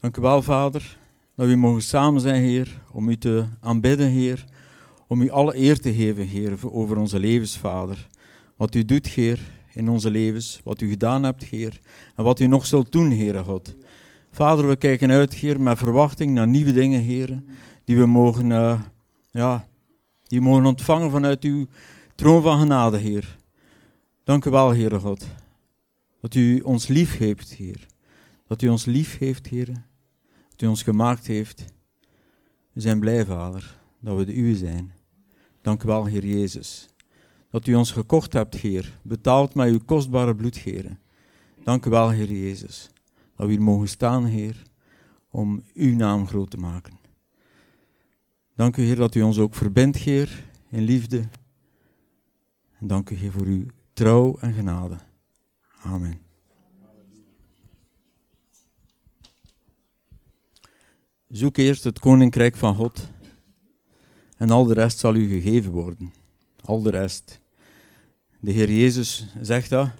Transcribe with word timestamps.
Dank 0.00 0.16
u 0.16 0.20
wel, 0.20 0.42
Vader, 0.42 0.98
dat 1.36 1.46
we 1.46 1.56
mogen 1.56 1.82
samen 1.82 2.20
zijn, 2.20 2.42
Heer, 2.42 2.82
om 2.92 3.08
u 3.08 3.16
te 3.16 3.44
aanbidden, 3.60 4.08
Heer. 4.08 4.44
Om 5.06 5.22
u 5.22 5.30
alle 5.30 5.56
eer 5.56 5.80
te 5.80 5.94
geven, 5.94 6.26
Heer, 6.26 6.58
over 6.70 6.96
onze 6.96 7.18
levens, 7.18 7.58
Vader. 7.58 8.08
Wat 8.56 8.74
u 8.74 8.84
doet, 8.84 9.06
Heer, 9.06 9.40
in 9.72 9.88
onze 9.88 10.10
levens, 10.10 10.60
wat 10.64 10.80
u 10.80 10.88
gedaan 10.88 11.22
hebt, 11.22 11.44
Heer, 11.44 11.80
en 12.16 12.24
wat 12.24 12.40
u 12.40 12.46
nog 12.46 12.66
zult 12.66 12.92
doen, 12.92 13.10
Heere 13.10 13.42
God. 13.42 13.74
Vader, 14.30 14.68
we 14.68 14.76
kijken 14.76 15.10
uit, 15.10 15.34
Heer, 15.34 15.60
met 15.60 15.78
verwachting 15.78 16.34
naar 16.34 16.48
nieuwe 16.48 16.72
dingen, 16.72 17.00
Heer, 17.00 17.42
die 17.84 17.96
we 17.96 18.06
mogen, 18.06 18.50
uh, 18.50 18.80
ja, 19.30 19.68
die 20.26 20.40
mogen 20.40 20.66
ontvangen 20.66 21.10
vanuit 21.10 21.44
uw 21.44 21.66
troon 22.14 22.42
van 22.42 22.58
genade, 22.58 22.96
Heer. 22.96 23.36
Dank 24.24 24.44
u 24.44 24.50
wel, 24.50 24.74
Heere 24.74 24.98
God, 24.98 25.26
dat 26.20 26.34
u 26.34 26.60
ons 26.60 26.86
lief 26.86 27.18
heeft, 27.18 27.54
Heer. 27.54 27.86
Dat 28.46 28.62
u 28.62 28.68
ons 28.68 28.84
lief 28.84 29.18
heeft, 29.18 29.46
Heer. 29.46 29.88
U 30.62 30.66
ons 30.66 30.82
gemaakt 30.82 31.26
heeft. 31.26 31.64
We 32.72 32.80
zijn 32.80 33.00
blij, 33.00 33.24
Vader, 33.24 33.78
dat 34.00 34.16
we 34.16 34.24
de 34.24 34.36
uwe 34.36 34.56
zijn. 34.56 34.92
Dank 35.62 35.82
u 35.82 35.86
wel, 35.86 36.04
Heer 36.04 36.26
Jezus. 36.26 36.88
Dat 37.50 37.66
u 37.66 37.74
ons 37.74 37.90
gekocht 37.90 38.32
hebt, 38.32 38.54
Heer. 38.54 38.98
Betaald 39.02 39.54
met 39.54 39.68
uw 39.68 39.80
kostbare 39.84 40.34
bloed, 40.34 40.58
Heer. 40.58 40.98
Dank 41.64 41.86
u 41.86 41.90
wel, 41.90 42.10
Heer 42.10 42.32
Jezus. 42.32 42.90
Dat 43.36 43.46
we 43.46 43.52
hier 43.52 43.62
mogen 43.62 43.88
staan, 43.88 44.24
Heer, 44.24 44.62
om 45.30 45.62
uw 45.74 45.96
naam 45.96 46.26
groot 46.26 46.50
te 46.50 46.56
maken. 46.56 46.98
Dank 48.54 48.76
u, 48.76 48.82
Heer, 48.82 48.96
dat 48.96 49.14
u 49.14 49.22
ons 49.22 49.38
ook 49.38 49.54
verbindt, 49.54 49.96
Heer, 49.96 50.44
in 50.68 50.82
liefde. 50.82 51.28
En 52.78 52.86
dank 52.86 53.10
u, 53.10 53.14
Heer, 53.14 53.32
voor 53.32 53.46
uw 53.46 53.66
trouw 53.92 54.36
en 54.38 54.52
genade. 54.52 54.96
Amen. 55.82 56.29
Zoek 61.30 61.56
eerst 61.56 61.84
het 61.84 61.98
koninkrijk 61.98 62.56
van 62.56 62.74
God 62.74 63.08
en 64.36 64.50
al 64.50 64.64
de 64.64 64.74
rest 64.74 64.98
zal 64.98 65.14
u 65.14 65.28
gegeven 65.28 65.72
worden. 65.72 66.12
Al 66.64 66.82
de 66.82 66.90
rest. 66.90 67.40
De 68.40 68.50
Heer 68.50 68.70
Jezus 68.70 69.26
zegt 69.40 69.70
dat, 69.70 69.90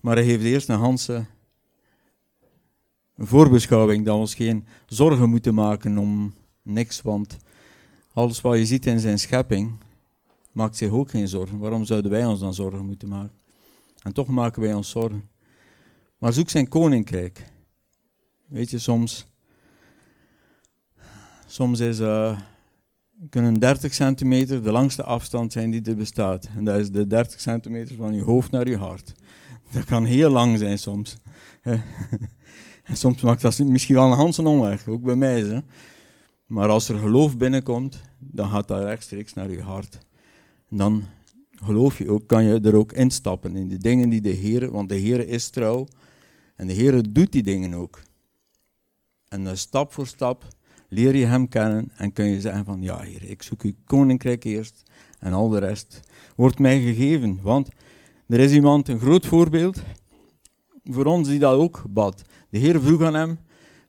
maar 0.00 0.16
hij 0.16 0.24
heeft 0.24 0.44
eerst 0.44 0.68
een 0.68 0.78
Hanse 0.78 1.24
voorbeschouwing 3.16 4.04
dat 4.04 4.14
we 4.14 4.20
ons 4.20 4.34
geen 4.34 4.66
zorgen 4.86 5.28
moeten 5.28 5.54
maken 5.54 5.98
om 5.98 6.34
niks, 6.62 7.02
want 7.02 7.36
alles 8.12 8.40
wat 8.40 8.58
je 8.58 8.66
ziet 8.66 8.86
in 8.86 9.00
zijn 9.00 9.18
schepping 9.18 9.72
maakt 10.52 10.76
zich 10.76 10.90
ook 10.90 11.10
geen 11.10 11.28
zorgen. 11.28 11.58
Waarom 11.58 11.84
zouden 11.84 12.10
wij 12.10 12.26
ons 12.26 12.40
dan 12.40 12.54
zorgen 12.54 12.86
moeten 12.86 13.08
maken? 13.08 13.38
En 14.02 14.12
toch 14.12 14.28
maken 14.28 14.62
wij 14.62 14.74
ons 14.74 14.90
zorgen. 14.90 15.28
Maar 16.18 16.32
zoek 16.32 16.50
zijn 16.50 16.68
koninkrijk. 16.68 17.52
Weet 18.46 18.70
je, 18.70 18.78
soms, 18.78 19.29
soms 21.50 21.80
is, 21.80 22.00
uh, 22.00 22.38
kunnen 23.30 23.54
30 23.54 23.94
centimeter 23.94 24.62
de 24.62 24.72
langste 24.72 25.02
afstand 25.02 25.52
zijn 25.52 25.70
die 25.70 25.82
er 25.82 25.96
bestaat. 25.96 26.48
En 26.56 26.64
dat 26.64 26.78
is 26.78 26.90
de 26.90 27.06
30 27.06 27.40
centimeter 27.40 27.96
van 27.96 28.14
je 28.14 28.22
hoofd 28.22 28.50
naar 28.50 28.68
je 28.68 28.76
hart. 28.76 29.12
Dat 29.72 29.84
kan 29.84 30.04
heel 30.04 30.30
lang 30.30 30.58
zijn 30.58 30.78
soms. 30.78 31.16
en 32.84 32.96
soms 32.96 33.22
maakt 33.22 33.42
dat 33.42 33.58
misschien 33.58 33.94
wel 33.94 34.10
een 34.10 34.16
Hansen 34.16 34.46
omweg, 34.46 34.88
ook 34.88 35.02
bij 35.02 35.16
mij. 35.16 35.62
Maar 36.46 36.68
als 36.68 36.88
er 36.88 36.98
geloof 36.98 37.36
binnenkomt, 37.36 38.00
dan 38.18 38.50
gaat 38.50 38.68
dat 38.68 38.82
rechtstreeks 38.82 39.32
naar 39.32 39.50
je 39.50 39.62
hart. 39.62 39.98
En 40.68 40.76
dan 40.76 41.04
geloof 41.54 41.98
je 41.98 42.10
ook, 42.10 42.26
kan 42.26 42.44
je 42.44 42.60
er 42.60 42.74
ook 42.74 42.92
instappen 42.92 43.56
in 43.56 43.68
de 43.68 43.78
dingen 43.78 44.08
die 44.08 44.20
de 44.20 44.28
Heer, 44.28 44.70
want 44.70 44.88
de 44.88 44.94
Heer 44.94 45.28
is 45.28 45.48
trouw 45.48 45.86
en 46.56 46.66
de 46.66 46.72
Heer 46.72 47.12
doet 47.12 47.32
die 47.32 47.42
dingen 47.42 47.74
ook. 47.74 48.00
En 49.28 49.58
stap 49.58 49.92
voor 49.92 50.06
stap 50.06 50.58
leer 50.90 51.16
je 51.16 51.26
Hem 51.26 51.48
kennen 51.48 51.90
en 51.96 52.12
kun 52.12 52.24
je 52.24 52.40
zeggen 52.40 52.64
van 52.64 52.82
ja 52.82 53.00
Heer, 53.00 53.22
ik 53.30 53.42
zoek 53.42 53.62
uw 53.62 53.72
koninkrijk 53.84 54.44
eerst 54.44 54.82
en 55.18 55.32
al 55.32 55.48
de 55.48 55.58
rest 55.58 56.00
wordt 56.36 56.58
mij 56.58 56.80
gegeven. 56.80 57.38
Want 57.42 57.68
er 58.26 58.40
is 58.40 58.52
iemand, 58.52 58.88
een 58.88 59.00
groot 59.00 59.26
voorbeeld 59.26 59.82
voor 60.84 61.04
ons 61.04 61.28
die 61.28 61.38
dat 61.38 61.54
ook 61.54 61.84
bad. 61.88 62.22
De 62.48 62.58
Heer 62.58 62.80
vroeg 62.80 63.02
aan 63.02 63.14
hem 63.14 63.38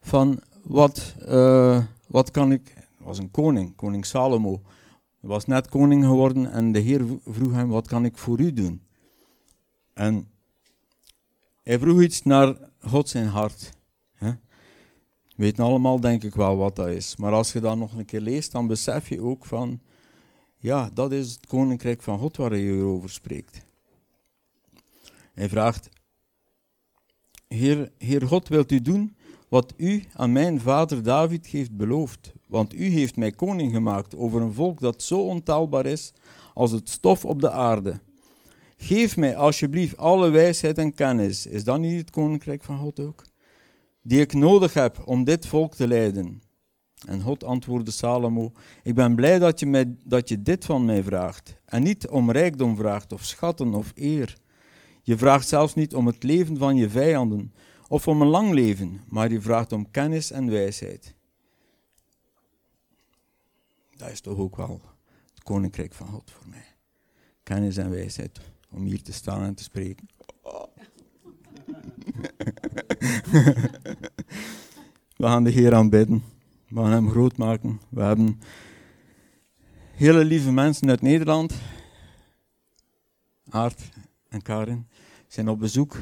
van 0.01 0.41
wat, 0.63 1.15
uh, 1.27 1.83
wat 2.07 2.31
kan 2.31 2.51
ik, 2.51 2.73
was 2.97 3.17
een 3.17 3.31
koning, 3.31 3.75
koning 3.75 4.05
Salomo. 4.05 4.61
Hij 5.19 5.29
was 5.29 5.45
net 5.45 5.69
koning 5.69 6.03
geworden 6.03 6.51
en 6.51 6.71
de 6.71 6.79
Heer 6.79 7.05
vroeg 7.25 7.51
hem, 7.51 7.67
wat 7.67 7.87
kan 7.87 8.05
ik 8.05 8.17
voor 8.17 8.39
u 8.39 8.53
doen? 8.53 8.81
En 9.93 10.27
hij 11.63 11.79
vroeg 11.79 12.01
iets 12.01 12.23
naar 12.23 12.55
God 12.79 13.09
zijn 13.09 13.27
hart. 13.27 13.79
We 15.35 15.43
weten 15.43 15.63
allemaal, 15.63 15.99
denk 15.99 16.23
ik 16.23 16.35
wel, 16.35 16.57
wat 16.57 16.75
dat 16.75 16.87
is. 16.87 17.15
Maar 17.15 17.31
als 17.31 17.53
je 17.53 17.59
dat 17.59 17.77
nog 17.77 17.93
een 17.93 18.05
keer 18.05 18.21
leest, 18.21 18.51
dan 18.51 18.67
besef 18.67 19.09
je 19.09 19.21
ook 19.21 19.45
van, 19.45 19.79
ja, 20.57 20.89
dat 20.93 21.11
is 21.11 21.31
het 21.31 21.47
koninkrijk 21.47 22.01
van 22.01 22.19
God 22.19 22.37
waar 22.37 22.51
hij 22.51 22.81
over 22.81 23.09
spreekt. 23.09 23.65
Hij 25.33 25.49
vraagt, 25.49 25.89
Heer, 27.47 27.91
Heer 27.97 28.27
God, 28.27 28.47
wilt 28.47 28.71
u 28.71 28.81
doen 28.81 29.15
wat 29.49 29.73
u 29.77 30.03
aan 30.13 30.31
mijn 30.31 30.61
vader 30.61 31.03
David 31.03 31.47
heeft 31.47 31.77
beloofd? 31.77 32.33
Want 32.47 32.73
u 32.73 32.85
heeft 32.85 33.15
mij 33.15 33.31
koning 33.31 33.73
gemaakt 33.73 34.15
over 34.15 34.41
een 34.41 34.53
volk 34.53 34.79
dat 34.79 35.03
zo 35.03 35.19
ontelbaar 35.19 35.85
is 35.85 36.13
als 36.53 36.71
het 36.71 36.89
stof 36.89 37.25
op 37.25 37.41
de 37.41 37.51
aarde. 37.51 37.99
Geef 38.77 39.17
mij 39.17 39.35
alsjeblieft 39.35 39.97
alle 39.97 40.29
wijsheid 40.29 40.77
en 40.77 40.93
kennis. 40.93 41.45
Is 41.45 41.63
dat 41.63 41.79
niet 41.79 41.97
het 41.97 42.09
koninkrijk 42.09 42.63
van 42.63 42.77
God 42.77 42.99
ook? 42.99 43.23
Die 44.01 44.19
ik 44.19 44.33
nodig 44.33 44.73
heb 44.73 45.01
om 45.05 45.23
dit 45.23 45.47
volk 45.47 45.75
te 45.75 45.87
leiden. 45.87 46.41
En 47.07 47.21
God 47.21 47.43
antwoordde 47.43 47.91
Salomo: 47.91 48.51
Ik 48.83 48.95
ben 48.95 49.15
blij 49.15 49.39
dat 49.39 49.59
je, 49.59 49.95
dat 50.05 50.29
je 50.29 50.41
dit 50.41 50.65
van 50.65 50.85
mij 50.85 51.03
vraagt. 51.03 51.55
En 51.65 51.83
niet 51.83 52.07
om 52.07 52.31
rijkdom 52.31 52.75
vraagt, 52.75 53.13
of 53.13 53.23
schatten 53.23 53.73
of 53.73 53.91
eer. 53.95 54.37
Je 55.03 55.17
vraagt 55.17 55.47
zelfs 55.47 55.73
niet 55.73 55.95
om 55.95 56.07
het 56.07 56.23
leven 56.23 56.57
van 56.57 56.75
je 56.75 56.89
vijanden, 56.89 57.53
of 57.87 58.07
om 58.07 58.21
een 58.21 58.27
lang 58.27 58.51
leven, 58.51 59.01
maar 59.07 59.31
je 59.31 59.41
vraagt 59.41 59.71
om 59.71 59.91
kennis 59.91 60.31
en 60.31 60.49
wijsheid. 60.49 61.15
Dat 63.95 64.09
is 64.09 64.21
toch 64.21 64.37
ook 64.37 64.55
wel 64.55 64.81
het 65.33 65.43
koninkrijk 65.43 65.93
van 65.93 66.07
God 66.07 66.31
voor 66.31 66.49
mij. 66.49 66.65
Kennis 67.43 67.77
en 67.77 67.89
wijsheid 67.89 68.39
om 68.69 68.83
hier 68.83 69.01
te 69.01 69.13
staan 69.13 69.43
en 69.43 69.55
te 69.55 69.63
spreken. 69.63 70.07
We 75.17 75.27
gaan 75.27 75.43
de 75.43 75.49
Heer 75.49 75.73
aanbidden. 75.73 76.23
We 76.67 76.79
gaan 76.79 76.91
hem 76.91 77.09
groot 77.09 77.37
maken. 77.37 77.81
We 77.89 78.01
hebben 78.01 78.41
hele 79.91 80.25
lieve 80.25 80.51
mensen 80.51 80.89
uit 80.89 81.01
Nederland. 81.01 81.53
Aart 83.49 83.89
en 84.29 84.41
Karin 84.41 84.87
zijn 85.27 85.49
op 85.49 85.59
bezoek. 85.59 85.97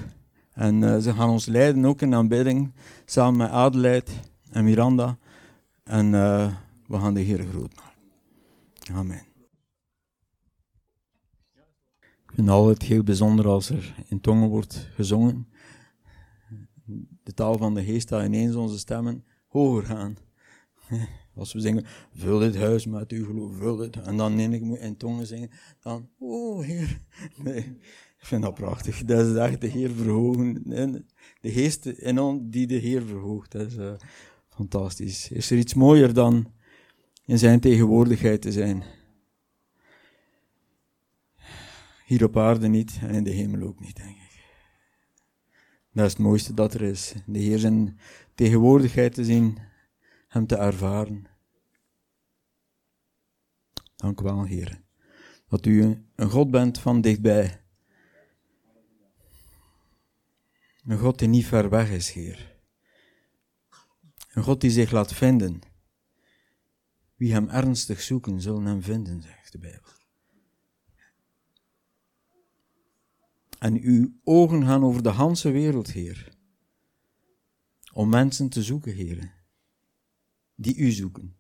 En 0.53 0.81
uh, 0.81 0.97
ze 0.97 1.13
gaan 1.13 1.29
ons 1.29 1.45
leiden 1.45 1.85
ook 1.85 2.01
in 2.01 2.13
aanbidding. 2.13 2.71
Samen 3.05 3.37
met 3.37 3.49
Adelheid 3.49 4.09
en 4.51 4.63
Miranda. 4.63 5.17
En 5.83 6.05
uh, 6.05 6.53
we 6.87 6.97
gaan 6.99 7.13
de 7.13 7.19
Heer 7.19 7.45
groot 7.45 7.75
maken. 7.75 8.97
Amen. 8.97 9.23
Ik 12.01 12.35
vind 12.35 12.49
het 12.49 12.81
heel 12.81 13.03
bijzonder 13.03 13.47
als 13.47 13.69
er 13.69 13.95
in 14.07 14.21
tongen 14.21 14.49
wordt 14.49 14.89
gezongen. 14.95 15.47
De 17.23 17.33
taal 17.33 17.57
van 17.57 17.73
de 17.73 17.83
geest 17.83 18.09
dat 18.09 18.25
ineens 18.25 18.55
onze 18.55 18.77
stemmen 18.77 19.23
hoger 19.47 19.83
gaan. 19.83 20.17
Als 21.35 21.53
we 21.53 21.59
zingen, 21.59 21.85
vul 22.13 22.39
dit 22.39 22.55
huis 22.55 22.85
met 22.85 23.11
uw 23.11 23.25
geloof, 23.25 23.57
vul 23.57 23.75
dit. 23.75 24.01
En 24.01 24.17
dan 24.17 24.39
ik 24.39 24.61
in 24.61 24.97
tongen 24.97 25.27
zingen, 25.27 25.49
dan, 25.81 26.09
oh 26.17 26.65
Heer. 26.65 27.01
Nee, 27.43 27.77
ik 28.19 28.25
vind 28.25 28.41
dat 28.41 28.53
prachtig. 28.53 29.03
Dat 29.03 29.27
is 29.27 29.35
echt 29.35 29.61
de 29.61 29.67
Heer 29.67 29.91
verhogen. 29.91 30.63
De 31.41 31.51
geest 31.51 31.85
in 31.85 32.19
ons 32.19 32.41
die 32.43 32.67
de 32.67 32.75
Heer 32.75 33.01
verhoogt. 33.01 33.51
Dat 33.51 33.67
is 33.67 33.75
uh, 33.75 33.93
fantastisch. 34.49 35.31
Is 35.31 35.51
er 35.51 35.57
iets 35.57 35.73
mooier 35.73 36.13
dan 36.13 36.51
in 37.25 37.37
zijn 37.37 37.59
tegenwoordigheid 37.59 38.41
te 38.41 38.51
zijn. 38.51 38.83
Hier 42.05 42.23
op 42.23 42.37
aarde 42.37 42.67
niet 42.67 42.99
en 43.01 43.15
in 43.15 43.23
de 43.23 43.29
hemel 43.29 43.67
ook 43.67 43.79
niet, 43.79 43.95
denk 43.95 44.09
ik. 44.09 44.18
Dat 45.99 46.07
is 46.07 46.13
het 46.13 46.23
mooiste 46.23 46.53
dat 46.53 46.73
er 46.73 46.81
is. 46.81 47.13
De 47.25 47.39
Heer 47.39 47.59
zijn 47.59 47.99
tegenwoordigheid 48.35 49.13
te 49.13 49.23
zien, 49.23 49.57
Hem 50.27 50.47
te 50.47 50.55
ervaren. 50.55 51.25
Dank 53.95 54.19
u 54.19 54.23
wel, 54.23 54.43
Heer, 54.43 54.81
dat 55.47 55.65
u 55.65 56.05
een 56.15 56.29
God 56.29 56.51
bent 56.51 56.79
van 56.79 57.01
dichtbij. 57.01 57.61
Een 60.83 60.97
God 60.97 61.19
die 61.19 61.27
niet 61.27 61.45
ver 61.45 61.69
weg 61.69 61.89
is, 61.89 62.11
Heer. 62.11 62.59
Een 64.33 64.43
God 64.43 64.61
die 64.61 64.71
zich 64.71 64.91
laat 64.91 65.13
vinden 65.13 65.61
wie 67.15 67.33
hem 67.33 67.49
ernstig 67.49 68.01
zoeken, 68.01 68.41
zullen 68.41 68.65
hem 68.65 68.83
vinden, 68.83 69.21
zegt 69.21 69.51
de 69.51 69.57
Bijbel. 69.57 69.98
En 73.59 73.81
uw 73.81 74.13
ogen 74.23 74.63
gaan 74.63 74.83
over 74.83 75.03
de 75.03 75.13
ganse 75.13 75.51
wereld, 75.51 75.91
Heer. 75.91 76.37
om 77.93 78.09
mensen 78.09 78.49
te 78.49 78.63
zoeken, 78.63 78.93
heren. 78.93 79.31
Die 80.55 80.75
u 80.75 80.91
zoeken. 80.91 81.35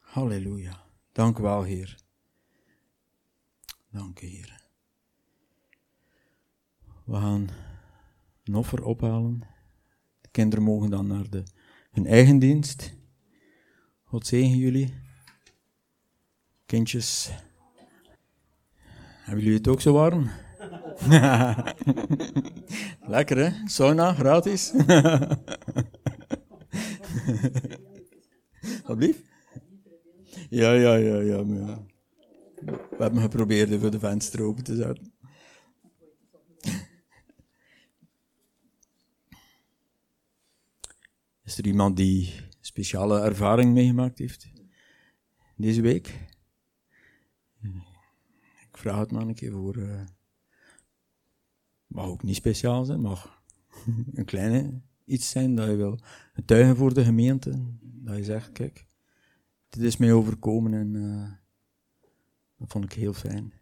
Halleluja. 0.00 0.84
Dank 1.12 1.38
u 1.38 1.42
wel, 1.42 1.62
Heer. 1.62 1.98
Dank 3.90 4.20
u, 4.20 4.26
Heer. 4.26 4.64
We 7.04 7.14
gaan 7.14 7.48
een 8.44 8.54
offer 8.54 8.84
ophalen. 8.84 9.40
De 10.20 10.28
kinderen 10.30 10.64
mogen 10.64 10.90
dan 10.90 11.06
naar 11.06 11.30
de, 11.30 11.42
hun 11.90 12.06
eigen 12.06 12.38
dienst. 12.38 12.94
God 14.02 14.26
zegen 14.26 14.56
jullie. 14.56 14.94
Kindjes. 16.66 17.30
Hebben 19.26 19.44
jullie 19.44 19.58
het 19.58 19.68
ook 19.68 19.80
zo 19.80 19.92
warm? 19.92 20.30
Lekker 23.16 23.36
hè? 23.36 23.50
Sauna, 23.64 24.14
gratis. 24.14 24.72
Wat? 28.86 29.14
Ja, 30.48 30.72
ja, 30.72 30.94
ja, 30.94 31.20
ja, 31.20 31.20
ja. 31.20 31.44
We 32.64 32.96
hebben 32.98 33.20
geprobeerd 33.20 33.70
even 33.70 33.90
de 33.90 33.98
venster 33.98 34.42
open 34.42 34.64
te 34.64 34.76
zetten. 34.76 35.12
Is 41.44 41.58
er 41.58 41.66
iemand 41.66 41.96
die 41.96 42.34
speciale 42.60 43.20
ervaring 43.20 43.72
meegemaakt 43.72 44.18
heeft 44.18 44.52
deze 45.56 45.80
week? 45.80 46.14
Ik 48.76 48.82
vraag 48.82 48.98
het 48.98 49.10
maar 49.10 49.22
een 49.22 49.34
keer 49.34 49.52
voor. 49.52 49.76
Uh, 49.76 50.00
mag 51.86 52.06
ook 52.06 52.22
niet 52.22 52.36
speciaal 52.36 52.84
zijn, 52.84 53.00
mag 53.00 53.42
een 54.14 54.24
kleine 54.24 54.80
iets 55.04 55.30
zijn 55.30 55.54
dat 55.54 55.66
je 55.66 55.76
wil 55.76 55.98
getuigen 56.32 56.76
voor 56.76 56.94
de 56.94 57.04
gemeente. 57.04 57.64
Dat 57.80 58.16
je 58.16 58.24
zegt, 58.24 58.52
kijk, 58.52 58.86
dit 59.68 59.82
is 59.82 59.96
mij 59.96 60.12
overkomen 60.12 60.74
en 60.74 60.94
uh, 60.94 61.30
dat 62.58 62.70
vond 62.70 62.84
ik 62.84 62.92
heel 62.92 63.12
fijn. 63.12 63.52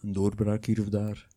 Een 0.00 0.12
doorbraak 0.12 0.64
hier 0.64 0.80
of 0.80 0.88
daar. 0.88 1.28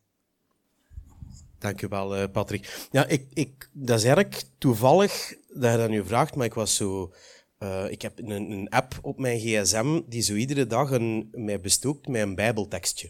Dankjewel, 1.58 2.22
uh, 2.22 2.32
Patrick. 2.32 2.88
Ja, 2.92 3.06
ik, 3.06 3.28
ik, 3.34 3.70
dat 3.74 3.98
is 3.98 4.04
eigenlijk 4.04 4.44
toevallig 4.58 5.38
dat 5.54 5.72
je 5.72 5.78
dat 5.78 5.90
nu 5.90 6.06
vraagt, 6.06 6.36
maar 6.36 6.46
ik 6.46 6.54
was 6.54 6.76
zo... 6.76 7.14
Uh, 7.66 7.92
ik 7.92 8.02
heb 8.02 8.20
een, 8.20 8.30
een, 8.52 8.70
app 8.70 9.00
op 9.02 9.20
mijn 9.20 9.40
gsm 9.40 10.02
die 10.08 10.22
zo 10.22 10.34
iedere 10.34 10.68
dag 10.68 10.92
een, 10.92 11.30
mij 11.32 11.60
bestookt 11.60 12.08
met 12.08 12.22
een 12.22 12.36
bijbeltekstje. 12.36 13.10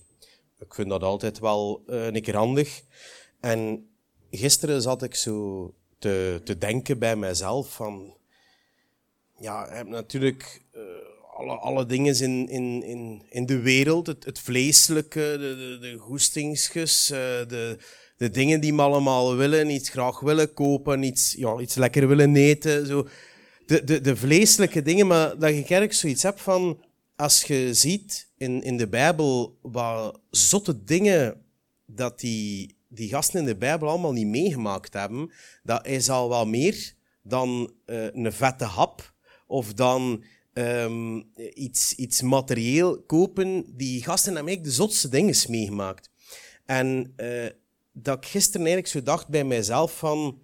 Ik 0.60 0.74
vind 0.74 0.90
dat 0.90 1.04
altijd 1.04 1.40
wel 1.40 1.84
uh, 1.88 2.06
een 2.06 2.36
handig. 2.36 2.84
En 3.40 3.90
gisteren 4.32 4.82
zat 4.82 5.04
ik 5.04 5.16
zo 5.16 5.74
te, 6.00 6.42
te 6.44 6.58
denken 6.58 7.00
bij 7.00 7.16
mijzelf 7.16 7.74
van... 7.74 8.18
Ja, 9.40 9.66
ik 9.66 9.74
heb 9.76 9.88
natuurlijk 9.88 10.62
uh, 10.76 10.82
alle, 11.34 11.56
alle 11.56 11.86
dingen 11.86 12.22
in, 12.22 12.50
in, 12.50 12.84
in, 12.84 13.26
in 13.30 13.46
de 13.46 13.60
wereld, 13.60 14.08
het, 14.08 14.26
het 14.26 14.40
vleeselijke, 14.40 15.36
de, 15.40 15.78
de, 15.80 15.88
de 15.88 15.98
goestingsjes, 15.98 17.08
de 17.08 17.78
de 18.18 18.30
dingen 18.30 18.62
die 18.62 18.76
we 18.76 18.82
allemaal 18.82 19.36
willen, 19.36 19.70
iets 19.70 19.90
graag 19.90 20.20
willen 20.20 20.54
kopen, 20.54 21.04
iets, 21.04 21.36
ja, 21.38 21.60
iets 21.60 21.76
lekker 21.76 22.08
willen 22.08 22.36
eten. 22.36 22.88
Zo. 22.88 23.08
De, 23.66 23.84
de, 23.84 24.02
de 24.02 24.16
vleeselijke 24.16 24.82
dingen, 24.82 25.08
maar 25.08 25.30
dat 25.30 25.50
je 25.50 25.56
eigenlijk 25.56 25.94
zoiets 25.94 26.24
hebt 26.24 26.42
van, 26.42 26.84
als 27.16 27.44
je 27.44 27.74
ziet 27.74 28.30
in, 28.38 28.64
in 28.64 28.78
de 28.78 28.88
Bijbel 28.88 29.58
wat 29.62 30.20
zotte 30.30 30.84
dingen 30.84 31.42
dat 31.86 32.20
die, 32.20 32.76
die 32.88 33.10
gasten 33.10 33.40
in 33.40 33.46
de 33.46 33.56
Bijbel 33.56 33.90
allemaal 33.90 34.14
niet 34.14 34.28
meegemaakt 34.28 34.94
hebben, 34.94 35.32
dat 35.64 35.88
is 35.88 36.10
al 36.10 36.30
wel 36.30 36.46
meer 36.46 36.94
dan 37.24 37.72
uh, 37.86 38.04
een 38.14 38.32
vette 38.34 38.64
hap 38.64 39.14
of 39.48 39.74
dan 39.74 40.24
um, 40.54 41.32
iets, 41.54 41.94
iets 41.94 42.22
materieel 42.22 43.02
kopen. 43.02 43.66
Die 43.78 44.04
gasten 44.04 44.34
hebben 44.34 44.52
eigenlijk 44.52 44.64
de 44.64 44.84
zotste 44.84 45.10
dingen 45.10 45.36
meegemaakt. 45.48 46.10
En 46.66 47.14
uh, 47.18 47.46
dat 47.92 48.18
ik 48.18 48.26
gisteren 48.26 48.66
eigenlijk 48.68 48.96
zo 48.96 49.04
dacht 49.04 49.28
bij 49.28 49.44
mijzelf 49.44 49.98
van... 49.98 50.40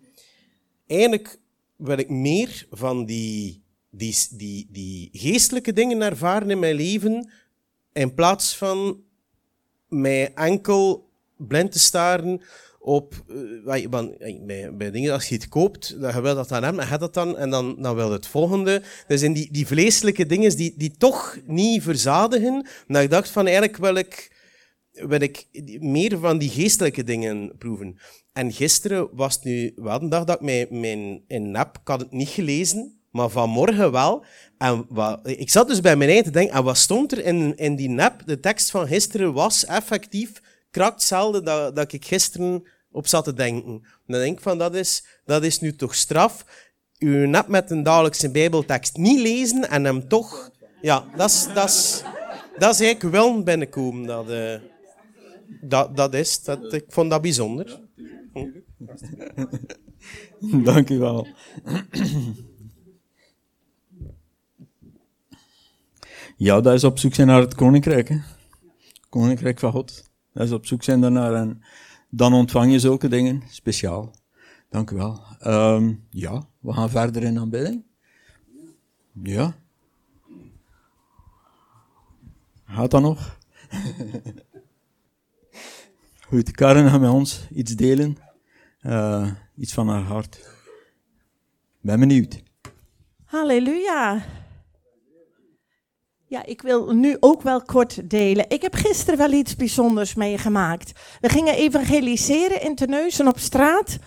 Eigenlijk 0.88 1.40
wil 1.82 1.98
ik 1.98 2.10
meer 2.10 2.66
van 2.70 3.06
die, 3.06 3.64
die, 3.90 4.16
die, 4.32 4.68
die 4.72 5.10
geestelijke 5.14 5.74
dingen 5.74 6.02
ervaren 6.02 6.50
in 6.50 6.60
mijn 6.60 6.76
leven, 6.76 7.30
in 7.94 8.14
plaats 8.14 8.58
van 8.58 9.04
mij 9.88 10.34
enkel 10.34 11.10
blind 11.38 11.72
te 11.72 11.80
staren 11.80 12.42
op 12.80 13.24
uh, 13.28 13.90
bij, 14.46 14.74
bij 14.74 14.92
dingen 14.92 15.14
als 15.14 15.30
je 15.30 15.36
het 15.36 15.48
koopt, 15.48 16.02
dan 16.02 16.16
je 16.16 16.22
dat 16.22 16.50
dan 16.50 16.64
hebben, 16.64 16.84
en 16.84 16.90
je 16.90 16.98
dat 16.98 17.14
dan, 17.14 17.38
en 17.38 17.50
dan, 17.50 17.76
dan 17.82 17.96
wil 17.96 18.12
het 18.12 18.28
volgende. 18.28 18.82
Dus 19.08 19.22
in 19.22 19.34
die, 19.34 19.52
die 19.52 19.68
vleeselijke 19.68 20.26
dingen 20.26 20.58
die, 20.58 20.74
die 20.78 20.94
toch 20.98 21.38
niet 21.46 21.84
verzadigen, 21.84 22.66
dat 22.88 23.02
ik 23.02 23.10
dacht 23.10 23.30
van 23.30 23.44
eigenlijk 23.44 23.78
wil 23.78 23.96
ik 23.96 24.31
wil 25.08 25.22
ik 25.22 25.48
meer 25.80 26.20
van 26.20 26.38
die 26.38 26.50
geestelijke 26.50 27.04
dingen 27.04 27.58
proeven. 27.58 27.98
En 28.34 28.52
gisteren 28.52 29.10
was 29.12 29.36
het 29.36 29.44
nu 29.44 29.72
wel 29.76 30.02
een 30.02 30.10
dag 30.10 30.24
dat 30.24 30.36
ik 30.36 30.42
mijn, 30.42 30.68
mijn 30.70 31.24
in 31.28 31.52
nap, 31.52 31.78
ik 31.78 31.88
had 31.88 32.00
het 32.00 32.12
niet 32.12 32.30
gelezen, 32.30 33.00
maar 33.12 33.30
vanmorgen 33.30 33.92
wel. 33.92 34.26
En 34.58 34.88
ik 35.24 35.50
zat 35.50 35.68
dus 35.68 35.82
bij 35.82 35.96
mijn 35.96 36.10
eigen 36.10 36.28
te 36.28 36.32
denken, 36.32 36.56
en 36.56 36.64
wat 36.64 36.78
stond 36.78 37.12
er 37.12 37.26
in, 37.26 37.58
in 37.58 37.76
die 37.76 37.90
nap? 37.90 38.22
De 38.26 38.40
tekst 38.40 38.72
van 38.72 38.88
gisteren 38.88 39.34
was 39.34 39.66
effectief 39.66 40.42
krakt 40.72 40.94
hetzelfde 40.94 41.72
dat, 41.74 41.94
ik 41.94 42.06
gisteren 42.06 42.64
op 42.92 43.08
zat 43.08 43.24
te 43.24 43.34
denken. 43.34 43.74
En 43.74 44.08
dan 44.08 44.20
denk 44.20 44.38
ik 44.38 44.44
van, 44.44 44.58
dat 44.58 44.76
is, 44.76 45.06
dat 45.26 45.44
is 45.44 45.60
nu 45.60 45.76
toch 45.76 45.96
straf. 45.96 46.46
U 47.00 47.28
nap 47.28 47.48
met 47.48 47.72
een 47.72 47.84
dagelijkse 47.84 48.32
bijbeltekst 48.32 48.98
niet 48.98 49.20
lezen 49.20 49.70
en 49.70 49.84
hem 49.84 50.08
toch... 50.08 50.52
Ja, 50.82 51.06
dat 51.16 51.30
is, 51.30 51.48
dat 51.54 51.70
is, 51.70 52.04
dat 52.58 52.74
is 52.74 52.80
eigenlijk 52.80 53.16
wel 53.16 53.44
binnenkomen. 53.44 54.06
Dat, 54.06 54.30
uh, 54.30 54.54
dat, 55.62 55.98
dat 55.98 56.14
is, 56.14 56.44
dat, 56.44 56.74
ik 56.74 56.86
vond 56.88 57.10
dat 57.10 57.22
bijzonder. 57.22 57.80
Dank 60.64 60.90
u 60.90 60.98
wel. 60.98 61.28
Ja, 66.38 66.62
dat 66.62 66.74
is 66.74 66.84
op 66.84 67.00
zoek 67.00 67.14
zijn 67.14 67.28
naar 67.28 67.42
het 67.42 67.56
koninkrijk. 67.56 68.10
Hè? 68.10 68.18
Koninkrijk 69.10 69.60
van 69.60 69.72
God. 69.72 70.12
Dat 70.34 70.44
is 70.44 70.52
op 70.52 70.66
zoek 70.66 70.84
zijn 70.84 71.02
daarnaar. 71.02 71.34
En 71.34 71.62
dan 72.10 72.34
ontvang 72.34 72.72
je 72.72 72.80
zulke 72.80 73.08
dingen 73.08 73.44
speciaal. 73.50 74.16
Dank 74.70 74.92
u 74.92 74.96
wel. 74.96 75.22
Um, 75.46 76.08
ja, 76.10 76.48
we 76.60 76.74
gaan 76.74 76.90
verder 76.90 77.24
in 77.24 77.40
aanbidding. 77.40 77.84
Ja. 79.24 79.56
Gaat 82.66 82.92
dat 82.92 83.02
nog? 83.02 83.38
Goed, 86.32 86.52
Karen 86.52 86.90
gaat 86.90 87.00
met 87.00 87.10
ons 87.10 87.48
iets 87.54 87.76
delen. 87.76 88.18
Uh, 88.82 89.32
iets 89.56 89.74
van 89.74 89.88
haar 89.88 90.02
hart. 90.02 90.40
Ben 91.82 92.00
benieuwd. 92.00 92.44
Halleluja. 93.26 94.24
Ja, 96.26 96.46
ik 96.46 96.62
wil 96.62 96.96
nu 96.96 97.18
ook 97.20 97.42
wel 97.42 97.62
kort 97.62 98.10
delen. 98.10 98.50
Ik 98.50 98.62
heb 98.62 98.74
gisteren 98.74 99.18
wel 99.18 99.32
iets 99.32 99.56
bijzonders 99.56 100.14
meegemaakt. 100.14 101.18
We 101.20 101.30
gingen 101.30 101.56
evangeliseren 101.56 102.62
in 102.62 102.76
Terneuzen 102.76 103.28
op 103.28 103.40
straat. 103.40 103.98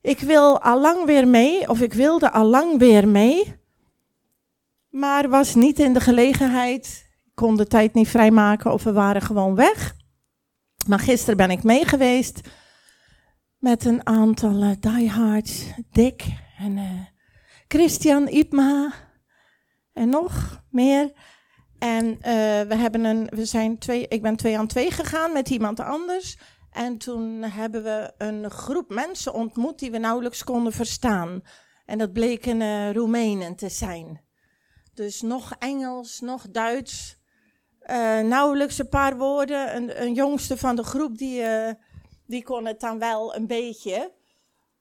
Ik 0.00 0.18
wil 0.18 0.60
al 0.60 0.80
lang 0.80 1.04
weer 1.04 1.28
mee, 1.28 1.68
of 1.68 1.80
ik 1.80 1.92
wilde 1.92 2.32
al 2.32 2.44
lang 2.44 2.78
weer 2.78 3.08
mee. 3.08 3.56
Maar 4.88 5.28
was 5.28 5.54
niet 5.54 5.78
in 5.78 5.92
de 5.92 6.00
gelegenheid. 6.00 7.08
Kon 7.34 7.56
de 7.56 7.66
tijd 7.66 7.94
niet 7.94 8.08
vrijmaken 8.08 8.72
of 8.72 8.84
we 8.84 8.92
waren 8.92 9.22
gewoon 9.22 9.54
weg. 9.54 10.02
Maar 10.86 10.98
gisteren 10.98 11.36
ben 11.36 11.50
ik 11.50 11.62
mee 11.62 11.84
geweest 11.84 12.40
met 13.58 13.84
een 13.84 14.06
aantal 14.06 14.62
uh, 14.62 14.70
diehards. 14.80 15.66
Dick 15.90 16.24
en 16.58 16.76
uh, 16.76 17.00
Christian 17.68 18.28
Ipma 18.28 18.92
en 19.92 20.08
nog 20.08 20.62
meer. 20.70 21.12
En 21.78 22.06
uh, 22.06 22.20
we 22.60 22.74
hebben 22.74 23.04
een, 23.04 23.26
we 23.34 23.44
zijn 23.44 23.78
twee, 23.78 24.08
ik 24.08 24.22
ben 24.22 24.36
twee 24.36 24.58
aan 24.58 24.66
twee 24.66 24.90
gegaan 24.90 25.32
met 25.32 25.50
iemand 25.50 25.80
anders. 25.80 26.38
En 26.70 26.98
toen 26.98 27.42
hebben 27.42 27.82
we 27.82 28.12
een 28.18 28.50
groep 28.50 28.88
mensen 28.88 29.34
ontmoet 29.34 29.78
die 29.78 29.90
we 29.90 29.98
nauwelijks 29.98 30.44
konden 30.44 30.72
verstaan. 30.72 31.42
En 31.84 31.98
dat 31.98 32.12
bleken 32.12 32.92
Roemenen 32.92 33.56
te 33.56 33.68
zijn. 33.68 34.20
Dus 34.94 35.20
nog 35.20 35.52
Engels, 35.58 36.20
nog 36.20 36.50
Duits. 36.50 37.22
Uh, 37.90 38.18
nauwelijks 38.20 38.78
een 38.78 38.88
paar 38.88 39.16
woorden. 39.16 39.76
Een, 39.76 40.02
een 40.02 40.14
jongste 40.14 40.56
van 40.56 40.76
de 40.76 40.82
groep 40.82 41.18
die, 41.18 41.40
uh, 41.40 41.70
die 42.26 42.42
kon 42.42 42.66
het 42.66 42.80
dan 42.80 42.98
wel 42.98 43.34
een 43.34 43.46
beetje. 43.46 44.12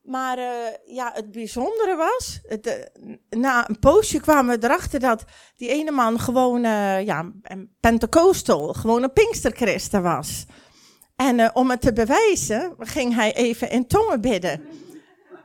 Maar 0.01 0.37
uh, 0.37 0.45
ja, 0.85 1.11
het 1.13 1.31
bijzondere 1.31 1.95
was, 1.95 2.41
na 3.29 3.69
een 3.69 3.79
poosje 3.79 4.19
kwamen 4.19 4.59
we 4.59 4.65
erachter 4.65 4.99
dat 4.99 5.23
die 5.55 5.69
ene 5.69 5.91
man 5.91 6.19
gewoon 6.19 6.61
ja, 7.05 7.31
een 7.41 7.75
pentecostal, 7.79 8.73
gewoon 8.73 9.03
een 9.03 9.13
pinksterchristen 9.13 10.03
was. 10.03 10.45
En 11.15 11.55
om 11.55 11.69
het 11.69 11.81
te 11.81 11.93
bewijzen, 11.93 12.75
ging 12.79 13.15
hij 13.15 13.33
even 13.33 13.69
in 13.69 13.87
tongen 13.87 14.21
bidden. 14.21 14.61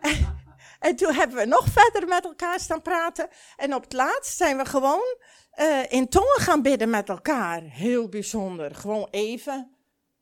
En 0.78 0.96
toen 0.96 1.14
hebben 1.14 1.36
we 1.36 1.44
nog 1.44 1.66
verder 1.68 2.08
met 2.08 2.24
elkaar 2.24 2.60
staan 2.60 2.82
praten. 2.82 3.28
En 3.56 3.74
op 3.74 3.82
het 3.82 3.92
laatst 3.92 4.36
zijn 4.36 4.56
we 4.56 4.64
gewoon 4.64 5.16
uh, 5.60 5.84
in 5.88 6.08
tongen 6.08 6.40
gaan 6.40 6.62
bidden 6.62 6.90
met 6.90 7.08
elkaar. 7.08 7.62
Heel 7.62 8.08
bijzonder. 8.08 8.74
Gewoon 8.74 9.08
even. 9.10 9.70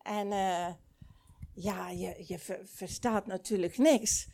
En 0.02 0.26
uh, 0.26 0.66
ja, 1.52 1.90
je, 1.90 2.25
je 2.26 2.38
verstaat 2.64 3.26
natuurlijk 3.26 3.78
niks. 3.78 4.28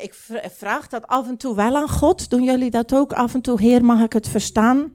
ik 0.00 0.14
vraag 0.52 0.88
dat 0.88 1.06
af 1.06 1.28
en 1.28 1.36
toe 1.36 1.54
wel 1.54 1.76
aan 1.76 1.88
God. 1.88 2.30
Doen 2.30 2.42
jullie 2.42 2.70
dat 2.70 2.94
ook 2.94 3.12
af 3.12 3.34
en 3.34 3.40
toe? 3.40 3.60
Heer, 3.60 3.84
mag 3.84 4.02
ik 4.02 4.12
het 4.12 4.28
verstaan? 4.28 4.92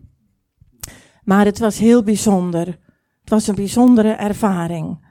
Maar 1.24 1.46
het 1.46 1.60
was 1.60 1.78
heel 1.78 2.04
bijzonder. 2.04 2.68
Het 3.20 3.30
was 3.30 3.48
een 3.48 3.56
bijzondere 3.56 4.12
ervaring. 4.12 5.08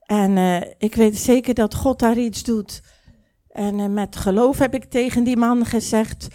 En 0.00 0.36
uh, 0.36 0.60
ik 0.78 0.94
weet 0.94 1.16
zeker 1.18 1.54
dat 1.54 1.74
God 1.74 1.98
daar 1.98 2.18
iets 2.18 2.42
doet. 2.42 2.82
En 3.48 3.92
met 3.92 4.16
geloof 4.16 4.58
heb 4.58 4.74
ik 4.74 4.84
tegen 4.84 5.24
die 5.24 5.36
man 5.36 5.66
gezegd: 5.66 6.28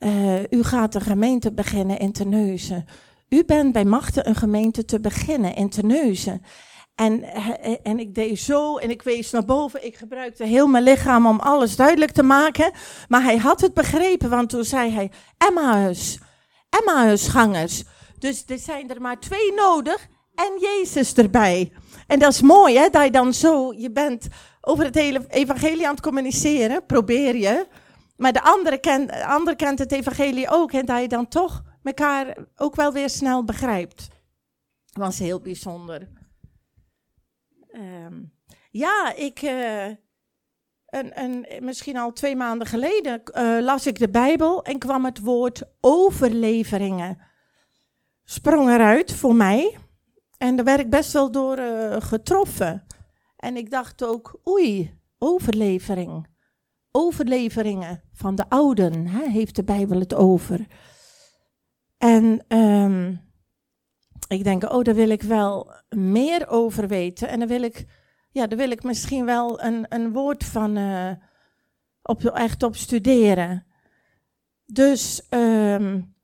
uh, 0.00 0.42
U 0.50 0.62
gaat 0.62 0.94
een 0.94 1.00
gemeente 1.00 1.52
beginnen 1.52 1.98
in 1.98 2.12
Terneuzen. 2.12 2.84
U 3.28 3.44
bent 3.44 3.72
bij 3.72 3.84
machten 3.84 4.28
een 4.28 4.34
gemeente 4.34 4.84
te 4.84 5.00
beginnen 5.00 5.54
in 5.54 5.70
Terneuzen. 5.70 6.42
En, 6.94 7.22
en 7.82 7.98
ik 7.98 8.14
deed 8.14 8.38
zo 8.38 8.76
en 8.76 8.90
ik 8.90 9.02
wees 9.02 9.30
naar 9.30 9.44
boven. 9.44 9.86
Ik 9.86 9.96
gebruikte 9.96 10.44
heel 10.44 10.66
mijn 10.66 10.84
lichaam 10.84 11.26
om 11.26 11.40
alles 11.40 11.76
duidelijk 11.76 12.10
te 12.10 12.22
maken. 12.22 12.72
Maar 13.08 13.22
hij 13.22 13.36
had 13.36 13.60
het 13.60 13.74
begrepen, 13.74 14.30
want 14.30 14.48
toen 14.48 14.64
zei 14.64 14.90
hij: 14.90 15.10
Emmaus, 15.38 16.18
Emmausgangers. 16.70 17.84
Dus 18.18 18.44
er 18.46 18.58
zijn 18.58 18.90
er 18.90 19.00
maar 19.00 19.20
twee 19.20 19.52
nodig 19.54 20.08
en 20.34 20.58
Jezus 20.60 21.14
erbij. 21.14 21.72
En 22.06 22.18
dat 22.18 22.32
is 22.32 22.40
mooi, 22.40 22.76
hè, 22.76 22.88
dat 22.88 23.04
je 23.04 23.10
dan 23.10 23.34
zo, 23.34 23.72
je 23.72 23.90
bent 23.90 24.26
over 24.60 24.84
het 24.84 24.94
hele 24.94 25.24
evangelie 25.28 25.86
aan 25.86 25.94
het 25.94 26.02
communiceren, 26.02 26.86
probeer 26.86 27.36
je. 27.36 27.66
Maar 28.20 28.32
de 28.32 28.42
andere, 28.42 28.78
kent, 28.78 29.08
de 29.08 29.26
andere 29.26 29.56
het 29.66 29.92
evangelie 29.92 30.48
ook 30.48 30.72
en 30.72 30.86
dat 30.86 31.00
je 31.00 31.08
dan 31.08 31.28
toch 31.28 31.62
elkaar 31.82 32.36
ook 32.56 32.74
wel 32.76 32.92
weer 32.92 33.10
snel 33.10 33.44
begrijpt. 33.44 34.08
Was 34.92 35.18
heel 35.18 35.40
bijzonder. 35.40 36.08
Um, 37.72 38.32
ja, 38.70 39.12
ik, 39.16 39.42
uh, 39.42 39.86
een, 40.86 41.46
misschien 41.60 41.96
al 41.96 42.12
twee 42.12 42.36
maanden 42.36 42.66
geleden 42.66 43.22
uh, 43.34 43.60
las 43.60 43.86
ik 43.86 43.98
de 43.98 44.10
Bijbel 44.10 44.64
en 44.64 44.78
kwam 44.78 45.04
het 45.04 45.20
woord 45.20 45.62
overleveringen. 45.80 47.18
Sprong 48.24 48.68
eruit 48.68 49.12
voor 49.12 49.34
mij. 49.34 49.78
En 50.38 50.56
daar 50.56 50.64
werd 50.64 50.80
ik 50.80 50.90
best 50.90 51.12
wel 51.12 51.30
door 51.30 51.58
uh, 51.58 51.96
getroffen. 51.98 52.86
En 53.36 53.56
ik 53.56 53.70
dacht 53.70 54.04
ook, 54.04 54.40
oei, 54.48 54.98
overlevering. 55.18 56.29
Overleveringen 56.92 58.02
van 58.12 58.34
de 58.34 58.48
ouden, 58.48 59.06
hè, 59.06 59.28
heeft 59.28 59.56
de 59.56 59.64
Bijbel 59.64 59.98
het 59.98 60.14
over. 60.14 60.66
En 61.98 62.44
um, 62.48 63.20
ik 64.28 64.44
denk, 64.44 64.72
oh, 64.72 64.82
daar 64.82 64.94
wil 64.94 65.08
ik 65.08 65.22
wel 65.22 65.72
meer 65.88 66.48
over 66.48 66.88
weten. 66.88 67.28
En 67.28 67.38
dan 67.38 67.48
wil 67.48 67.62
ik, 67.62 67.86
ja, 68.30 68.46
daar 68.46 68.58
wil 68.58 68.70
ik 68.70 68.82
misschien 68.82 69.24
wel 69.24 69.62
een, 69.62 69.86
een 69.88 70.12
woord 70.12 70.44
van 70.44 70.76
uh, 70.78 71.10
op, 72.02 72.24
echt 72.24 72.62
op 72.62 72.76
studeren. 72.76 73.66
Dus 74.66 75.26
um, 75.30 76.14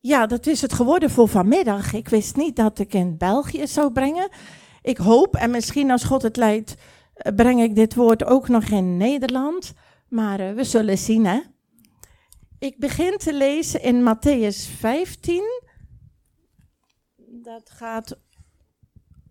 ja, 0.00 0.26
dat 0.26 0.46
is 0.46 0.60
het 0.60 0.72
geworden 0.72 1.10
voor 1.10 1.28
vanmiddag. 1.28 1.92
Ik 1.92 2.08
wist 2.08 2.36
niet 2.36 2.56
dat 2.56 2.78
ik 2.78 2.94
in 2.94 3.16
België 3.16 3.66
zou 3.66 3.92
brengen. 3.92 4.28
Ik 4.82 4.96
hoop, 4.96 5.34
en 5.36 5.50
misschien 5.50 5.90
als 5.90 6.04
God 6.04 6.22
het 6.22 6.36
leidt, 6.36 6.74
eh, 7.14 7.34
breng 7.34 7.62
ik 7.62 7.74
dit 7.74 7.94
woord 7.94 8.24
ook 8.24 8.48
nog 8.48 8.64
in 8.64 8.96
Nederland. 8.96 9.72
Maar 10.08 10.40
uh, 10.40 10.52
we 10.52 10.64
zullen 10.64 10.98
zien, 10.98 11.26
hè. 11.26 11.40
Ik 12.58 12.78
begin 12.78 13.18
te 13.18 13.34
lezen 13.34 13.82
in 13.82 14.16
Matthäus 14.16 14.76
15. 14.78 15.42
Dat 17.42 17.70
gaat 17.70 18.18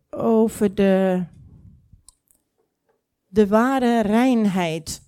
over 0.10 0.76
de, 0.76 1.24
de 3.28 3.48
ware 3.48 4.02
reinheid. 4.02 5.02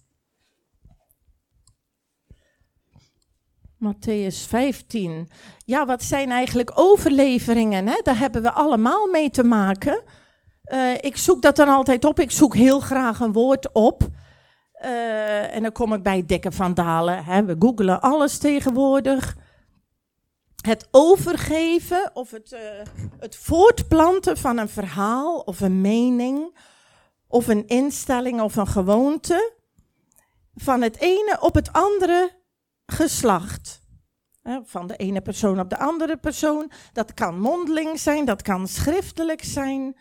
Matthäus 3.77 4.47
15. 4.47 5.29
Ja, 5.65 5.85
wat 5.85 6.03
zijn 6.03 6.31
eigenlijk 6.31 6.71
overleveringen? 6.75 7.87
Hè? 7.87 7.99
Daar 8.03 8.19
hebben 8.19 8.41
we 8.41 8.51
allemaal 8.51 9.07
mee 9.07 9.29
te 9.29 9.43
maken. 9.43 10.03
Uh, 10.65 10.93
ik 10.93 11.17
zoek 11.17 11.41
dat 11.41 11.55
dan 11.55 11.67
altijd 11.67 12.05
op. 12.05 12.19
Ik 12.19 12.31
zoek 12.31 12.55
heel 12.55 12.79
graag 12.79 13.19
een 13.19 13.31
woord 13.31 13.71
op. 13.71 14.07
Uh, 14.85 15.55
en 15.55 15.61
dan 15.61 15.71
kom 15.71 15.93
ik 15.93 16.03
bij 16.03 16.25
dikke 16.25 16.51
vandalen. 16.51 17.23
Hè? 17.23 17.45
We 17.45 17.55
googelen 17.59 18.01
alles 18.01 18.37
tegenwoordig. 18.37 19.35
Het 20.61 20.87
overgeven 20.91 22.11
of 22.13 22.31
het, 22.31 22.51
uh, 22.51 22.59
het 23.19 23.35
voortplanten 23.35 24.37
van 24.37 24.57
een 24.57 24.69
verhaal 24.69 25.39
of 25.39 25.61
een 25.61 25.81
mening 25.81 26.57
of 27.27 27.47
een 27.47 27.67
instelling 27.67 28.41
of 28.41 28.55
een 28.55 28.67
gewoonte 28.67 29.53
van 30.55 30.81
het 30.81 30.97
ene 30.97 31.37
op 31.39 31.55
het 31.55 31.73
andere 31.73 32.31
geslacht. 32.85 33.83
Van 34.63 34.87
de 34.87 34.95
ene 34.95 35.21
persoon 35.21 35.59
op 35.59 35.69
de 35.69 35.77
andere 35.77 36.17
persoon. 36.17 36.71
Dat 36.93 37.13
kan 37.13 37.39
mondeling 37.39 37.99
zijn, 37.99 38.25
dat 38.25 38.41
kan 38.41 38.67
schriftelijk 38.67 39.43
zijn. 39.43 39.97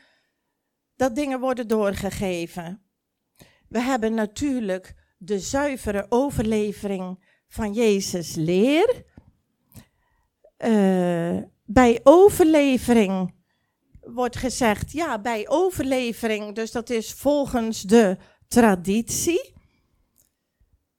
Dat 0.96 1.14
dingen 1.14 1.40
worden 1.40 1.68
doorgegeven. 1.68 2.83
We 3.74 3.80
hebben 3.80 4.14
natuurlijk 4.14 4.94
de 5.18 5.38
zuivere 5.38 6.06
overlevering 6.08 7.24
van 7.46 7.72
Jezus 7.72 8.34
leer. 8.34 9.04
Uh, 10.58 11.42
bij 11.64 12.00
overlevering 12.02 13.34
wordt 14.00 14.36
gezegd, 14.36 14.92
ja, 14.92 15.18
bij 15.18 15.48
overlevering, 15.48 16.54
dus 16.54 16.72
dat 16.72 16.90
is 16.90 17.12
volgens 17.12 17.82
de 17.82 18.16
traditie. 18.48 19.54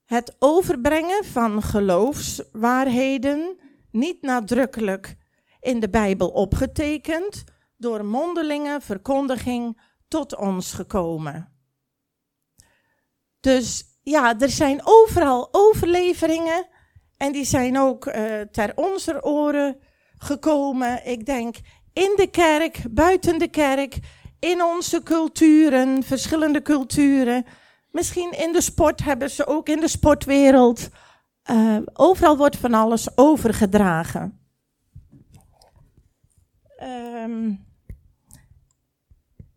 Het 0.04 0.36
overbrengen 0.38 1.24
van 1.24 1.62
geloofswaarheden, 1.62 3.58
niet 3.90 4.22
nadrukkelijk 4.22 5.16
in 5.60 5.80
de 5.80 5.90
Bijbel 5.90 6.28
opgetekend, 6.28 7.44
door 7.76 8.04
mondelinge 8.04 8.78
verkondiging 8.80 9.80
tot 10.08 10.36
ons 10.36 10.72
gekomen. 10.72 11.55
Dus 13.46 13.84
ja, 14.02 14.38
er 14.38 14.50
zijn 14.50 14.80
overal 14.84 15.48
overleveringen 15.50 16.66
en 17.16 17.32
die 17.32 17.44
zijn 17.44 17.78
ook 17.78 18.06
uh, 18.06 18.40
ter 18.40 18.72
onze 18.74 19.24
oren 19.24 19.78
gekomen. 20.18 21.06
Ik 21.06 21.26
denk 21.26 21.56
in 21.92 22.12
de 22.16 22.26
kerk, 22.30 22.82
buiten 22.90 23.38
de 23.38 23.48
kerk, 23.48 23.98
in 24.38 24.62
onze 24.62 25.02
culturen, 25.02 26.02
verschillende 26.02 26.62
culturen. 26.62 27.44
Misschien 27.90 28.32
in 28.32 28.52
de 28.52 28.60
sport 28.60 29.04
hebben 29.04 29.30
ze 29.30 29.46
ook 29.46 29.68
in 29.68 29.80
de 29.80 29.88
sportwereld. 29.88 30.88
Uh, 31.50 31.76
overal 31.92 32.36
wordt 32.36 32.56
van 32.56 32.74
alles 32.74 33.16
overgedragen. 33.16 34.40
Um, 37.22 37.65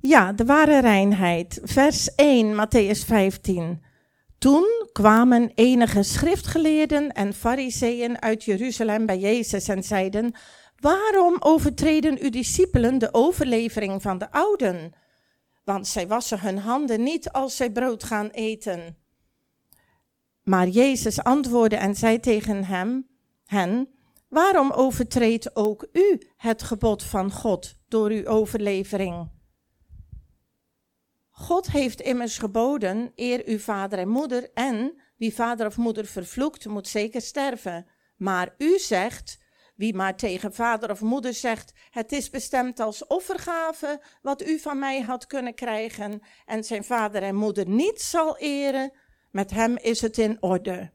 ja, 0.02 0.34
de 0.34 0.46
ware 0.46 0.80
reinheid. 0.80 1.60
Vers 1.64 2.16
1, 2.16 2.56
Matthäus 2.56 3.06
15. 3.06 3.84
Toen 4.38 4.88
kwamen 4.92 5.52
enige 5.56 6.04
schriftgeleerden 6.04 7.12
en 7.12 7.34
fariseeën 7.34 8.22
uit 8.22 8.44
Jeruzalem 8.44 9.06
bij 9.06 9.20
Jezus 9.20 9.68
en 9.68 9.84
zeiden: 9.84 10.34
Waarom 10.80 11.36
overtreden 11.40 12.18
uw 12.22 12.30
discipelen 12.30 12.98
de 12.98 13.10
overlevering 13.12 14.02
van 14.02 14.18
de 14.18 14.32
ouden? 14.32 14.94
want 15.70 15.88
zij 15.88 16.08
wassen 16.08 16.40
hun 16.42 16.58
handen 16.58 17.04
niet 17.04 17.32
als 17.32 17.56
zij 17.56 17.72
brood 17.72 18.04
gaan 18.04 18.30
eten. 18.30 18.98
Maar 20.44 20.68
Jezus 20.68 21.24
antwoordde 21.24 21.76
en 21.76 21.96
zei 21.96 22.20
tegen 22.20 22.64
hem, 22.64 23.08
hen, 23.46 23.90
waarom 24.28 24.72
overtreedt 24.72 25.56
ook 25.56 25.88
u 25.92 26.22
het 26.38 26.64
gebod 26.64 27.04
van 27.04 27.32
God 27.32 27.76
door 27.88 28.10
uw 28.10 28.26
overlevering? 28.26 29.30
God 31.40 31.72
heeft 31.72 32.02
immers 32.02 32.38
geboden, 32.38 33.12
eer 33.16 33.42
uw 33.46 33.60
vader 33.60 34.00
en 34.00 34.08
moeder 34.08 34.50
en 34.54 35.02
wie 35.18 35.34
vader 35.34 35.66
of 35.66 35.78
moeder 35.78 36.06
vervloekt, 36.06 36.66
moet 36.66 36.88
zeker 36.88 37.22
sterven. 37.22 37.86
Maar 38.18 38.56
u 38.58 38.80
zegt, 38.80 39.40
wie 39.76 39.96
maar 39.96 40.16
tegen 40.16 40.54
vader 40.54 40.92
of 40.92 41.02
moeder 41.02 41.34
zegt: 41.34 41.74
Het 41.90 42.12
is 42.12 42.30
bestemd 42.30 42.80
als 42.80 43.08
offergave 43.08 44.02
wat 44.22 44.48
u 44.48 44.60
van 44.60 44.80
mij 44.80 45.02
had 45.02 45.28
kunnen 45.28 45.56
krijgen, 45.56 46.22
en 46.46 46.64
zijn 46.64 46.84
vader 46.84 47.24
en 47.24 47.36
moeder 47.36 47.68
niet 47.68 48.02
zal 48.02 48.38
eren, 48.38 48.92
met 49.32 49.52
hem 49.52 49.78
is 49.78 50.02
het 50.02 50.18
in 50.18 50.38
orde. 50.40 50.92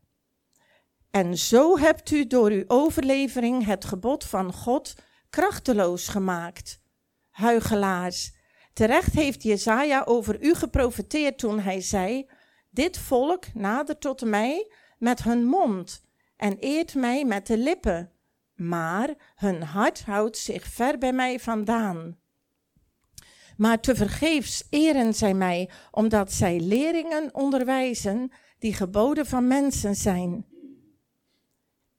En 1.11 1.39
zo 1.39 1.79
hebt 1.79 2.11
u 2.11 2.27
door 2.27 2.51
uw 2.51 2.65
overlevering 2.67 3.65
het 3.65 3.85
gebod 3.85 4.25
van 4.25 4.53
God 4.53 4.95
krachteloos 5.31 6.09
gemaakt. 6.09 6.81
Huigelaars, 7.31 8.34
terecht 8.75 9.15
heeft 9.15 9.43
Jezaja 9.43 10.03
over 10.05 10.43
u 10.43 10.55
geprofeteerd 10.55 11.39
toen 11.39 11.61
hij 11.61 11.81
zei: 11.81 12.31
Dit 12.71 12.99
volk 12.99 13.55
nadert 13.55 14.01
tot 14.01 14.25
mij 14.25 14.71
met 14.99 15.23
hun 15.23 15.45
mond 15.45 16.03
en 16.37 16.57
eert 16.59 16.95
mij 16.95 17.25
met 17.25 17.47
de 17.47 17.59
lippen, 17.59 18.13
maar 18.55 19.15
hun 19.35 19.63
hart 19.63 20.05
houdt 20.05 20.39
zich 20.39 20.67
ver 20.67 20.99
bij 20.99 21.13
mij 21.13 21.41
vandaan. 21.41 22.19
Maar 23.57 23.81
tevergeefs 23.81 24.67
eren 24.71 25.15
zij 25.15 25.35
mij, 25.35 25.71
omdat 25.91 26.33
zij 26.33 26.61
leringen 26.61 27.35
onderwijzen 27.35 28.33
die 28.59 28.75
geboden 28.75 29.27
van 29.27 29.47
mensen 29.47 29.95
zijn. 29.95 30.47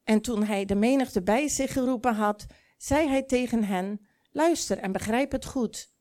En 0.03 0.21
toen 0.21 0.43
hij 0.43 0.65
de 0.65 0.75
menigte 0.75 1.21
bij 1.21 1.47
zich 1.47 1.73
geroepen 1.73 2.15
had, 2.15 2.45
zei 2.77 3.07
hij 3.07 3.23
tegen 3.23 3.63
hen: 3.63 4.07
Luister 4.31 4.77
en 4.77 4.91
begrijp 4.91 5.31
het 5.31 5.45
goed. 5.45 5.94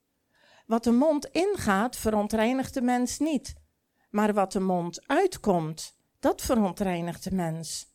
Wat 0.64 0.85
de 0.85 0.92
mond 0.92 1.26
ingaat, 1.26 1.97
verontreinigt 1.97 2.75
de 2.75 2.83
mens 2.83 3.18
niet. 3.18 3.54
Maar 4.11 4.35
wat 4.35 4.52
de 4.52 4.61
mond 4.61 5.06
uitkomt, 5.06 5.97
dat 6.18 6.42
verontreinigt 6.42 7.25
de 7.25 7.35
mens. 7.35 7.92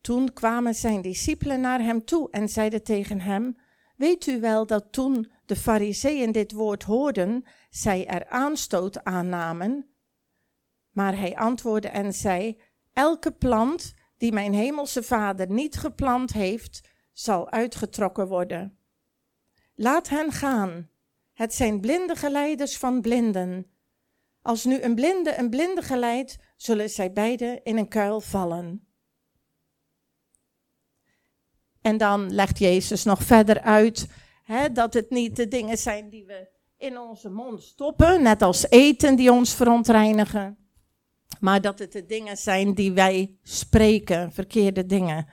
Toen 0.00 0.32
kwamen 0.32 0.74
zijn 0.74 1.02
discipelen 1.02 1.60
naar 1.60 1.80
hem 1.80 2.04
toe 2.04 2.30
en 2.30 2.48
zeiden 2.48 2.82
tegen 2.82 3.20
hem: 3.20 3.56
Weet 3.96 4.26
u 4.26 4.40
wel 4.40 4.66
dat 4.66 4.92
toen 4.92 5.30
de 5.46 5.56
Fariseeën 5.56 6.32
dit 6.32 6.52
woord 6.52 6.82
hoorden, 6.82 7.44
zij 7.70 8.06
er 8.06 8.26
aanstoot 8.28 9.04
aannamen? 9.04 9.88
Maar 10.90 11.18
hij 11.18 11.36
antwoordde 11.36 11.88
en 11.88 12.12
zei: 12.12 12.60
Elke 12.92 13.32
plant 13.32 13.94
die 14.16 14.32
mijn 14.32 14.54
hemelse 14.54 15.02
Vader 15.02 15.50
niet 15.50 15.76
geplant 15.76 16.32
heeft, 16.32 16.80
zal 17.12 17.50
uitgetrokken 17.50 18.28
worden. 18.28 18.78
Laat 19.74 20.08
hen 20.08 20.32
gaan. 20.32 20.88
Het 21.34 21.54
zijn 21.54 21.80
blinde 21.80 22.16
geleiders 22.16 22.76
van 22.76 23.00
blinden. 23.00 23.66
Als 24.42 24.64
nu 24.64 24.82
een 24.82 24.94
blinde 24.94 25.38
een 25.38 25.50
blinde 25.50 25.82
geleidt, 25.82 26.36
zullen 26.56 26.90
zij 26.90 27.12
beiden 27.12 27.62
in 27.62 27.76
een 27.76 27.88
kuil 27.88 28.20
vallen. 28.20 28.86
En 31.80 31.96
dan 31.96 32.34
legt 32.34 32.58
Jezus 32.58 33.04
nog 33.04 33.22
verder 33.22 33.60
uit 33.60 34.08
hè, 34.44 34.72
dat 34.72 34.94
het 34.94 35.10
niet 35.10 35.36
de 35.36 35.48
dingen 35.48 35.78
zijn 35.78 36.10
die 36.10 36.24
we 36.24 36.48
in 36.76 36.98
onze 36.98 37.28
mond 37.28 37.62
stoppen, 37.62 38.22
net 38.22 38.42
als 38.42 38.70
eten 38.70 39.16
die 39.16 39.32
ons 39.32 39.54
verontreinigen, 39.54 40.58
maar 41.40 41.60
dat 41.60 41.78
het 41.78 41.92
de 41.92 42.06
dingen 42.06 42.36
zijn 42.36 42.74
die 42.74 42.92
wij 42.92 43.38
spreken, 43.42 44.32
verkeerde 44.32 44.86
dingen, 44.86 45.26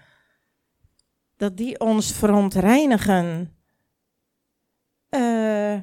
dat 1.38 1.58
die 1.58 1.80
ons 1.80 2.12
verontreinigen. 2.12 3.56
Uh, 5.10 5.80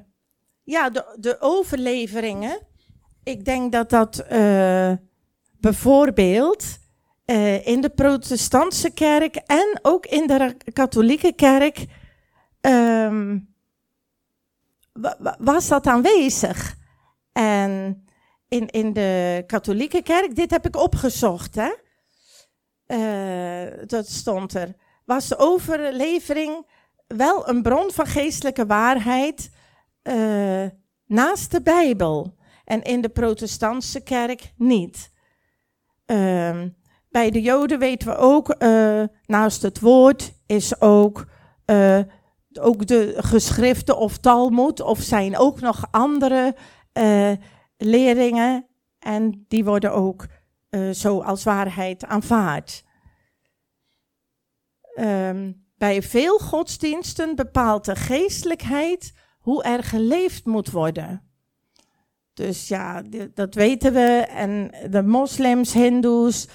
ja, 0.69 0.91
de, 0.91 1.17
de 1.19 1.37
overleveringen, 1.41 2.59
ik 3.23 3.45
denk 3.45 3.73
dat 3.73 3.91
dat 3.91 4.25
uh, 4.33 4.93
bijvoorbeeld 5.61 6.65
uh, 7.27 7.67
in 7.67 7.81
de 7.81 7.89
protestantse 7.89 8.91
kerk 8.91 9.37
en 9.37 9.79
ook 9.83 10.07
in 10.07 10.27
de 10.27 10.57
katholieke 10.73 11.33
kerk 11.33 11.87
um, 12.61 13.55
was 15.39 15.69
dat 15.69 15.87
aanwezig. 15.87 16.77
En 17.33 18.05
in, 18.49 18.69
in 18.71 18.93
de 18.93 19.45
katholieke 19.47 20.03
kerk, 20.03 20.37
dit 20.37 20.51
heb 20.51 20.67
ik 20.67 20.77
opgezocht, 20.77 21.55
hè? 21.55 21.73
Uh, 22.87 23.87
dat 23.87 24.09
stond 24.09 24.55
er. 24.55 24.75
Was 25.05 25.29
de 25.29 25.39
overlevering 25.39 26.67
wel 27.07 27.49
een 27.49 27.63
bron 27.63 27.91
van 27.91 28.07
geestelijke 28.07 28.67
waarheid 28.67 29.51
uh, 30.03 30.67
naast 31.07 31.51
de 31.51 31.63
Bijbel? 31.63 32.37
En 32.65 32.83
in 32.83 33.01
de 33.01 33.09
protestantse 33.09 34.01
kerk 34.01 34.53
niet. 34.57 35.13
Uh, 36.07 36.63
bij 37.11 37.31
de 37.31 37.43
Joden 37.43 37.79
weten 37.79 38.09
we 38.09 38.17
ook, 38.17 38.55
uh, 38.59 39.05
naast 39.27 39.63
het 39.63 39.81
woord 39.81 40.33
is 40.47 40.81
ook, 40.81 41.27
uh, 41.67 42.01
ook 42.61 42.87
de 42.87 43.15
geschriften 43.17 43.99
of 43.99 44.19
Talmud, 44.19 44.81
of 44.81 45.01
zijn 45.01 45.39
ook 45.39 45.61
nog 45.61 45.85
andere 45.91 46.57
leringen. 47.77 48.67
En 48.99 49.45
die 49.49 49.65
worden 49.65 49.93
ook 49.93 50.27
zo 50.93 51.21
als 51.21 51.45
waarheid 51.45 52.05
aanvaard. 52.05 52.85
Um, 55.01 55.67
bij 55.77 56.03
veel 56.03 56.39
godsdiensten 56.39 57.37
bepaalt 57.37 57.85
de 57.85 57.97
geestelijkheid 57.97 59.13
hoe 59.49 59.63
er 59.63 59.83
geleefd 59.83 60.45
moet 60.45 60.71
worden. 60.71 61.23
Dus 62.35 62.69
ja, 62.69 63.03
dat 63.35 63.55
weten 63.55 63.93
we. 63.93 64.27
En 64.29 64.71
de 64.91 65.03
moslims, 65.03 65.73
hindoes, 65.73 66.49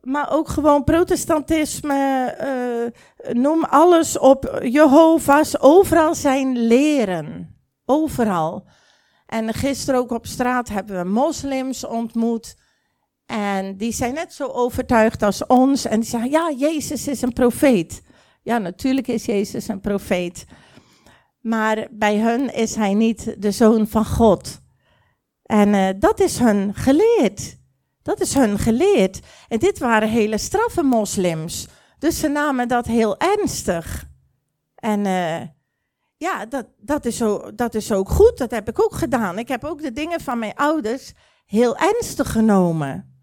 maar 0.00 0.32
ook 0.32 0.48
gewoon 0.48 0.84
protestantisme, 0.84 2.34
uh, 2.40 3.34
noem 3.34 3.64
alles 3.64 4.18
op, 4.18 4.58
Jehovah's, 4.62 5.60
overal 5.60 6.14
zijn 6.14 6.58
leren. 6.58 7.56
Overal. 7.84 8.66
En 9.26 9.54
gisteren 9.54 10.00
ook 10.00 10.10
op 10.10 10.26
straat 10.26 10.68
hebben 10.68 10.96
we 11.02 11.10
moslims 11.10 11.84
ontmoet. 11.84 12.56
En 13.26 13.76
die 13.76 13.92
zijn 13.92 14.14
net 14.14 14.32
zo 14.32 14.46
overtuigd 14.46 15.22
als 15.22 15.46
ons. 15.46 15.84
En 15.84 16.00
die 16.00 16.08
zeggen, 16.08 16.30
ja, 16.30 16.52
Jezus 16.56 17.08
is 17.08 17.22
een 17.22 17.32
profeet. 17.32 18.02
Ja, 18.42 18.58
natuurlijk 18.58 19.08
is 19.08 19.24
Jezus 19.24 19.68
een 19.68 19.80
profeet. 19.80 20.46
Maar 21.40 21.88
bij 21.90 22.18
hun 22.18 22.54
is 22.54 22.74
hij 22.74 22.94
niet 22.94 23.42
de 23.42 23.50
zoon 23.50 23.88
van 23.88 24.06
God. 24.06 24.60
En 25.42 25.68
uh, 25.68 25.88
dat 25.98 26.20
is 26.20 26.38
hun 26.38 26.74
geleerd. 26.74 27.58
Dat 28.02 28.20
is 28.20 28.34
hun 28.34 28.58
geleerd. 28.58 29.20
En 29.48 29.58
dit 29.58 29.78
waren 29.78 30.08
hele 30.08 30.38
straffe 30.38 30.82
moslims. 30.82 31.68
Dus 31.98 32.18
ze 32.18 32.28
namen 32.28 32.68
dat 32.68 32.86
heel 32.86 33.18
ernstig. 33.18 34.08
En 34.74 35.04
uh, 35.04 35.40
ja, 36.16 36.46
dat, 36.46 36.66
dat, 36.76 37.04
is 37.04 37.16
zo, 37.16 37.54
dat 37.54 37.74
is 37.74 37.92
ook 37.92 38.08
goed. 38.08 38.38
Dat 38.38 38.50
heb 38.50 38.68
ik 38.68 38.82
ook 38.82 38.94
gedaan. 38.94 39.38
Ik 39.38 39.48
heb 39.48 39.64
ook 39.64 39.82
de 39.82 39.92
dingen 39.92 40.20
van 40.20 40.38
mijn 40.38 40.54
ouders 40.54 41.12
heel 41.46 41.76
ernstig 41.76 42.32
genomen. 42.32 43.22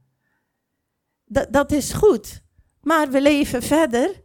Dat, 1.26 1.54
dat 1.54 1.72
is 1.72 1.94
goed. 1.94 2.42
Maar 2.82 3.10
we 3.10 3.22
leven 3.22 3.64
verder. 3.64 4.24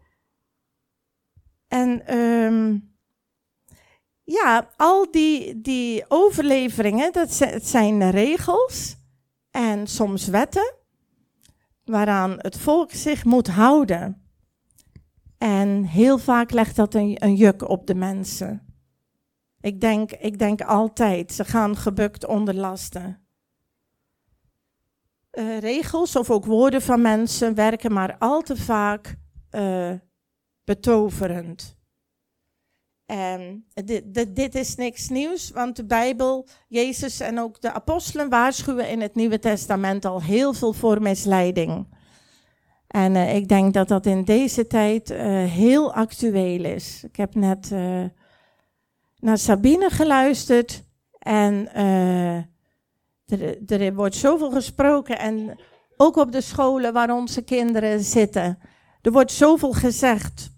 En 1.69 2.17
um, 2.19 2.92
ja, 4.25 4.69
al 4.77 5.11
die, 5.11 5.61
die 5.61 6.05
overleveringen, 6.09 7.13
dat 7.13 7.33
zijn 7.63 8.11
regels 8.11 8.97
en 9.51 9.87
soms 9.87 10.27
wetten 10.27 10.75
waaraan 11.85 12.35
het 12.37 12.59
volk 12.59 12.91
zich 12.91 13.25
moet 13.25 13.49
houden. 13.49 14.23
En 15.39 15.85
heel 15.85 16.19
vaak 16.19 16.51
legt 16.51 16.77
dat 16.77 16.95
een, 16.95 17.37
juk 17.37 17.69
op 17.69 17.87
de 17.87 17.95
mensen. 17.95 18.67
Ik 19.61 19.81
denk, 19.81 20.13
ik 20.13 20.39
denk 20.39 20.61
altijd, 20.61 21.33
ze 21.33 21.45
gaan 21.45 21.77
gebukt 21.77 22.27
onder 22.27 22.55
lasten. 22.55 23.21
Uh, 25.33 25.59
regels 25.59 26.17
of 26.17 26.31
ook 26.31 26.45
woorden 26.45 26.83
van 26.83 27.01
mensen 27.01 27.55
werken 27.55 27.93
maar 27.93 28.19
al 28.19 28.43
te 28.43 28.57
vaak 28.57 29.17
uh, 29.51 29.93
betoverend. 30.65 31.77
En 33.07 33.65
dit, 33.85 34.35
dit, 34.37 34.55
is 34.55 34.75
niks 34.75 35.09
nieuws, 35.09 35.51
want 35.51 35.77
de 35.77 35.85
Bijbel, 35.85 36.47
Jezus 36.69 37.21
en 37.21 37.41
ook 37.41 37.61
de 37.61 37.73
apostelen 37.73 38.29
waarschuwen 38.29 38.89
in 38.89 39.01
het 39.01 39.15
Nieuwe 39.15 39.39
Testament 39.39 40.05
al 40.05 40.23
heel 40.23 40.53
veel 40.53 40.73
voor 40.73 41.03
misleiding. 41.03 41.87
En 42.87 43.15
uh, 43.15 43.35
ik 43.35 43.49
denk 43.49 43.75
dat 43.75 43.89
dat 43.89 44.07
in 44.07 44.25
deze 44.25 44.67
tijd 44.67 45.11
uh, 45.11 45.19
heel 45.45 45.95
actueel 45.95 46.65
is. 46.65 47.05
Ik 47.05 47.17
heb 47.17 47.35
net 47.35 47.71
uh, 47.73 48.05
naar 49.19 49.39
Sabine 49.39 49.91
geluisterd 49.91 50.85
en 51.19 51.75
er 53.67 53.95
wordt 53.95 54.15
zoveel 54.15 54.51
gesproken 54.51 55.19
en 55.19 55.59
ook 55.97 56.17
op 56.17 56.33
de 56.33 56.41
scholen 56.41 56.93
waar 56.93 57.11
onze 57.11 57.43
kinderen 57.43 58.01
zitten. 58.01 58.59
Er 59.03 59.13
wordt 59.13 59.33
zoveel 59.33 59.73
gezegd 59.73 60.52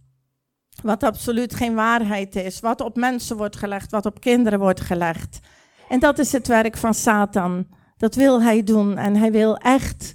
wat 0.85 1.03
absoluut 1.03 1.55
geen 1.55 1.75
waarheid 1.75 2.37
is. 2.37 2.61
Wat 2.61 2.81
op 2.81 2.97
mensen 2.97 3.37
wordt 3.37 3.57
gelegd, 3.57 3.91
wat 3.91 4.07
op 4.07 4.21
kinderen 4.21 4.59
wordt 4.59 4.81
gelegd. 4.81 5.41
En 5.89 5.99
dat 5.99 6.19
is 6.19 6.33
het 6.33 6.47
werk 6.47 6.77
van 6.77 6.95
Satan. 6.95 7.67
Dat 7.97 8.15
wil 8.15 8.43
hij 8.43 8.63
doen. 8.63 8.97
En 8.97 9.17
hij 9.17 9.33
wil 9.33 9.57
echt, 9.57 10.15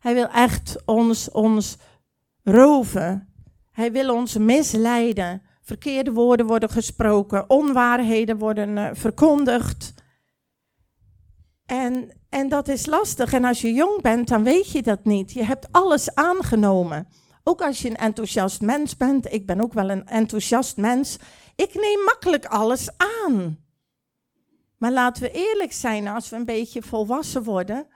hij 0.00 0.14
wil 0.14 0.28
echt 0.28 0.82
ons, 0.84 1.30
ons 1.30 1.76
roven. 2.42 3.28
Hij 3.70 3.92
wil 3.92 4.14
ons 4.14 4.36
misleiden. 4.36 5.42
Verkeerde 5.62 6.12
woorden 6.12 6.46
worden 6.46 6.70
gesproken. 6.70 7.50
Onwaarheden 7.50 8.38
worden 8.38 8.76
uh, 8.76 8.88
verkondigd. 8.92 9.94
En, 11.66 12.10
en 12.28 12.48
dat 12.48 12.68
is 12.68 12.86
lastig. 12.86 13.32
En 13.32 13.44
als 13.44 13.60
je 13.60 13.72
jong 13.72 14.02
bent, 14.02 14.28
dan 14.28 14.42
weet 14.42 14.70
je 14.70 14.82
dat 14.82 15.04
niet. 15.04 15.32
Je 15.32 15.44
hebt 15.44 15.68
alles 15.70 16.14
aangenomen. 16.14 17.08
Ook 17.48 17.62
als 17.62 17.82
je 17.82 17.88
een 17.88 17.96
enthousiast 17.96 18.60
mens 18.60 18.96
bent, 18.96 19.32
ik 19.32 19.46
ben 19.46 19.60
ook 19.60 19.72
wel 19.72 19.90
een 19.90 20.06
enthousiast 20.06 20.76
mens, 20.76 21.16
ik 21.56 21.74
neem 21.74 22.04
makkelijk 22.04 22.46
alles 22.46 22.90
aan. 22.96 23.58
Maar 24.76 24.92
laten 24.92 25.22
we 25.22 25.30
eerlijk 25.30 25.72
zijn, 25.72 26.08
als 26.08 26.28
we 26.28 26.36
een 26.36 26.44
beetje 26.44 26.82
volwassen 26.82 27.42
worden, 27.42 27.86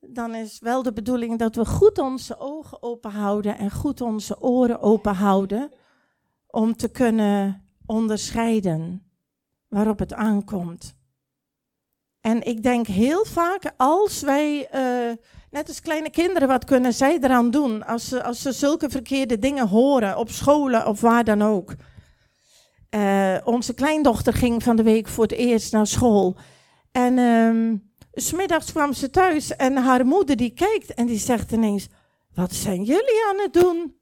dan 0.00 0.34
is 0.34 0.58
wel 0.58 0.82
de 0.82 0.92
bedoeling 0.92 1.38
dat 1.38 1.54
we 1.54 1.66
goed 1.66 1.98
onze 1.98 2.38
ogen 2.38 2.82
open 2.82 3.10
houden 3.10 3.58
en 3.58 3.70
goed 3.70 4.00
onze 4.00 4.40
oren 4.40 4.80
open 4.80 5.14
houden 5.14 5.72
om 6.46 6.76
te 6.76 6.88
kunnen 6.88 7.68
onderscheiden 7.86 9.12
waarop 9.68 9.98
het 9.98 10.12
aankomt. 10.12 10.96
En 12.20 12.42
ik 12.46 12.62
denk 12.62 12.86
heel 12.86 13.24
vaak 13.24 13.72
als 13.76 14.20
wij, 14.20 14.68
uh, 14.74 15.16
net 15.50 15.68
als 15.68 15.80
kleine 15.80 16.10
kinderen, 16.10 16.48
wat 16.48 16.64
kunnen 16.64 16.92
zij 16.92 17.18
eraan 17.20 17.50
doen 17.50 17.86
als 17.86 18.08
ze, 18.08 18.22
als 18.22 18.42
ze 18.42 18.52
zulke 18.52 18.90
verkeerde 18.90 19.38
dingen 19.38 19.68
horen 19.68 20.18
op 20.18 20.30
scholen 20.30 20.86
of 20.86 21.00
waar 21.00 21.24
dan 21.24 21.42
ook. 21.42 21.74
Uh, 22.90 23.36
onze 23.44 23.74
kleindochter 23.74 24.32
ging 24.32 24.62
van 24.62 24.76
de 24.76 24.82
week 24.82 25.08
voor 25.08 25.24
het 25.24 25.32
eerst 25.32 25.72
naar 25.72 25.86
school. 25.86 26.36
En 26.92 27.16
uh, 27.18 27.78
smiddags 28.12 28.72
kwam 28.72 28.92
ze 28.92 29.10
thuis 29.10 29.56
en 29.56 29.76
haar 29.76 30.06
moeder 30.06 30.36
die 30.36 30.54
kijkt 30.54 30.94
en 30.94 31.06
die 31.06 31.18
zegt 31.18 31.52
ineens, 31.52 31.88
wat 32.34 32.52
zijn 32.52 32.82
jullie 32.82 33.24
aan 33.28 33.38
het 33.38 33.52
doen? 33.52 33.96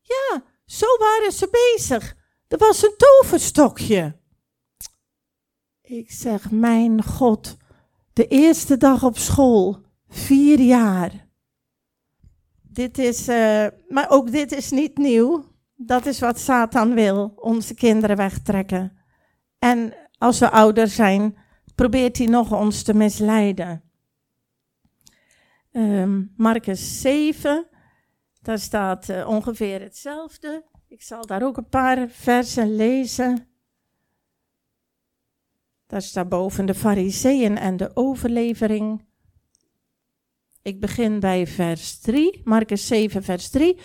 Ja, 0.00 0.42
zo 0.66 0.86
waren 0.98 1.32
ze 1.32 1.72
bezig. 1.74 2.16
Er 2.48 2.58
was 2.58 2.82
een 2.82 2.94
toverstokje. 2.96 4.16
Ik 5.82 6.10
zeg, 6.10 6.50
mijn 6.50 7.04
God, 7.04 7.56
de 8.12 8.26
eerste 8.26 8.76
dag 8.76 9.04
op 9.04 9.18
school, 9.18 9.85
vier 10.08 10.60
jaar. 10.60 11.26
Dit 12.62 12.98
is, 12.98 13.28
uh, 13.28 13.66
maar 13.88 14.06
ook 14.08 14.30
dit 14.30 14.52
is 14.52 14.70
niet 14.70 14.98
nieuw. 14.98 15.44
Dat 15.76 16.06
is 16.06 16.20
wat 16.20 16.38
Satan 16.38 16.94
wil, 16.94 17.32
onze 17.36 17.74
kinderen 17.74 18.16
wegtrekken. 18.16 18.96
En 19.58 19.94
als 20.18 20.38
we 20.38 20.50
ouder 20.50 20.88
zijn, 20.88 21.36
probeert 21.74 22.18
hij 22.18 22.26
nog 22.26 22.52
ons 22.52 22.82
te 22.82 22.94
misleiden. 22.94 23.82
Um, 25.72 26.32
Marcus 26.36 27.00
7, 27.00 27.66
daar 28.42 28.58
staat 28.58 29.08
uh, 29.08 29.28
ongeveer 29.28 29.80
hetzelfde. 29.80 30.64
Ik 30.88 31.02
zal 31.02 31.26
daar 31.26 31.42
ook 31.42 31.56
een 31.56 31.68
paar 31.68 32.08
versen 32.08 32.76
lezen. 32.76 33.48
Daar 35.86 36.02
staat 36.02 36.28
boven 36.28 36.66
de 36.66 36.74
fariseeën 36.74 37.58
en 37.58 37.76
de 37.76 37.90
overlevering. 37.94 39.05
Ik 40.66 40.80
begin 40.80 41.20
bij 41.20 41.46
vers 41.46 41.98
3, 41.98 42.40
Marcus 42.44 42.86
7, 42.86 43.22
vers 43.22 43.50
3. 43.50 43.78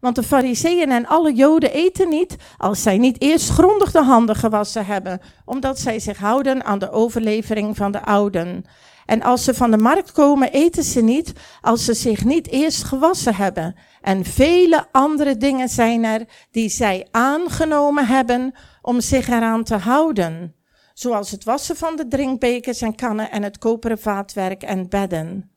Want 0.00 0.14
de 0.14 0.22
fariseeën 0.22 0.90
en 0.90 1.06
alle 1.06 1.32
joden 1.32 1.72
eten 1.72 2.08
niet 2.08 2.36
als 2.56 2.82
zij 2.82 2.98
niet 2.98 3.20
eerst 3.20 3.48
grondig 3.50 3.90
de 3.90 4.02
handen 4.02 4.36
gewassen 4.36 4.86
hebben, 4.86 5.20
omdat 5.44 5.78
zij 5.78 5.98
zich 5.98 6.18
houden 6.18 6.64
aan 6.64 6.78
de 6.78 6.90
overlevering 6.90 7.76
van 7.76 7.92
de 7.92 8.04
ouden. 8.04 8.64
En 9.06 9.22
als 9.22 9.44
ze 9.44 9.54
van 9.54 9.70
de 9.70 9.78
markt 9.78 10.12
komen, 10.12 10.52
eten 10.52 10.84
ze 10.84 11.02
niet 11.02 11.32
als 11.60 11.84
ze 11.84 11.94
zich 11.94 12.24
niet 12.24 12.48
eerst 12.48 12.84
gewassen 12.84 13.34
hebben. 13.34 13.74
En 14.00 14.24
vele 14.24 14.86
andere 14.92 15.36
dingen 15.36 15.68
zijn 15.68 16.04
er 16.04 16.24
die 16.50 16.68
zij 16.68 17.08
aangenomen 17.10 18.06
hebben 18.06 18.54
om 18.82 19.00
zich 19.00 19.28
eraan 19.28 19.64
te 19.64 19.76
houden. 19.76 20.54
Zoals 20.94 21.30
het 21.30 21.44
wassen 21.44 21.76
van 21.76 21.96
de 21.96 22.08
drinkbekers 22.08 22.80
en 22.80 22.94
kannen 22.94 23.30
en 23.30 23.42
het 23.42 23.58
koperen 23.58 23.98
vaatwerk 23.98 24.62
en 24.62 24.88
bedden. 24.88 25.53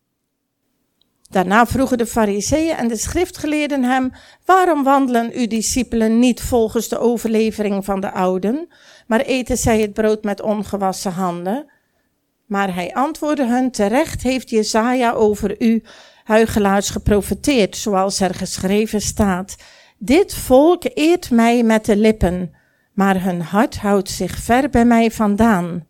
Daarna 1.29 1.65
vroegen 1.65 1.97
de 1.97 2.05
fariseeën 2.05 2.75
en 2.75 2.87
de 2.87 2.97
schriftgeleerden 2.97 3.83
hem, 3.83 4.11
waarom 4.45 4.83
wandelen 4.83 5.31
uw 5.33 5.47
discipelen 5.47 6.19
niet 6.19 6.41
volgens 6.41 6.87
de 6.87 6.99
overlevering 6.99 7.85
van 7.85 7.99
de 7.99 8.11
ouden, 8.11 8.67
maar 9.07 9.21
eten 9.21 9.57
zij 9.57 9.81
het 9.81 9.93
brood 9.93 10.23
met 10.23 10.41
ongewassen 10.41 11.11
handen? 11.11 11.71
Maar 12.45 12.73
hij 12.73 12.93
antwoordde 12.93 13.45
hun, 13.45 13.71
terecht 13.71 14.23
heeft 14.23 14.49
Jezaja 14.49 15.11
over 15.11 15.61
u, 15.61 15.83
huigelaars, 16.23 16.89
geprofeteerd, 16.89 17.77
zoals 17.77 18.19
er 18.19 18.33
geschreven 18.33 19.01
staat. 19.01 19.55
Dit 19.97 20.33
volk 20.33 20.83
eert 20.93 21.31
mij 21.31 21.63
met 21.63 21.85
de 21.85 21.97
lippen, 21.97 22.53
maar 22.93 23.23
hun 23.23 23.41
hart 23.41 23.77
houdt 23.77 24.09
zich 24.09 24.37
ver 24.37 24.69
bij 24.69 24.85
mij 24.85 25.11
vandaan. 25.11 25.85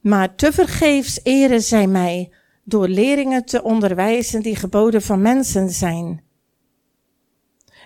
Maar 0.00 0.34
tevergeefs 0.34 1.20
eren 1.22 1.62
zij 1.62 1.86
mij, 1.86 2.32
door 2.64 2.88
leringen 2.88 3.44
te 3.44 3.62
onderwijzen 3.62 4.42
die 4.42 4.56
geboden 4.56 5.02
van 5.02 5.22
mensen 5.22 5.70
zijn. 5.70 6.22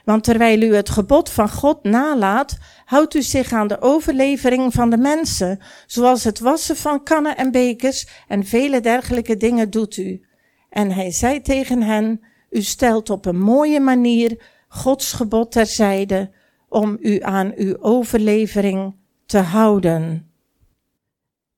Want 0.04 0.24
terwijl 0.24 0.62
u 0.62 0.74
het 0.74 0.90
gebod 0.90 1.30
van 1.30 1.48
God 1.48 1.82
nalaat, 1.82 2.58
houdt 2.84 3.14
u 3.14 3.22
zich 3.22 3.52
aan 3.52 3.66
de 3.66 3.80
overlevering 3.80 4.72
van 4.72 4.90
de 4.90 4.96
mensen, 4.96 5.60
zoals 5.86 6.24
het 6.24 6.38
wassen 6.38 6.76
van 6.76 7.02
kannen 7.02 7.36
en 7.36 7.50
bekers 7.50 8.08
en 8.28 8.44
vele 8.44 8.80
dergelijke 8.80 9.36
dingen 9.36 9.70
doet 9.70 9.96
u. 9.96 10.26
En 10.70 10.90
hij 10.90 11.10
zei 11.10 11.40
tegen 11.40 11.82
hen, 11.82 12.20
u 12.50 12.62
stelt 12.62 13.10
op 13.10 13.26
een 13.26 13.40
mooie 13.40 13.80
manier 13.80 14.42
Gods 14.68 15.12
gebod 15.12 15.52
terzijde 15.52 16.30
om 16.68 16.96
u 17.00 17.22
aan 17.22 17.52
uw 17.56 17.76
overlevering 17.80 18.94
te 19.26 19.38
houden. 19.38 20.25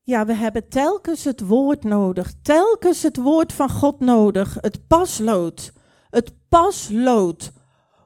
Ja, 0.08 0.26
we 0.26 0.34
hebben 0.34 0.68
telkens 0.68 1.24
het 1.24 1.40
woord 1.40 1.84
nodig, 1.84 2.32
telkens 2.42 3.02
het 3.02 3.16
woord 3.16 3.52
van 3.52 3.70
God 3.70 4.00
nodig, 4.00 4.56
het 4.60 4.86
paslood, 4.86 5.72
het 6.10 6.32
paslood, 6.48 7.52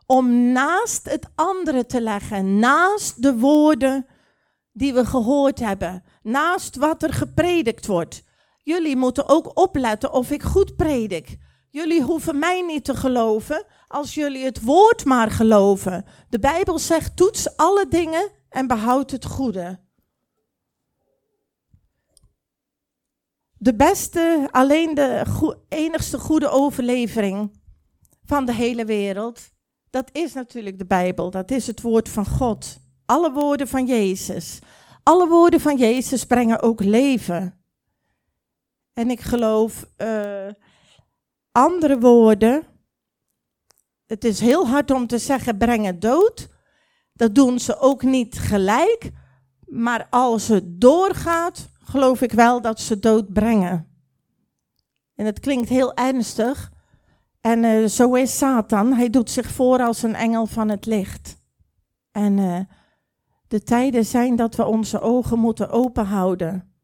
om 0.07 0.53
naast 0.53 1.11
het 1.11 1.31
andere 1.35 1.87
te 1.87 2.01
leggen, 2.01 2.59
naast 2.59 3.23
de 3.23 3.39
woorden 3.39 4.07
die 4.73 4.95
we 4.95 5.05
gehoord 5.05 5.59
hebben, 5.59 6.03
naast 6.23 6.77
wat 6.77 7.03
er 7.03 7.13
gepredikt 7.13 7.87
wordt. 7.87 8.23
Jullie 8.63 8.97
moeten 8.97 9.29
ook 9.29 9.59
opletten 9.59 10.13
of 10.13 10.31
ik 10.31 10.43
goed 10.43 10.77
predik. 10.77 11.37
Jullie 11.71 12.03
hoeven 12.03 12.39
mij 12.39 12.63
niet 12.63 12.85
te 12.85 12.97
geloven 12.97 13.65
als 13.89 14.15
jullie 14.15 14.45
het 14.45 14.65
woord 14.65 15.05
maar 15.05 15.31
geloven. 15.31 16.05
De 16.29 16.39
Bijbel 16.39 16.79
zegt: 16.79 17.17
toets 17.17 17.57
alle 17.57 17.87
dingen 17.89 18.31
en 18.49 18.67
behoud 18.67 19.11
het 19.11 19.25
goede. 19.25 19.91
De 23.63 23.75
beste, 23.75 24.49
alleen 24.51 24.95
de 24.95 25.25
enigste 25.69 26.19
goede 26.19 26.49
overlevering 26.49 27.61
van 28.25 28.45
de 28.45 28.55
hele 28.55 28.85
wereld, 28.85 29.51
dat 29.91 30.09
is 30.13 30.33
natuurlijk 30.33 30.79
de 30.79 30.87
Bijbel. 30.87 31.31
Dat 31.31 31.51
is 31.51 31.67
het 31.67 31.81
woord 31.81 32.09
van 32.09 32.27
God. 32.27 32.79
Alle 33.07 33.33
woorden 33.33 33.69
van 33.69 33.87
Jezus. 33.87 34.59
Alle 35.03 35.29
woorden 35.29 35.61
van 35.61 35.77
Jezus 35.77 36.25
brengen 36.25 36.63
ook 36.63 36.81
leven. 36.81 37.65
En 38.93 39.11
ik 39.11 39.21
geloof 39.21 39.87
uh, 39.99 40.49
andere 41.53 41.99
woorden. 41.99 42.63
Het 44.07 44.25
is 44.25 44.41
heel 44.41 44.67
hard 44.67 44.91
om 44.91 45.07
te 45.07 45.19
zeggen 45.19 45.59
brengen 45.59 46.01
dood. 46.01 46.49
Dat 47.13 47.35
doen 47.35 47.59
ze 47.59 47.79
ook 47.79 48.03
niet 48.03 48.39
gelijk. 48.39 49.11
Maar 49.67 50.07
als 50.11 50.49
het 50.49 50.81
doorgaat, 50.81 51.72
geloof 51.93 52.21
ik 52.23 52.33
wel 52.33 52.61
dat 52.61 52.81
ze 52.81 52.99
dood 52.99 53.33
brengen. 53.33 53.89
En 55.15 55.27
het 55.27 55.41
klinkt 55.41 55.69
heel 55.69 55.95
ernstig. 55.95 56.73
En 57.41 57.65
uh, 57.65 57.87
zo 57.87 58.15
is 58.15 58.39
Satan. 58.39 58.93
Hij 58.93 59.11
doet 59.11 59.31
zich 59.31 59.51
voor 59.51 59.79
als 59.79 60.03
een 60.03 60.15
engel 60.15 60.47
van 60.47 60.69
het 60.69 60.87
licht. 60.87 61.41
En 62.11 62.39
uh, 62.39 62.61
de 63.49 63.63
tijden 63.63 64.05
zijn 64.05 64.37
dat 64.37 64.55
we 64.55 64.65
onze 64.65 65.01
ogen 65.01 65.39
moeten 65.39 65.71
openhouden. 65.71 66.75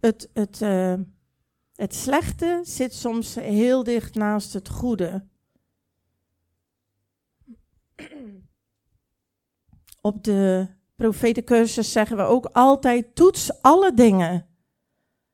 Het, 0.00 0.30
het, 0.32 0.60
uh, 0.60 0.94
het 1.74 1.94
slechte 1.94 2.60
zit 2.62 2.94
soms 2.94 3.34
heel 3.34 3.82
dicht 3.82 4.14
naast 4.14 4.52
het 4.52 4.68
goede. 4.68 5.26
Op 10.00 10.24
de 10.24 10.68
profetencursus 11.02 11.92
zeggen 11.92 12.16
we 12.16 12.22
ook 12.22 12.46
altijd: 12.52 13.14
toets 13.14 13.62
alle 13.62 13.94
dingen. 13.94 14.46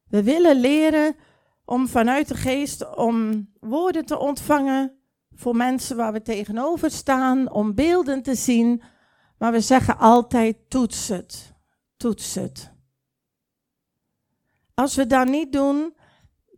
We 0.09 0.23
willen 0.23 0.61
leren 0.61 1.17
om 1.65 1.89
vanuit 1.89 2.29
de 2.29 2.35
geest 2.35 2.97
om 2.97 3.49
woorden 3.61 4.05
te 4.05 4.19
ontvangen 4.19 4.99
voor 5.35 5.57
mensen 5.57 5.97
waar 5.97 6.13
we 6.13 6.23
tegenover 6.23 6.91
staan, 6.91 7.53
om 7.53 7.75
beelden 7.75 8.23
te 8.23 8.35
zien. 8.35 8.83
Maar 9.39 9.53
we 9.53 9.61
zeggen 9.61 9.99
altijd: 9.99 10.57
toets 10.69 11.09
het, 11.09 11.55
toets 11.97 12.35
het. 12.35 12.73
Als 14.75 14.95
we 14.95 15.07
dat 15.07 15.29
niet 15.29 15.53
doen, 15.53 15.95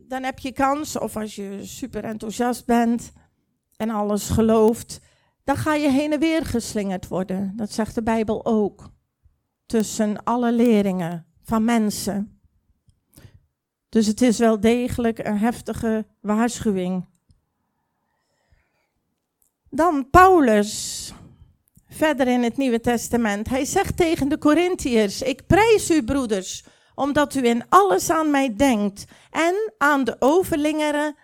dan 0.07 0.23
heb 0.23 0.39
je 0.39 0.51
kans, 0.51 0.99
of 0.99 1.17
als 1.17 1.35
je 1.35 1.59
super 1.65 2.03
enthousiast 2.03 2.65
bent 2.65 3.11
en 3.77 3.89
alles 3.89 4.29
gelooft, 4.29 4.99
dan 5.43 5.55
ga 5.55 5.73
je 5.73 5.89
heen 5.89 6.13
en 6.13 6.19
weer 6.19 6.45
geslingerd 6.45 7.07
worden. 7.07 7.53
Dat 7.55 7.71
zegt 7.71 7.95
de 7.95 8.03
Bijbel 8.03 8.45
ook 8.45 8.89
tussen 9.71 10.23
alle 10.23 10.51
leringen 10.51 11.25
van 11.43 11.63
mensen. 11.63 12.41
Dus 13.89 14.07
het 14.07 14.21
is 14.21 14.37
wel 14.37 14.59
degelijk 14.59 15.19
een 15.19 15.37
heftige 15.37 16.05
waarschuwing. 16.21 17.05
Dan 19.69 20.09
Paulus, 20.09 21.13
verder 21.87 22.27
in 22.27 22.43
het 22.43 22.57
Nieuwe 22.57 22.79
Testament. 22.79 23.49
Hij 23.49 23.65
zegt 23.65 23.97
tegen 23.97 24.29
de 24.29 24.37
Corinthiërs: 24.37 25.21
Ik 25.21 25.47
prijs 25.47 25.91
u, 25.91 26.03
broeders, 26.03 26.63
omdat 26.95 27.35
u 27.35 27.45
in 27.45 27.63
alles 27.69 28.09
aan 28.09 28.31
mij 28.31 28.55
denkt 28.55 29.05
en 29.29 29.73
aan 29.77 30.03
de 30.03 30.15
overlingeren 30.19 31.15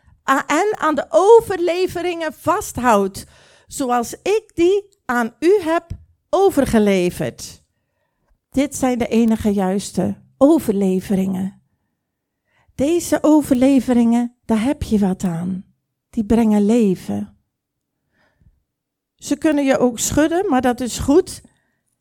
en 0.48 0.78
aan 0.78 0.96
de 0.96 1.06
overleveringen 1.10 2.34
vasthoudt, 2.34 3.26
zoals 3.68 4.14
ik 4.14 4.52
die 4.54 5.00
aan 5.06 5.36
u 5.40 5.62
heb 5.62 5.86
overgeleverd. 6.30 7.57
Dit 8.50 8.76
zijn 8.76 8.98
de 8.98 9.08
enige 9.08 9.50
juiste 9.50 10.16
overleveringen. 10.38 11.62
Deze 12.76 13.18
overleveringen, 13.22 14.36
daar 14.46 14.64
heb 14.64 14.84
je 14.84 15.00
wat 15.00 15.24
aan. 15.24 15.66
Die 16.10 16.26
brengen 16.26 16.66
leven. 16.66 17.38
Ze 19.16 19.36
kunnen 19.36 19.66
je 19.66 19.78
ook 19.78 20.00
schudden, 20.00 20.50
maar 20.50 20.62
dat 20.62 20.80
is 20.80 21.00
goed. 21.00 21.42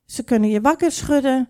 Ze 0.05 0.23
kunnen 0.23 0.51
je 0.51 0.61
wakker 0.61 0.93
schudden. 0.93 1.49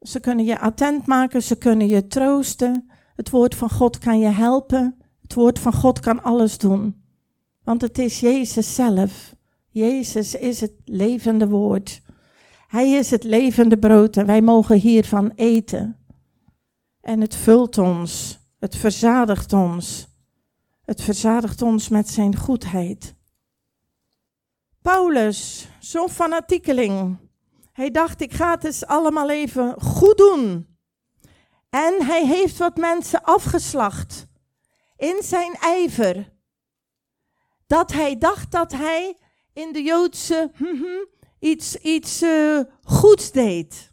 Ze 0.00 0.20
kunnen 0.20 0.44
je 0.44 0.58
attent 0.58 1.06
maken. 1.06 1.42
Ze 1.42 1.56
kunnen 1.56 1.88
je 1.88 2.06
troosten. 2.06 2.90
Het 3.16 3.30
woord 3.30 3.54
van 3.54 3.70
God 3.70 3.98
kan 3.98 4.18
je 4.18 4.28
helpen. 4.28 4.96
Het 5.22 5.34
woord 5.34 5.58
van 5.58 5.72
God 5.72 6.00
kan 6.00 6.22
alles 6.22 6.58
doen. 6.58 7.02
Want 7.64 7.80
het 7.80 7.98
is 7.98 8.20
Jezus 8.20 8.74
zelf. 8.74 9.34
Jezus 9.68 10.34
is 10.34 10.60
het 10.60 10.72
levende 10.84 11.48
woord. 11.48 12.01
Hij 12.72 12.90
is 12.90 13.10
het 13.10 13.24
levende 13.24 13.78
brood 13.78 14.16
en 14.16 14.26
wij 14.26 14.40
mogen 14.40 14.76
hiervan 14.76 15.32
eten. 15.34 16.06
En 17.00 17.20
het 17.20 17.34
vult 17.34 17.78
ons, 17.78 18.38
het 18.58 18.76
verzadigt 18.76 19.52
ons. 19.52 20.08
Het 20.84 21.02
verzadigt 21.02 21.62
ons 21.62 21.88
met 21.88 22.08
zijn 22.08 22.36
goedheid. 22.36 23.14
Paulus, 24.82 25.68
zo'n 25.80 26.08
fanatiekeling. 26.08 27.18
Hij 27.72 27.90
dacht, 27.90 28.20
ik 28.20 28.32
ga 28.32 28.50
het 28.50 28.64
eens 28.64 28.86
allemaal 28.86 29.30
even 29.30 29.80
goed 29.80 30.16
doen. 30.16 30.76
En 31.70 32.06
hij 32.06 32.26
heeft 32.26 32.58
wat 32.58 32.76
mensen 32.76 33.22
afgeslacht 33.22 34.26
in 34.96 35.22
zijn 35.22 35.54
ijver. 35.54 36.32
Dat 37.66 37.92
hij 37.92 38.18
dacht 38.18 38.50
dat 38.50 38.72
hij 38.72 39.16
in 39.52 39.72
de 39.72 39.82
Joodse 39.82 40.50
hm, 40.54 41.20
iets, 41.42 41.76
iets 41.76 42.22
uh, 42.22 42.60
goeds 42.82 43.30
deed. 43.32 43.92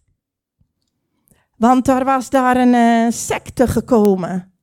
Want 1.57 1.87
er 1.87 2.05
was 2.05 2.29
daar 2.29 2.57
een 2.57 2.73
uh, 2.73 3.11
secte 3.11 3.67
gekomen. 3.67 4.53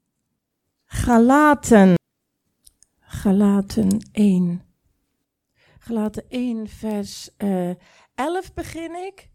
Galaten. 0.85 1.95
Galaten 3.01 4.09
1. 4.13 4.63
Galaten 5.79 6.25
1, 6.29 6.69
vers 6.69 7.31
uh, 7.39 7.71
eh, 7.71 7.77
11 8.15 8.55
begin 8.55 8.95
ik. 9.07 9.29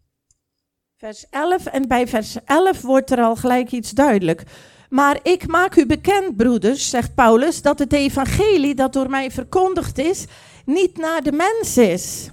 Vers 0.96 1.26
11. 1.30 1.66
En 1.66 1.88
bij 1.88 2.08
vers 2.08 2.44
11 2.44 2.80
wordt 2.80 3.10
er 3.10 3.22
al 3.22 3.36
gelijk 3.36 3.72
iets 3.72 3.90
duidelijk. 3.90 4.44
Maar 4.88 5.18
ik 5.22 5.46
maak 5.46 5.76
u 5.76 5.86
bekend, 5.86 6.36
broeders, 6.36 6.90
zegt 6.90 7.14
Paulus, 7.14 7.62
dat 7.62 7.78
het 7.78 7.92
evangelie 7.92 8.74
dat 8.74 8.92
door 8.92 9.10
mij 9.10 9.30
verkondigd 9.30 9.98
is, 9.98 10.26
niet 10.64 10.96
naar 10.96 11.22
de 11.22 11.32
mens 11.32 11.76
is. 11.76 12.30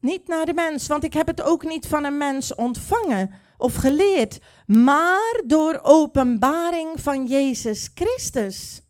Niet 0.00 0.28
naar 0.28 0.46
de 0.46 0.54
mens, 0.54 0.86
want 0.86 1.04
ik 1.04 1.12
heb 1.12 1.26
het 1.26 1.42
ook 1.42 1.64
niet 1.64 1.86
van 1.86 2.04
een 2.04 2.16
mens 2.16 2.54
ontvangen 2.54 3.30
of 3.58 3.74
geleerd, 3.74 4.38
maar 4.66 5.42
door 5.46 5.80
openbaring 5.82 7.00
van 7.00 7.26
Jezus 7.26 7.90
Christus. 7.94 8.80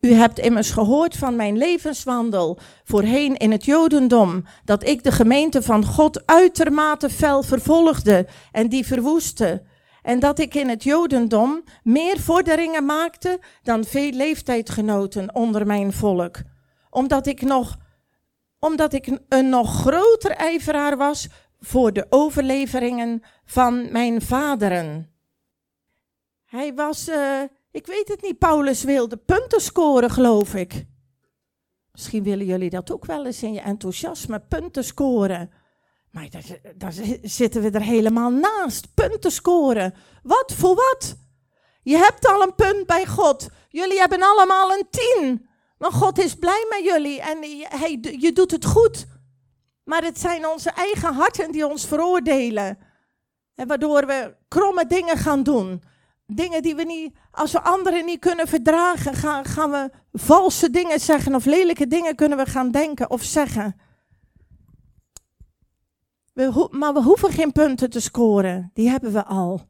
U 0.00 0.12
hebt 0.12 0.38
immers 0.38 0.70
gehoord 0.70 1.16
van 1.16 1.36
mijn 1.36 1.56
levenswandel 1.56 2.58
voorheen 2.84 3.36
in 3.36 3.50
het 3.50 3.64
Jodendom, 3.64 4.44
dat 4.64 4.86
ik 4.86 5.04
de 5.04 5.12
gemeente 5.12 5.62
van 5.62 5.84
God 5.84 6.26
uitermate 6.26 7.10
fel 7.10 7.42
vervolgde 7.42 8.26
en 8.52 8.68
die 8.68 8.86
verwoestte. 8.86 9.62
En 10.02 10.20
dat 10.20 10.38
ik 10.38 10.54
in 10.54 10.68
het 10.68 10.82
Jodendom 10.82 11.64
meer 11.82 12.18
vorderingen 12.20 12.84
maakte 12.84 13.40
dan 13.62 13.84
veel 13.84 14.10
leeftijdgenoten 14.10 15.34
onder 15.34 15.66
mijn 15.66 15.92
volk. 15.92 16.36
Omdat 16.90 17.26
ik 17.26 17.42
nog 17.42 17.76
omdat 18.58 18.92
ik 18.92 19.18
een 19.28 19.48
nog 19.48 19.80
groter 19.80 20.30
ijveraar 20.30 20.96
was 20.96 21.28
voor 21.60 21.92
de 21.92 22.06
overleveringen 22.10 23.22
van 23.44 23.92
mijn 23.92 24.22
vaderen. 24.22 25.10
Hij 26.44 26.74
was, 26.74 27.08
uh, 27.08 27.42
ik 27.70 27.86
weet 27.86 28.08
het 28.08 28.22
niet, 28.22 28.38
Paulus 28.38 28.84
wilde 28.84 29.16
punten 29.16 29.60
scoren, 29.60 30.10
geloof 30.10 30.54
ik. 30.54 30.86
Misschien 31.92 32.22
willen 32.22 32.46
jullie 32.46 32.70
dat 32.70 32.92
ook 32.92 33.04
wel 33.04 33.26
eens 33.26 33.42
in 33.42 33.52
je 33.52 33.60
enthousiasme, 33.60 34.40
punten 34.40 34.84
scoren. 34.84 35.50
Maar 36.10 36.30
daar, 36.30 36.60
daar 36.76 36.92
zitten 37.22 37.62
we 37.62 37.70
er 37.70 37.82
helemaal 37.82 38.30
naast, 38.30 38.94
punten 38.94 39.30
scoren. 39.30 39.94
Wat 40.22 40.52
voor 40.54 40.74
wat? 40.74 41.16
Je 41.82 41.96
hebt 41.96 42.26
al 42.26 42.42
een 42.42 42.54
punt 42.54 42.86
bij 42.86 43.06
God. 43.06 43.48
Jullie 43.68 43.98
hebben 43.98 44.22
allemaal 44.22 44.72
een 44.72 44.86
tien. 44.90 45.45
Want 45.78 45.94
God 45.94 46.18
is 46.18 46.34
blij 46.34 46.66
met 46.68 46.84
jullie 46.84 47.20
en 47.20 47.38
hij, 47.68 47.98
je 48.18 48.32
doet 48.32 48.50
het 48.50 48.64
goed. 48.64 49.06
Maar 49.84 50.02
het 50.02 50.20
zijn 50.20 50.46
onze 50.46 50.70
eigen 50.70 51.14
harten 51.14 51.52
die 51.52 51.66
ons 51.66 51.86
veroordelen. 51.86 52.78
En 53.54 53.66
waardoor 53.66 54.06
we 54.06 54.36
kromme 54.48 54.86
dingen 54.86 55.16
gaan 55.16 55.42
doen. 55.42 55.82
Dingen 56.26 56.62
die 56.62 56.74
we 56.74 56.82
niet, 56.82 57.16
als 57.30 57.52
we 57.52 57.60
anderen 57.60 58.04
niet 58.04 58.20
kunnen 58.20 58.48
verdragen, 58.48 59.14
gaan, 59.14 59.44
gaan 59.44 59.70
we 59.70 59.90
valse 60.12 60.70
dingen 60.70 61.00
zeggen 61.00 61.34
of 61.34 61.44
lelijke 61.44 61.86
dingen 61.86 62.14
kunnen 62.14 62.38
we 62.38 62.46
gaan 62.46 62.70
denken 62.70 63.10
of 63.10 63.22
zeggen. 63.22 63.80
We, 66.32 66.68
maar 66.70 66.92
we 66.92 67.02
hoeven 67.02 67.32
geen 67.32 67.52
punten 67.52 67.90
te 67.90 68.00
scoren, 68.00 68.70
die 68.74 68.88
hebben 68.88 69.12
we 69.12 69.24
al. 69.24 69.68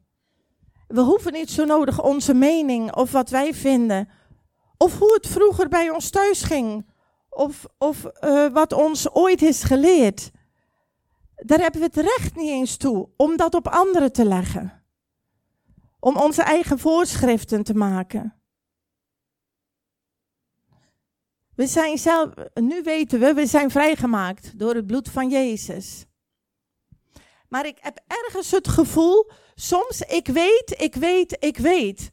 We 0.87 1.01
hoeven 1.01 1.33
niet 1.33 1.49
zo 1.49 1.65
nodig 1.65 2.03
onze 2.03 2.33
mening 2.33 2.95
of 2.95 3.11
wat 3.11 3.29
wij 3.29 3.53
vinden 3.53 4.09
of 4.77 4.97
hoe 4.99 5.13
het 5.13 5.27
vroeger 5.27 5.67
bij 5.67 5.89
ons 5.89 6.09
thuis 6.09 6.43
ging. 6.43 6.95
Of, 7.29 7.65
of 7.77 8.05
uh, 8.21 8.47
wat 8.47 8.73
ons 8.73 9.09
ooit 9.09 9.41
is 9.41 9.63
geleerd. 9.63 10.31
Daar 11.35 11.59
hebben 11.59 11.81
we 11.81 11.85
het 11.85 11.95
recht 11.95 12.35
niet 12.35 12.49
eens 12.49 12.77
toe 12.77 13.09
om 13.15 13.37
dat 13.37 13.53
op 13.53 13.67
anderen 13.67 14.11
te 14.11 14.25
leggen. 14.25 14.83
Om 15.99 16.17
onze 16.17 16.41
eigen 16.41 16.79
voorschriften 16.79 17.63
te 17.63 17.73
maken. 17.73 18.37
We 21.55 21.67
zijn 21.67 21.97
zelf, 21.97 22.29
nu 22.53 22.81
weten 22.81 23.19
we, 23.19 23.33
we 23.33 23.45
zijn 23.45 23.71
vrijgemaakt 23.71 24.59
door 24.59 24.75
het 24.75 24.87
bloed 24.87 25.09
van 25.09 25.29
Jezus. 25.29 26.05
Maar 27.49 27.65
ik 27.65 27.77
heb 27.81 27.99
ergens 28.07 28.51
het 28.51 28.67
gevoel, 28.67 29.31
soms 29.55 30.01
ik 30.01 30.27
weet, 30.27 30.75
ik 30.77 30.95
weet, 30.95 31.37
ik 31.39 31.57
weet 31.57 32.11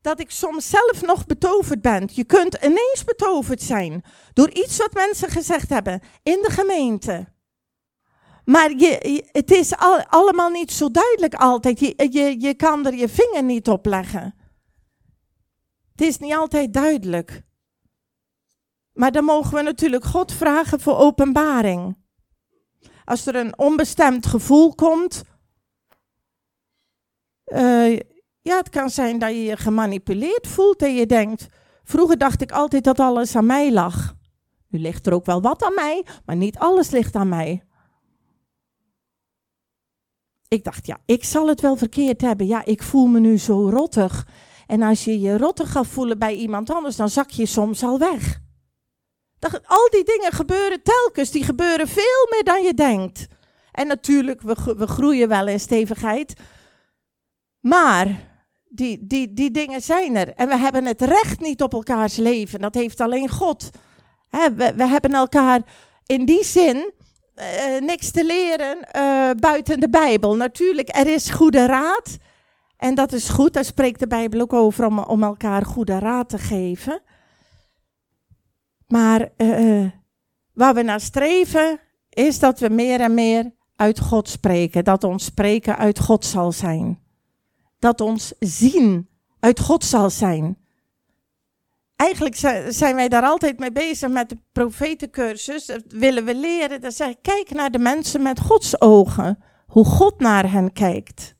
dat 0.00 0.20
ik 0.20 0.30
soms 0.30 0.68
zelf 0.68 1.02
nog 1.02 1.26
betoverd 1.26 1.80
ben. 1.80 2.08
Je 2.12 2.24
kunt 2.24 2.54
ineens 2.54 3.04
betoverd 3.04 3.62
zijn 3.62 4.04
door 4.32 4.50
iets 4.50 4.76
wat 4.76 4.94
mensen 4.94 5.28
gezegd 5.28 5.68
hebben 5.68 6.00
in 6.22 6.38
de 6.42 6.50
gemeente. 6.50 7.28
Maar 8.44 8.70
je, 8.70 9.24
het 9.32 9.50
is 9.50 9.76
al, 9.76 10.02
allemaal 10.02 10.50
niet 10.50 10.72
zo 10.72 10.90
duidelijk 10.90 11.34
altijd. 11.34 11.80
Je, 11.80 12.08
je, 12.10 12.40
je 12.40 12.54
kan 12.54 12.86
er 12.86 12.94
je 12.94 13.08
vinger 13.08 13.42
niet 13.42 13.68
op 13.68 13.86
leggen. 13.86 14.34
Het 15.90 16.00
is 16.00 16.18
niet 16.18 16.34
altijd 16.34 16.72
duidelijk. 16.72 17.42
Maar 18.92 19.12
dan 19.12 19.24
mogen 19.24 19.54
we 19.54 19.62
natuurlijk 19.62 20.04
God 20.04 20.32
vragen 20.32 20.80
voor 20.80 20.96
openbaring. 20.96 21.98
Als 23.04 23.26
er 23.26 23.36
een 23.36 23.58
onbestemd 23.58 24.26
gevoel 24.26 24.74
komt, 24.74 25.22
uh, 27.46 28.00
ja, 28.42 28.56
het 28.56 28.68
kan 28.68 28.90
zijn 28.90 29.18
dat 29.18 29.30
je 29.30 29.42
je 29.42 29.56
gemanipuleerd 29.56 30.46
voelt 30.46 30.82
en 30.82 30.94
je 30.94 31.06
denkt, 31.06 31.46
vroeger 31.84 32.18
dacht 32.18 32.42
ik 32.42 32.52
altijd 32.52 32.84
dat 32.84 33.00
alles 33.00 33.36
aan 33.36 33.46
mij 33.46 33.72
lag. 33.72 34.14
Nu 34.68 34.78
ligt 34.78 35.06
er 35.06 35.12
ook 35.12 35.26
wel 35.26 35.40
wat 35.40 35.62
aan 35.62 35.74
mij, 35.74 36.06
maar 36.24 36.36
niet 36.36 36.58
alles 36.58 36.90
ligt 36.90 37.14
aan 37.14 37.28
mij. 37.28 37.64
Ik 40.48 40.64
dacht, 40.64 40.86
ja, 40.86 40.98
ik 41.06 41.24
zal 41.24 41.48
het 41.48 41.60
wel 41.60 41.76
verkeerd 41.76 42.20
hebben. 42.20 42.46
Ja, 42.46 42.64
ik 42.64 42.82
voel 42.82 43.06
me 43.06 43.20
nu 43.20 43.38
zo 43.38 43.68
rottig. 43.68 44.26
En 44.66 44.82
als 44.82 45.04
je 45.04 45.20
je 45.20 45.38
rottig 45.38 45.72
gaat 45.72 45.86
voelen 45.86 46.18
bij 46.18 46.34
iemand 46.34 46.70
anders, 46.70 46.96
dan 46.96 47.08
zak 47.08 47.30
je 47.30 47.46
soms 47.46 47.82
al 47.82 47.98
weg. 47.98 48.40
Al 49.64 49.88
die 49.90 50.04
dingen 50.04 50.32
gebeuren 50.32 50.82
telkens, 50.82 51.30
die 51.30 51.44
gebeuren 51.44 51.88
veel 51.88 52.26
meer 52.30 52.44
dan 52.44 52.62
je 52.62 52.74
denkt. 52.74 53.26
En 53.72 53.86
natuurlijk, 53.86 54.40
we, 54.40 54.74
we 54.76 54.86
groeien 54.86 55.28
wel 55.28 55.46
in 55.46 55.60
stevigheid. 55.60 56.40
Maar 57.60 58.29
die, 58.70 59.06
die, 59.06 59.32
die 59.32 59.50
dingen 59.50 59.82
zijn 59.82 60.16
er. 60.16 60.34
En 60.34 60.48
we 60.48 60.56
hebben 60.56 60.84
het 60.84 61.00
recht 61.00 61.40
niet 61.40 61.62
op 61.62 61.72
elkaars 61.72 62.16
leven. 62.16 62.60
Dat 62.60 62.74
heeft 62.74 63.00
alleen 63.00 63.28
God. 63.28 63.70
we, 64.30 64.72
we 64.76 64.86
hebben 64.86 65.14
elkaar 65.14 65.62
in 66.06 66.24
die 66.24 66.44
zin 66.44 66.92
uh, 67.36 67.80
niks 67.80 68.10
te 68.10 68.24
leren 68.24 68.78
uh, 68.96 69.30
buiten 69.40 69.80
de 69.80 69.90
Bijbel. 69.90 70.36
Natuurlijk, 70.36 70.96
er 70.96 71.06
is 71.06 71.30
goede 71.30 71.66
raad. 71.66 72.18
En 72.76 72.94
dat 72.94 73.12
is 73.12 73.28
goed, 73.28 73.52
daar 73.52 73.64
spreekt 73.64 74.00
de 74.00 74.06
Bijbel 74.06 74.40
ook 74.40 74.52
over 74.52 74.86
om, 74.86 74.98
om 74.98 75.22
elkaar 75.22 75.64
goede 75.64 75.98
raad 75.98 76.28
te 76.28 76.38
geven. 76.38 77.02
Maar 78.86 79.28
uh, 79.36 79.90
waar 80.52 80.74
we 80.74 80.82
naar 80.82 81.00
streven, 81.00 81.80
is 82.08 82.38
dat 82.38 82.58
we 82.58 82.68
meer 82.68 83.00
en 83.00 83.14
meer 83.14 83.54
uit 83.76 84.00
God 84.00 84.28
spreken. 84.28 84.84
Dat 84.84 85.04
ons 85.04 85.24
spreken 85.24 85.76
uit 85.76 85.98
God 85.98 86.24
zal 86.24 86.52
zijn. 86.52 86.99
Dat 87.80 88.00
ons 88.00 88.32
zien 88.38 89.08
uit 89.40 89.60
God 89.60 89.84
zal 89.84 90.10
zijn. 90.10 90.58
Eigenlijk 91.96 92.36
zijn 92.68 92.94
wij 92.94 93.08
daar 93.08 93.22
altijd 93.22 93.58
mee 93.58 93.72
bezig 93.72 94.08
met 94.08 94.28
de 94.28 94.38
profetencursus. 94.52 95.66
Dat 95.66 95.82
willen 95.88 96.24
we 96.24 96.34
leren. 96.34 96.80
Dan 96.80 96.92
zeg 96.92 97.14
kijk 97.22 97.50
naar 97.50 97.70
de 97.70 97.78
mensen 97.78 98.22
met 98.22 98.40
Gods 98.40 98.80
ogen. 98.80 99.38
Hoe 99.66 99.84
God 99.84 100.20
naar 100.20 100.52
hen 100.52 100.72
kijkt. 100.72 101.34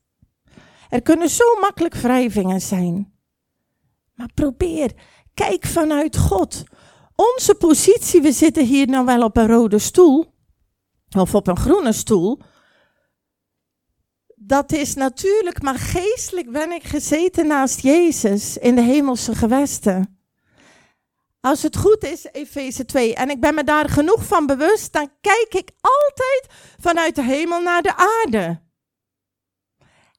Er 0.88 1.02
kunnen 1.02 1.28
zo 1.28 1.44
makkelijk 1.60 1.94
wrijvingen 1.94 2.60
zijn. 2.60 3.12
Maar 4.14 4.30
probeer, 4.34 4.92
kijk 5.34 5.66
vanuit 5.66 6.16
God. 6.16 6.64
Onze 7.14 7.54
positie, 7.54 8.22
we 8.22 8.32
zitten 8.32 8.66
hier 8.66 8.86
nou 8.86 9.04
wel 9.04 9.22
op 9.22 9.36
een 9.36 9.46
rode 9.46 9.78
stoel. 9.78 10.34
Of 11.16 11.34
op 11.34 11.46
een 11.46 11.58
groene 11.58 11.92
stoel. 11.92 12.40
Dat 14.50 14.72
is 14.72 14.94
natuurlijk, 14.94 15.62
maar 15.62 15.78
geestelijk 15.78 16.52
ben 16.52 16.72
ik 16.72 16.82
gezeten 16.82 17.46
naast 17.46 17.80
Jezus 17.80 18.58
in 18.58 18.74
de 18.74 18.80
hemelse 18.80 19.34
gewesten. 19.34 20.20
Als 21.40 21.62
het 21.62 21.76
goed 21.76 22.04
is, 22.04 22.26
Efeze 22.32 22.84
2, 22.84 23.14
en 23.14 23.30
ik 23.30 23.40
ben 23.40 23.54
me 23.54 23.64
daar 23.64 23.88
genoeg 23.88 24.24
van 24.24 24.46
bewust, 24.46 24.92
dan 24.92 25.10
kijk 25.20 25.54
ik 25.54 25.70
altijd 25.80 26.46
vanuit 26.80 27.14
de 27.14 27.22
hemel 27.22 27.60
naar 27.62 27.82
de 27.82 27.96
aarde. 27.96 28.60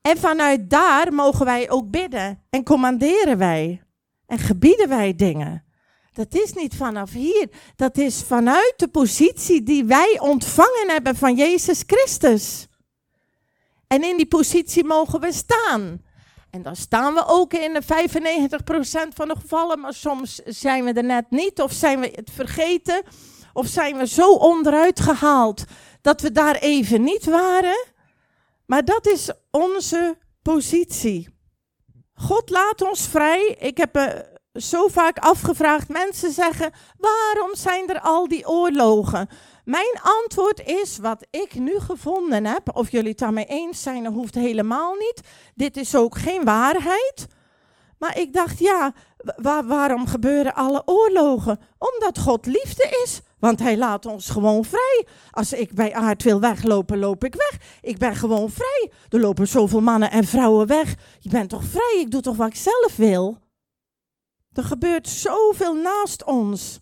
En 0.01 0.17
vanuit 0.17 0.69
daar 0.69 1.13
mogen 1.13 1.45
wij 1.45 1.69
ook 1.69 1.89
bidden 1.89 2.43
en 2.49 2.63
commanderen 2.63 3.37
wij 3.37 3.83
en 4.25 4.37
gebieden 4.37 4.89
wij 4.89 5.15
dingen. 5.15 5.65
Dat 6.13 6.33
is 6.33 6.53
niet 6.53 6.75
vanaf 6.75 7.11
hier, 7.11 7.49
dat 7.75 7.97
is 7.97 8.23
vanuit 8.27 8.73
de 8.75 8.87
positie 8.87 9.63
die 9.63 9.85
wij 9.85 10.19
ontvangen 10.19 10.87
hebben 10.87 11.15
van 11.15 11.35
Jezus 11.35 11.83
Christus. 11.87 12.69
En 13.91 14.03
in 14.03 14.17
die 14.17 14.27
positie 14.27 14.83
mogen 14.83 15.19
we 15.19 15.31
staan. 15.31 16.01
En 16.49 16.61
dan 16.61 16.75
staan 16.75 17.13
we 17.13 17.23
ook 17.27 17.53
in 17.53 17.73
de 17.73 17.81
95% 17.83 17.87
van 19.13 19.27
de 19.27 19.35
gevallen, 19.41 19.79
maar 19.79 19.93
soms 19.93 20.35
zijn 20.45 20.83
we 20.83 20.93
er 20.93 21.03
net 21.03 21.25
niet, 21.29 21.61
of 21.61 21.71
zijn 21.71 21.99
we 21.99 22.11
het 22.15 22.29
vergeten, 22.33 23.01
of 23.53 23.67
zijn 23.67 23.97
we 23.97 24.07
zo 24.07 24.33
onderuit 24.33 24.99
gehaald 24.99 25.63
dat 26.01 26.21
we 26.21 26.31
daar 26.31 26.55
even 26.55 27.03
niet 27.03 27.25
waren. 27.25 27.85
Maar 28.65 28.85
dat 28.85 29.07
is 29.07 29.31
onze 29.49 30.17
positie. 30.41 31.29
God 32.13 32.49
laat 32.49 32.81
ons 32.81 33.07
vrij. 33.07 33.55
Ik 33.59 33.77
heb 33.77 33.93
me 33.93 34.39
zo 34.53 34.87
vaak 34.87 35.17
afgevraagd. 35.17 35.89
Mensen 35.89 36.31
zeggen: 36.31 36.71
waarom 36.97 37.55
zijn 37.55 37.89
er 37.89 37.99
al 37.99 38.27
die 38.27 38.47
oorlogen? 38.47 39.29
Mijn 39.63 39.99
antwoord 40.01 40.65
is 40.65 40.97
wat 40.97 41.27
ik 41.29 41.55
nu 41.55 41.79
gevonden 41.79 42.45
heb. 42.45 42.75
Of 42.75 42.91
jullie 42.91 43.09
het 43.09 43.19
daarmee 43.19 43.45
eens 43.45 43.81
zijn, 43.81 44.03
dat 44.03 44.13
hoeft 44.13 44.35
helemaal 44.35 44.93
niet. 44.93 45.21
Dit 45.55 45.77
is 45.77 45.95
ook 45.95 46.17
geen 46.17 46.43
waarheid. 46.43 47.27
Maar 47.97 48.17
ik 48.17 48.33
dacht, 48.33 48.59
ja, 48.59 48.93
waarom 49.65 50.07
gebeuren 50.07 50.53
alle 50.53 50.81
oorlogen? 50.85 51.59
Omdat 51.77 52.19
God 52.19 52.45
liefde 52.45 53.01
is. 53.03 53.21
Want 53.39 53.59
hij 53.59 53.77
laat 53.77 54.05
ons 54.05 54.29
gewoon 54.29 54.65
vrij. 54.65 55.07
Als 55.31 55.53
ik 55.53 55.73
bij 55.73 55.93
aard 55.93 56.23
wil 56.23 56.39
weglopen, 56.39 56.99
loop 56.99 57.23
ik 57.23 57.35
weg. 57.35 57.79
Ik 57.81 57.97
ben 57.97 58.15
gewoon 58.15 58.49
vrij. 58.49 58.91
Er 59.09 59.19
lopen 59.19 59.47
zoveel 59.47 59.81
mannen 59.81 60.11
en 60.11 60.23
vrouwen 60.23 60.67
weg. 60.67 60.95
Je 61.19 61.29
bent 61.29 61.49
toch 61.49 61.63
vrij? 61.63 61.97
Ik 61.99 62.11
doe 62.11 62.21
toch 62.21 62.35
wat 62.35 62.47
ik 62.47 62.55
zelf 62.55 62.95
wil? 62.95 63.37
Er 64.53 64.63
gebeurt 64.63 65.07
zoveel 65.07 65.73
naast 65.73 66.23
ons. 66.23 66.79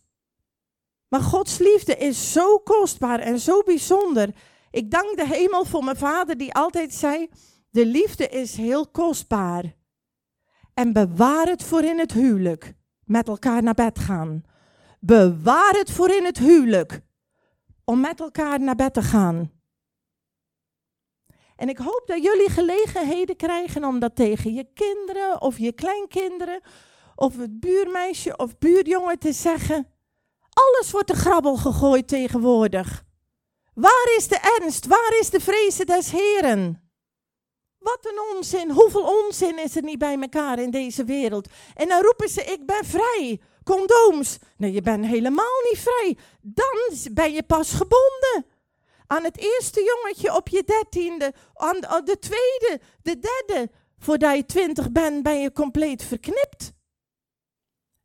Maar 1.09 1.21
Gods 1.21 1.57
liefde 1.57 1.95
is 1.95 2.31
zo 2.31 2.57
kostbaar 2.57 3.19
en 3.19 3.39
zo 3.39 3.61
bijzonder. 3.63 4.35
Ik 4.71 4.91
dank 4.91 5.17
de 5.17 5.27
hemel 5.27 5.65
voor 5.65 5.83
mijn 5.83 5.97
vader 5.97 6.37
die 6.37 6.53
altijd 6.53 6.93
zei: 6.93 7.29
De 7.69 7.85
liefde 7.85 8.27
is 8.27 8.55
heel 8.55 8.87
kostbaar. 8.87 9.75
En 10.73 10.93
bewaar 10.93 11.47
het 11.47 11.63
voor 11.63 11.83
in 11.83 11.99
het 11.99 12.11
huwelijk. 12.11 12.73
Met 13.05 13.27
elkaar 13.27 13.63
naar 13.63 13.73
bed 13.73 13.99
gaan. 13.99 14.43
Bewaar 14.99 15.73
het 15.73 15.91
voor 15.91 16.09
in 16.09 16.25
het 16.25 16.37
huwelijk. 16.37 17.01
Om 17.83 17.99
met 17.99 18.19
elkaar 18.19 18.59
naar 18.59 18.75
bed 18.75 18.93
te 18.93 19.01
gaan. 19.01 19.51
En 21.55 21.69
ik 21.69 21.77
hoop 21.77 22.03
dat 22.05 22.23
jullie 22.23 22.49
gelegenheden 22.49 23.35
krijgen 23.35 23.83
om 23.83 23.99
dat 23.99 24.15
tegen 24.15 24.53
je 24.53 24.67
kinderen 24.73 25.41
of 25.41 25.57
je 25.57 25.71
kleinkinderen 25.71 26.61
of 27.15 27.37
het 27.37 27.59
buurmeisje 27.59 28.37
of 28.37 28.57
buurjongen 28.57 29.19
te 29.19 29.33
zeggen. 29.33 29.87
Alles 30.59 30.91
wordt 30.91 31.07
de 31.07 31.15
grabbel 31.15 31.55
gegooid 31.55 32.07
tegenwoordig. 32.07 33.03
Waar 33.73 34.15
is 34.17 34.27
de 34.27 34.57
ernst? 34.59 34.85
Waar 34.85 35.17
is 35.19 35.29
de 35.29 35.39
vrezen 35.39 35.85
des 35.85 36.11
Heren? 36.11 36.91
Wat 37.77 37.99
een 38.01 38.35
onzin. 38.35 38.71
Hoeveel 38.71 39.23
onzin 39.23 39.59
is 39.59 39.75
er 39.75 39.83
niet 39.83 39.97
bij 39.97 40.19
elkaar 40.19 40.59
in 40.59 40.71
deze 40.71 41.03
wereld? 41.03 41.47
En 41.75 41.87
dan 41.87 42.01
roepen 42.01 42.29
ze: 42.29 42.43
Ik 42.43 42.65
ben 42.65 42.85
vrij. 42.85 43.41
Condooms. 43.63 44.37
Nee, 44.57 44.71
je 44.71 44.81
bent 44.81 45.05
helemaal 45.05 45.61
niet 45.69 45.79
vrij. 45.79 46.17
Dan 46.41 47.13
ben 47.13 47.33
je 47.33 47.43
pas 47.43 47.71
gebonden. 47.71 48.45
Aan 49.07 49.23
het 49.23 49.37
eerste 49.37 49.83
jongetje 49.83 50.35
op 50.35 50.47
je 50.47 50.63
dertiende. 50.63 51.33
Aan 51.53 51.79
de 51.79 52.17
tweede, 52.19 52.81
de 53.01 53.19
derde. 53.19 53.69
Voordat 53.97 54.35
je 54.35 54.45
twintig 54.45 54.91
bent, 54.91 55.23
ben 55.23 55.39
je 55.39 55.51
compleet 55.51 56.03
verknipt. 56.03 56.73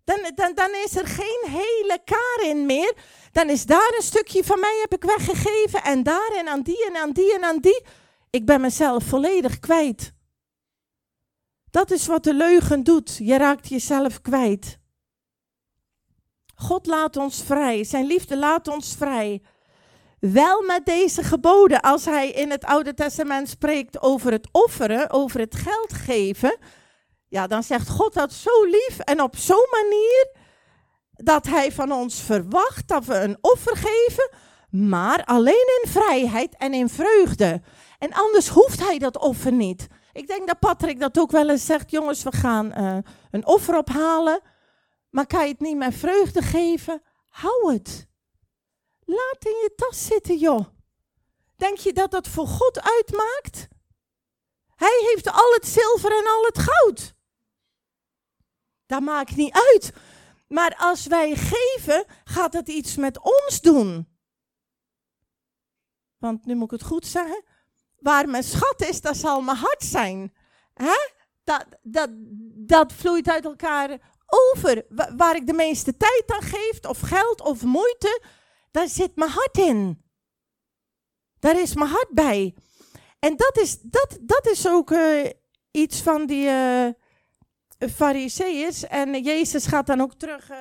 Dan, 0.05 0.33
dan, 0.35 0.55
dan 0.55 0.71
is 0.85 0.97
er 0.97 1.07
geen 1.07 1.45
hele 1.51 2.01
Karin 2.05 2.67
meer. 2.67 2.95
Dan 3.33 3.51
is 3.51 3.67
daar 3.67 3.93
een 3.97 4.03
stukje 4.03 4.45
van 4.45 4.61
mij 4.61 4.79
heb 4.81 4.95
ik 4.95 5.05
weggegeven. 5.05 5.83
En 5.83 6.03
daar 6.03 6.31
en 6.37 6.49
aan 6.49 6.63
die 6.63 6.87
en 6.87 6.97
aan 6.97 7.11
die 7.11 7.35
en 7.35 7.45
aan 7.45 7.59
die. 7.59 7.85
Ik 8.31 8.47
ben 8.47 8.61
mezelf 8.61 9.05
volledig 9.05 9.61
kwijt. 9.61 10.13
Dat 11.71 11.91
is 11.91 12.07
wat 12.07 12.25
de 12.25 12.35
leugen 12.35 12.83
doet. 12.83 13.17
Je 13.17 13.37
raakt 13.37 13.69
jezelf 13.69 14.21
kwijt. 14.21 14.79
God 16.55 16.87
laat 16.87 17.17
ons 17.17 17.43
vrij. 17.43 17.85
Zijn 17.85 18.07
liefde 18.07 18.37
laat 18.37 18.69
ons 18.69 18.95
vrij. 18.97 19.43
Wel 20.19 20.63
met 20.63 20.87
deze 20.87 21.23
geboden. 21.23 21.81
Als 21.81 22.05
hij 22.05 22.31
in 22.31 22.51
het 22.51 22.65
Oude 22.65 22.95
Testament 22.95 23.49
spreekt 23.49 24.03
over 24.03 24.33
het 24.33 24.49
offeren, 24.53 25.11
over 25.11 25.41
het 25.41 25.55
geld 25.55 25.93
geven 25.93 26.57
ja, 27.35 27.47
dan 27.47 27.63
zegt 27.63 27.89
God 27.89 28.15
dat 28.15 28.33
zo 28.33 28.65
lief 28.65 28.99
en 28.99 29.23
op 29.23 29.37
zo'n 29.37 29.69
manier 29.71 30.29
dat 31.13 31.47
hij 31.47 31.73
van 31.73 31.93
ons 31.93 32.21
verwacht 32.21 32.89
dat 32.89 33.05
we 33.05 33.15
een 33.15 33.39
offer 33.41 33.77
geven, 33.77 34.31
maar 34.71 35.25
alleen 35.25 35.81
in 35.83 35.91
vrijheid 35.91 36.57
en 36.57 36.75
in 36.75 36.89
vreugde. 36.89 37.63
En 37.99 38.13
anders 38.13 38.49
hoeft 38.49 38.81
hij 38.81 38.99
dat 38.99 39.19
offer 39.19 39.53
niet. 39.53 39.87
Ik 40.13 40.27
denk 40.27 40.47
dat 40.47 40.59
Patrick 40.59 41.01
dat 41.01 41.19
ook 41.19 41.31
wel 41.31 41.51
eens 41.51 41.67
zegt, 41.67 41.91
jongens, 41.91 42.23
we 42.23 42.33
gaan 42.33 42.73
uh, 42.79 42.97
een 43.31 43.47
offer 43.47 43.79
ophalen, 43.79 44.41
maar 45.11 45.27
kan 45.27 45.43
je 45.45 45.51
het 45.53 45.61
niet 45.61 45.77
met 45.77 45.95
vreugde 45.95 46.43
geven? 46.43 47.03
Hou 47.27 47.73
het. 47.73 48.07
Laat 49.05 49.45
in 49.45 49.59
je 49.63 49.73
tas 49.77 50.07
zitten, 50.07 50.37
joh. 50.37 50.65
Denk 51.57 51.79
je 51.79 51.93
dat 51.93 52.11
dat 52.11 52.29
voor 52.29 52.47
God 52.47 52.81
uitmaakt? 52.81 53.69
Hij 54.77 55.11
heeft 55.13 55.31
al 55.31 55.53
het 55.53 55.67
zilver 55.67 56.11
en 56.11 56.27
al 56.27 56.45
het 56.45 56.59
goud. 56.59 57.14
Dat 58.87 59.01
maakt 59.01 59.37
niet 59.37 59.53
uit. 59.53 59.93
Maar 60.49 60.75
als 60.79 61.07
wij 61.07 61.35
geven, 61.37 62.05
gaat 62.25 62.53
het 62.53 62.69
iets 62.69 62.97
met 62.97 63.19
ons 63.21 63.61
doen. 63.61 64.09
Want 66.19 66.47
nu 66.47 66.55
moet 66.55 66.73
ik 66.73 66.79
het 66.79 66.89
goed 66.89 67.07
zeggen. 67.07 67.45
Waar 67.99 68.29
mijn 68.29 68.43
schat 68.43 68.83
is, 68.83 69.01
dat 69.01 69.17
zal 69.17 69.41
mijn 69.41 69.57
hart 69.57 69.83
zijn. 69.83 70.35
Hè? 70.75 70.97
Dat, 71.45 71.65
dat, 71.83 72.09
dat 72.67 72.93
vloeit 72.93 73.29
uit 73.29 73.45
elkaar 73.45 73.99
over. 74.27 74.87
Waar 75.17 75.37
ik 75.37 75.47
de 75.47 75.53
meeste 75.53 75.97
tijd 75.97 76.25
aan 76.27 76.43
geef, 76.43 76.85
of 76.89 77.01
geld 77.01 77.41
of 77.41 77.63
moeite, 77.63 78.23
daar 78.71 78.89
zit 78.89 79.17
mijn 79.17 79.31
hart 79.31 79.59
in. 79.59 80.05
Daar 81.39 81.61
is 81.61 81.75
mijn 81.75 81.91
hart 81.91 82.11
bij. 82.11 82.55
En 83.19 83.37
dat 83.37 83.59
is, 83.59 83.81
dat, 83.81 84.19
dat 84.21 84.47
is 84.47 84.69
ook 84.69 84.91
uh, 84.91 85.31
iets 85.71 86.03
van 86.03 86.27
die. 86.27 86.47
Uh, 86.47 86.89
fariseeërs. 87.89 88.87
En 88.87 89.23
Jezus 89.23 89.67
gaat 89.67 89.87
dan 89.87 90.01
ook 90.01 90.15
terug 90.15 90.51
uh, 90.51 90.57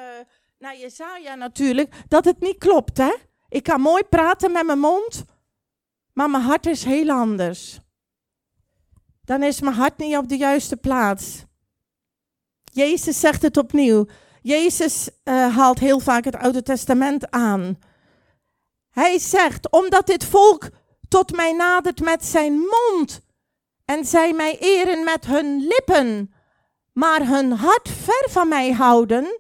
naar 0.57 0.78
Jezaja 0.78 1.36
natuurlijk. 1.36 1.93
Dat 2.07 2.26
het 2.26 2.39
niet 2.39 2.57
klopt, 2.57 2.97
hè. 2.97 3.13
Ik 3.49 3.63
kan 3.63 3.82
mooi 3.82 4.03
praten 4.03 4.51
met 4.51 4.65
mijn 4.65 4.80
mond, 4.80 5.26
maar 6.13 6.30
mijn 6.30 6.43
hart 6.43 6.65
is 6.65 6.84
heel 6.84 7.09
anders. 7.09 7.80
Dan 9.21 9.43
is 9.43 9.61
mijn 9.61 9.76
hart 9.76 9.97
niet 9.97 10.17
op 10.17 10.30
de 10.30 10.38
juiste 10.38 10.78
plaats. 10.78 11.45
Jezus 12.63 13.19
zegt 13.19 13.41
het 13.41 13.57
opnieuw. 13.57 14.05
Jezus 14.41 15.09
uh, 15.24 15.55
haalt 15.55 15.80
heel 15.80 15.99
vaak 15.99 16.24
het 16.24 16.36
Oude 16.36 16.63
Testament 16.63 17.32
aan. 17.32 17.80
Hij 18.89 19.19
zegt, 19.19 19.71
omdat 19.71 20.07
dit 20.07 20.26
volk 20.26 20.69
tot 21.07 21.36
mij 21.36 21.53
nadert 21.53 21.99
met 21.99 22.26
zijn 22.26 22.53
mond 22.53 23.21
en 23.86 24.05
zij 24.05 24.34
mij 24.34 24.57
eren 24.59 25.03
met 25.03 25.26
hun 25.26 25.67
lippen, 25.67 26.32
maar 26.93 27.27
hun 27.27 27.51
hart 27.51 27.89
ver 27.89 28.27
van 28.29 28.47
mij 28.47 28.71
houden 28.71 29.39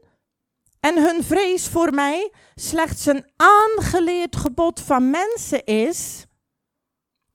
en 0.79 1.03
hun 1.03 1.23
vrees 1.23 1.67
voor 1.67 1.93
mij 1.93 2.31
slechts 2.55 3.05
een 3.05 3.25
aangeleerd 3.35 4.35
gebod 4.35 4.81
van 4.81 5.09
mensen 5.09 5.63
is, 5.63 6.25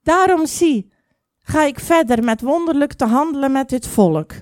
Daarom 0.08 0.46
zie, 0.46 0.92
ga 1.38 1.62
ik 1.62 1.80
verder 1.80 2.24
met 2.24 2.40
wonderlijk 2.40 2.92
te 2.92 3.04
handelen 3.04 3.52
met 3.52 3.68
dit 3.68 3.86
volk. 3.86 4.32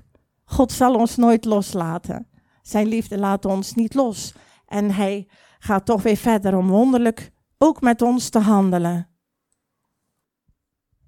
God 0.45 0.73
zal 0.73 0.95
ons 0.95 1.17
nooit 1.17 1.45
loslaten. 1.45 2.29
Zijn 2.63 2.87
liefde 2.87 3.19
laat 3.19 3.45
ons 3.45 3.75
niet 3.75 3.95
los. 3.95 4.35
En 4.67 4.91
hij 4.91 5.29
gaat 5.59 5.87
toch 5.87 6.03
weer 6.03 6.17
verder 6.17 6.57
om 6.57 6.69
wonderlijk 6.69 7.31
ook 7.59 7.81
met 7.81 8.03
ons 8.03 8.29
te 8.29 8.39
handelen. 8.39 9.09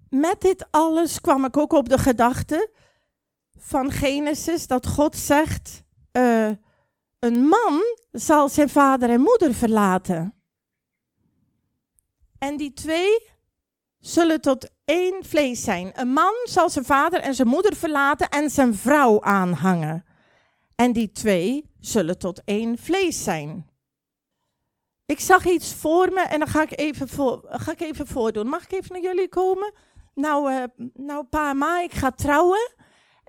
Met 0.08 0.40
dit 0.40 0.66
alles 0.70 1.20
kwam 1.20 1.44
ik 1.44 1.56
ook 1.56 1.72
op 1.72 1.88
de 1.88 1.98
gedachte 1.98 2.72
van 3.58 3.90
Genesis 3.90 4.66
dat 4.66 4.86
God 4.86 5.16
zegt: 5.16 5.82
uh, 6.12 6.50
een 7.18 7.46
man 7.46 7.82
zal 8.12 8.48
zijn 8.48 8.68
vader 8.68 9.10
en 9.10 9.20
moeder 9.20 9.54
verlaten. 9.54 10.34
En 12.38 12.56
die 12.56 12.72
twee 12.72 13.28
zullen 13.98 14.40
tot 14.40 14.70
één 14.84 15.24
vlees 15.24 15.62
zijn. 15.62 16.00
Een 16.00 16.12
man 16.12 16.34
zal 16.44 16.70
zijn 16.70 16.84
vader 16.84 17.20
en 17.20 17.34
zijn 17.34 17.48
moeder 17.48 17.76
verlaten 17.76 18.28
en 18.28 18.50
zijn 18.50 18.74
vrouw 18.74 19.22
aanhangen. 19.22 20.04
En 20.74 20.92
die 20.92 21.12
twee 21.12 21.70
zullen 21.80 22.18
tot 22.18 22.42
één 22.44 22.78
vlees 22.78 23.24
zijn. 23.24 23.70
Ik 25.06 25.20
zag 25.20 25.46
iets 25.46 25.74
voor 25.74 26.12
me 26.12 26.20
en 26.20 26.38
dan 26.38 26.48
ga 26.48 26.62
ik 26.62 26.78
even, 26.78 27.08
voor, 27.08 27.44
ga 27.48 27.72
ik 27.72 27.80
even 27.80 28.06
voordoen. 28.06 28.46
Mag 28.48 28.64
ik 28.64 28.72
even 28.72 28.92
naar 28.92 29.02
jullie 29.02 29.28
komen? 29.28 29.72
Nou, 30.14 30.52
uh, 30.52 30.62
nou 30.94 31.24
pa 31.24 31.52
ma, 31.52 31.80
ik 31.80 31.92
ga 31.92 32.10
trouwen 32.10 32.72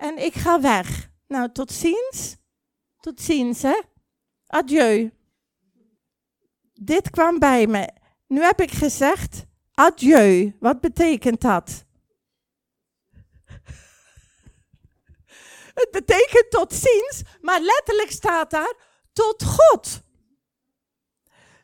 en 0.00 0.18
ik 0.18 0.34
ga 0.34 0.60
weg. 0.60 1.10
Nou, 1.26 1.52
tot 1.52 1.72
ziens. 1.72 2.36
Tot 3.00 3.20
ziens, 3.20 3.62
hè. 3.62 3.80
Adieu. 4.46 5.12
Dit 6.74 7.10
kwam 7.10 7.38
bij 7.38 7.66
me. 7.66 7.88
Nu 8.26 8.42
heb 8.42 8.60
ik 8.60 8.70
gezegd, 8.70 9.44
adieu. 9.74 10.56
Wat 10.60 10.80
betekent 10.80 11.40
dat? 11.40 11.70
Het 15.80 15.88
betekent 15.90 16.50
tot 16.50 16.72
ziens, 16.72 17.22
maar 17.40 17.60
letterlijk 17.60 18.10
staat 18.10 18.50
daar 18.50 18.74
tot 19.12 19.44
God. 19.44 20.02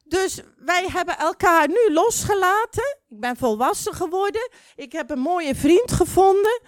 Dus 0.05 0.41
wij 0.57 0.89
hebben 0.89 1.19
elkaar 1.19 1.69
nu 1.69 1.93
losgelaten. 1.93 2.99
Ik 3.09 3.21
ben 3.21 3.37
volwassen 3.37 3.95
geworden. 3.95 4.51
Ik 4.75 4.93
heb 4.93 5.11
een 5.11 5.19
mooie 5.19 5.55
vriend 5.55 5.93
gevonden. 5.93 6.61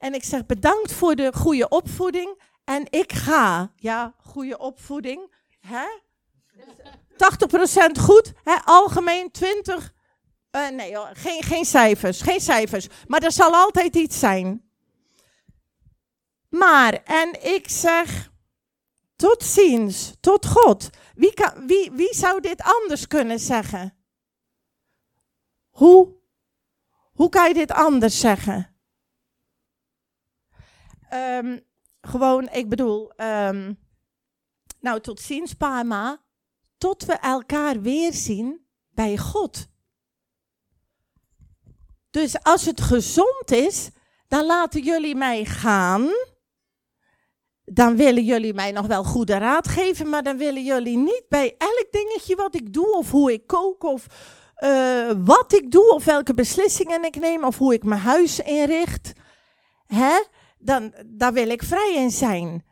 En 0.00 0.14
ik 0.14 0.24
zeg 0.24 0.46
bedankt 0.46 0.92
voor 0.92 1.14
de 1.14 1.32
goede 1.34 1.68
opvoeding. 1.68 2.42
En 2.64 2.86
ik 2.90 3.12
ga. 3.12 3.72
Ja, 3.76 4.14
goede 4.18 4.58
opvoeding. 4.58 5.34
Hè? 5.60 5.86
80% 7.96 8.00
goed. 8.00 8.32
Hè? 8.42 8.54
Algemeen 8.64 9.30
20. 9.30 9.94
Uh, 10.52 10.66
eh, 10.66 10.74
nee, 10.74 10.96
geen, 11.12 11.42
geen 11.42 11.64
cijfers. 11.64 12.20
Geen 12.20 12.40
cijfers. 12.40 12.86
Maar 13.06 13.22
er 13.22 13.32
zal 13.32 13.54
altijd 13.54 13.96
iets 13.96 14.18
zijn. 14.18 14.70
Maar, 16.48 16.92
en 16.92 17.44
ik 17.54 17.68
zeg, 17.68 18.30
tot 19.16 19.42
ziens, 19.42 20.14
tot 20.20 20.46
God. 20.46 20.90
Wie, 21.14 21.34
kan, 21.34 21.66
wie, 21.66 21.90
wie 21.92 22.14
zou 22.14 22.40
dit 22.40 22.62
anders 22.62 23.06
kunnen 23.06 23.38
zeggen? 23.38 23.96
Hoe? 25.70 26.14
Hoe 27.12 27.28
kan 27.28 27.48
je 27.48 27.54
dit 27.54 27.72
anders 27.72 28.20
zeggen? 28.20 28.79
Um, 31.14 31.60
gewoon, 32.00 32.48
ik 32.48 32.68
bedoel, 32.68 33.12
um, 33.16 33.78
nou 34.80 35.00
tot 35.00 35.20
ziens, 35.20 35.54
Pama, 35.54 36.22
tot 36.78 37.04
we 37.04 37.12
elkaar 37.12 37.80
weer 37.80 38.12
zien 38.12 38.66
bij 38.88 39.16
God. 39.16 39.68
Dus 42.10 42.42
als 42.42 42.64
het 42.64 42.80
gezond 42.80 43.50
is, 43.50 43.90
dan 44.28 44.46
laten 44.46 44.82
jullie 44.82 45.14
mij 45.14 45.44
gaan. 45.44 46.10
Dan 47.64 47.96
willen 47.96 48.24
jullie 48.24 48.54
mij 48.54 48.70
nog 48.70 48.86
wel 48.86 49.04
goede 49.04 49.38
raad 49.38 49.68
geven, 49.68 50.08
maar 50.08 50.22
dan 50.22 50.36
willen 50.36 50.64
jullie 50.64 50.96
niet 50.96 51.24
bij 51.28 51.54
elk 51.58 51.86
dingetje 51.90 52.36
wat 52.36 52.54
ik 52.54 52.72
doe, 52.72 52.96
of 52.96 53.10
hoe 53.10 53.32
ik 53.32 53.46
kook, 53.46 53.82
of 53.82 54.06
uh, 54.64 55.12
wat 55.24 55.52
ik 55.52 55.70
doe, 55.70 55.94
of 55.94 56.04
welke 56.04 56.34
beslissingen 56.34 57.04
ik 57.04 57.16
neem, 57.16 57.44
of 57.44 57.58
hoe 57.58 57.74
ik 57.74 57.84
mijn 57.84 58.00
huis 58.00 58.40
inricht, 58.40 59.12
hè, 59.86 60.22
dan 60.60 60.92
daar 61.06 61.32
wil 61.32 61.48
ik 61.48 61.62
vrij 61.62 61.94
in 61.94 62.10
zijn. 62.10 62.64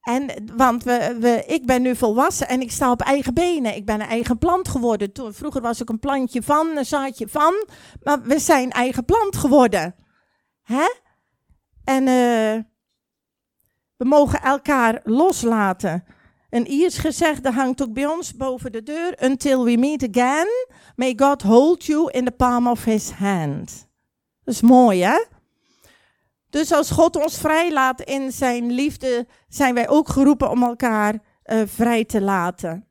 En, 0.00 0.30
want 0.56 0.84
we, 0.84 1.16
we, 1.20 1.44
ik 1.46 1.66
ben 1.66 1.82
nu 1.82 1.96
volwassen 1.96 2.48
en 2.48 2.60
ik 2.60 2.70
sta 2.70 2.90
op 2.90 3.00
eigen 3.00 3.34
benen. 3.34 3.76
Ik 3.76 3.84
ben 3.84 4.00
een 4.00 4.06
eigen 4.06 4.38
plant 4.38 4.68
geworden. 4.68 5.10
Vroeger 5.12 5.60
was 5.60 5.80
ik 5.80 5.88
een 5.88 5.98
plantje 5.98 6.42
van, 6.42 6.76
een 6.76 6.86
zaadje 6.86 7.28
van. 7.28 7.66
Maar 8.02 8.22
we 8.22 8.38
zijn 8.38 8.70
eigen 8.70 9.04
plant 9.04 9.36
geworden. 9.36 9.94
Hè? 10.62 10.84
En 11.84 12.02
uh, 12.02 12.62
we 13.96 14.04
mogen 14.04 14.42
elkaar 14.42 15.00
loslaten. 15.04 16.04
Een 16.50 16.66
Iers 16.66 16.98
gezegde 16.98 17.50
hangt 17.50 17.82
ook 17.82 17.92
bij 17.92 18.06
ons 18.06 18.36
boven 18.36 18.72
de 18.72 18.82
deur. 18.82 19.22
Until 19.22 19.64
we 19.64 19.76
meet 19.76 20.08
again, 20.08 20.48
may 20.96 21.12
God 21.16 21.42
hold 21.42 21.84
you 21.84 22.10
in 22.10 22.24
the 22.24 22.30
palm 22.30 22.66
of 22.66 22.84
his 22.84 23.10
hand. 23.10 23.88
Dat 24.44 24.54
is 24.54 24.60
mooi, 24.60 25.02
hè? 25.02 25.24
Dus 26.50 26.72
als 26.72 26.90
God 26.90 27.16
ons 27.16 27.38
vrijlaat 27.38 28.00
in 28.00 28.32
zijn 28.32 28.72
liefde, 28.72 29.26
zijn 29.48 29.74
wij 29.74 29.88
ook 29.88 30.08
geroepen 30.08 30.50
om 30.50 30.62
elkaar 30.62 31.14
uh, 31.44 31.62
vrij 31.66 32.04
te 32.04 32.20
laten. 32.20 32.86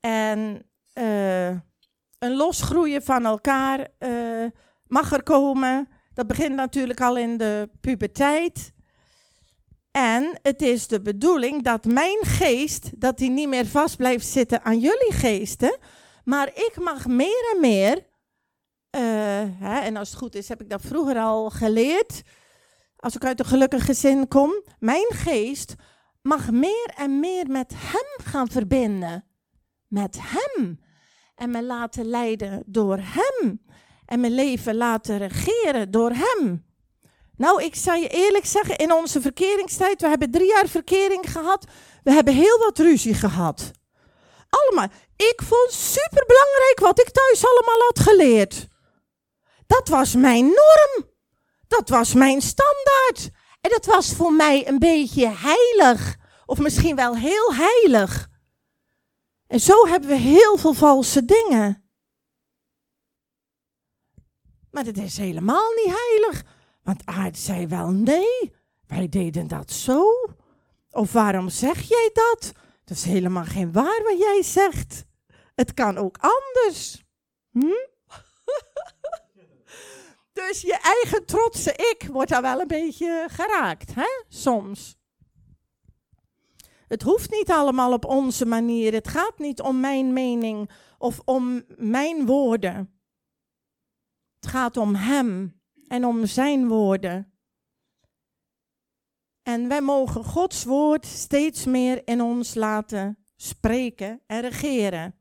En 0.00 0.70
uh, 0.94 1.48
een 2.18 2.36
losgroeien 2.36 3.02
van 3.02 3.24
elkaar 3.24 3.88
uh, 3.98 4.46
mag 4.86 5.12
er 5.12 5.22
komen. 5.22 5.88
Dat 6.14 6.26
begint 6.26 6.54
natuurlijk 6.54 7.00
al 7.00 7.16
in 7.16 7.36
de 7.36 7.70
puberteit. 7.80 8.72
En 9.90 10.38
het 10.42 10.62
is 10.62 10.86
de 10.86 11.00
bedoeling 11.00 11.62
dat 11.62 11.84
mijn 11.84 12.18
geest, 12.20 13.00
dat 13.00 13.18
die 13.18 13.30
niet 13.30 13.48
meer 13.48 13.66
vast 13.66 13.96
blijft 13.96 14.26
zitten 14.26 14.64
aan 14.64 14.78
jullie 14.78 15.12
geesten, 15.12 15.78
maar 16.24 16.48
ik 16.48 16.72
mag 16.80 17.06
meer 17.06 17.50
en 17.54 17.60
meer, 17.60 18.06
hè, 18.90 19.80
en 19.80 19.96
als 19.96 20.08
het 20.08 20.18
goed 20.18 20.34
is 20.34 20.48
heb 20.48 20.60
ik 20.60 20.70
dat 20.70 20.80
vroeger 20.84 21.16
al 21.16 21.50
geleerd, 21.50 22.22
als 22.96 23.16
ik 23.16 23.24
uit 23.24 23.38
een 23.38 23.44
gelukkig 23.46 23.84
gezin 23.84 24.28
kom, 24.28 24.62
mijn 24.78 25.06
geest 25.08 25.74
mag 26.22 26.50
meer 26.50 26.92
en 26.96 27.20
meer 27.20 27.46
met 27.46 27.74
Hem 27.76 28.26
gaan 28.26 28.48
verbinden. 28.48 29.24
Met 29.88 30.18
Hem. 30.20 30.80
En 31.34 31.50
me 31.50 31.62
laten 31.62 32.04
leiden 32.04 32.62
door 32.66 32.98
Hem. 33.00 33.62
En 34.06 34.20
mijn 34.20 34.34
leven 34.34 34.76
laten 34.76 35.18
regeren 35.18 35.90
door 35.90 36.10
Hem. 36.10 36.68
Nou, 37.36 37.62
ik 37.62 37.74
zal 37.74 37.94
je 37.94 38.08
eerlijk 38.08 38.46
zeggen, 38.46 38.76
in 38.76 38.92
onze 38.92 39.20
verkeringstijd, 39.20 40.00
we 40.00 40.08
hebben 40.08 40.30
drie 40.30 40.48
jaar 40.48 40.68
verkering 40.68 41.32
gehad, 41.32 41.64
we 42.02 42.12
hebben 42.12 42.34
heel 42.34 42.58
wat 42.58 42.78
ruzie 42.78 43.14
gehad. 43.14 43.70
Allemaal. 44.48 44.88
Ik 45.16 45.42
vond 45.44 45.72
super 45.72 46.24
belangrijk 46.26 46.78
wat 46.80 47.00
ik 47.00 47.10
thuis 47.10 47.44
allemaal 47.44 47.86
had 47.86 47.98
geleerd. 47.98 48.68
Dat 49.76 49.88
was 49.88 50.14
mijn 50.14 50.44
norm. 50.44 51.10
Dat 51.68 51.88
was 51.88 52.14
mijn 52.14 52.40
standaard. 52.40 53.30
En 53.60 53.70
dat 53.70 53.86
was 53.86 54.14
voor 54.14 54.32
mij 54.32 54.68
een 54.68 54.78
beetje 54.78 55.28
heilig. 55.28 56.16
Of 56.46 56.58
misschien 56.58 56.96
wel 56.96 57.16
heel 57.16 57.54
heilig. 57.54 58.28
En 59.46 59.60
zo 59.60 59.86
hebben 59.86 60.08
we 60.08 60.16
heel 60.16 60.56
veel 60.56 60.72
valse 60.72 61.24
dingen. 61.24 61.90
Maar 64.70 64.84
het 64.84 64.98
is 64.98 65.16
helemaal 65.16 65.72
niet 65.74 65.94
heilig. 65.94 66.42
Want 66.82 67.06
Aard 67.06 67.38
zei 67.38 67.66
wel 67.66 67.88
nee, 67.88 68.52
wij 68.86 69.08
deden 69.08 69.48
dat 69.48 69.70
zo. 69.70 70.04
Of 70.90 71.12
waarom 71.12 71.48
zeg 71.48 71.80
jij 71.80 72.10
dat? 72.12 72.52
Dat 72.84 72.96
is 72.96 73.04
helemaal 73.04 73.44
geen 73.44 73.72
waar 73.72 74.02
wat 74.02 74.18
jij 74.18 74.42
zegt. 74.42 75.04
Het 75.54 75.74
kan 75.74 75.98
ook 75.98 76.18
anders. 76.20 77.04
Hm? 77.50 77.89
Dus 80.48 80.60
je 80.60 80.78
eigen 80.82 81.26
trotse 81.26 81.72
ik 81.72 82.08
wordt 82.12 82.30
daar 82.30 82.42
wel 82.42 82.60
een 82.60 82.66
beetje 82.66 83.26
geraakt, 83.30 83.94
hè? 83.94 84.24
Soms. 84.28 84.98
Het 86.88 87.02
hoeft 87.02 87.30
niet 87.30 87.50
allemaal 87.50 87.92
op 87.92 88.04
onze 88.04 88.46
manier. 88.46 88.92
Het 88.92 89.08
gaat 89.08 89.38
niet 89.38 89.60
om 89.60 89.80
mijn 89.80 90.12
mening 90.12 90.70
of 90.98 91.20
om 91.24 91.64
mijn 91.76 92.26
woorden. 92.26 93.00
Het 94.40 94.50
gaat 94.50 94.76
om 94.76 94.94
Hem 94.94 95.60
en 95.88 96.04
om 96.04 96.26
zijn 96.26 96.68
woorden. 96.68 97.32
En 99.42 99.68
wij 99.68 99.80
mogen 99.80 100.24
Gods 100.24 100.64
woord 100.64 101.06
steeds 101.06 101.64
meer 101.64 102.02
in 102.04 102.22
ons 102.22 102.54
laten 102.54 103.18
spreken 103.36 104.20
en 104.26 104.40
regeren. 104.40 105.14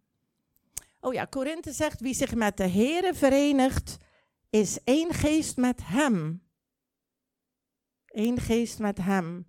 Oh 1.00 1.14
ja, 1.14 1.26
Korinthe 1.26 1.72
zegt, 1.72 2.02
wie 2.02 2.14
zich 2.14 2.36
met 2.36 2.58
de 2.58 2.68
Here 2.68 3.14
verenigt, 3.14 3.98
is 4.50 4.84
één 4.84 5.14
geest 5.14 5.58
met 5.58 5.82
hem. 5.84 6.48
Eén 8.06 8.40
geest 8.40 8.80
met 8.80 8.98
hem. 8.98 9.48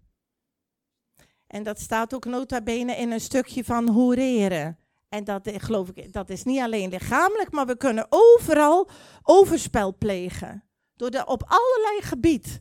En 1.46 1.62
dat 1.62 1.80
staat 1.80 2.14
ook 2.14 2.24
nota 2.24 2.60
bene 2.60 2.96
in 2.96 3.10
een 3.10 3.20
stukje 3.20 3.64
van 3.64 3.88
hoereren. 3.88 4.78
En 5.08 5.24
dat 5.24 5.46
eh, 5.46 5.54
geloof 5.58 5.88
ik, 5.88 6.12
dat 6.12 6.30
is 6.30 6.44
niet 6.44 6.60
alleen 6.60 6.90
lichamelijk, 6.90 7.50
maar 7.50 7.66
we 7.66 7.76
kunnen 7.76 8.06
overal 8.08 8.90
overspel 9.22 9.96
plegen. 9.98 10.64
Door 10.96 11.10
de, 11.10 11.26
op 11.26 11.42
allerlei 11.46 12.02
gebied. 12.02 12.60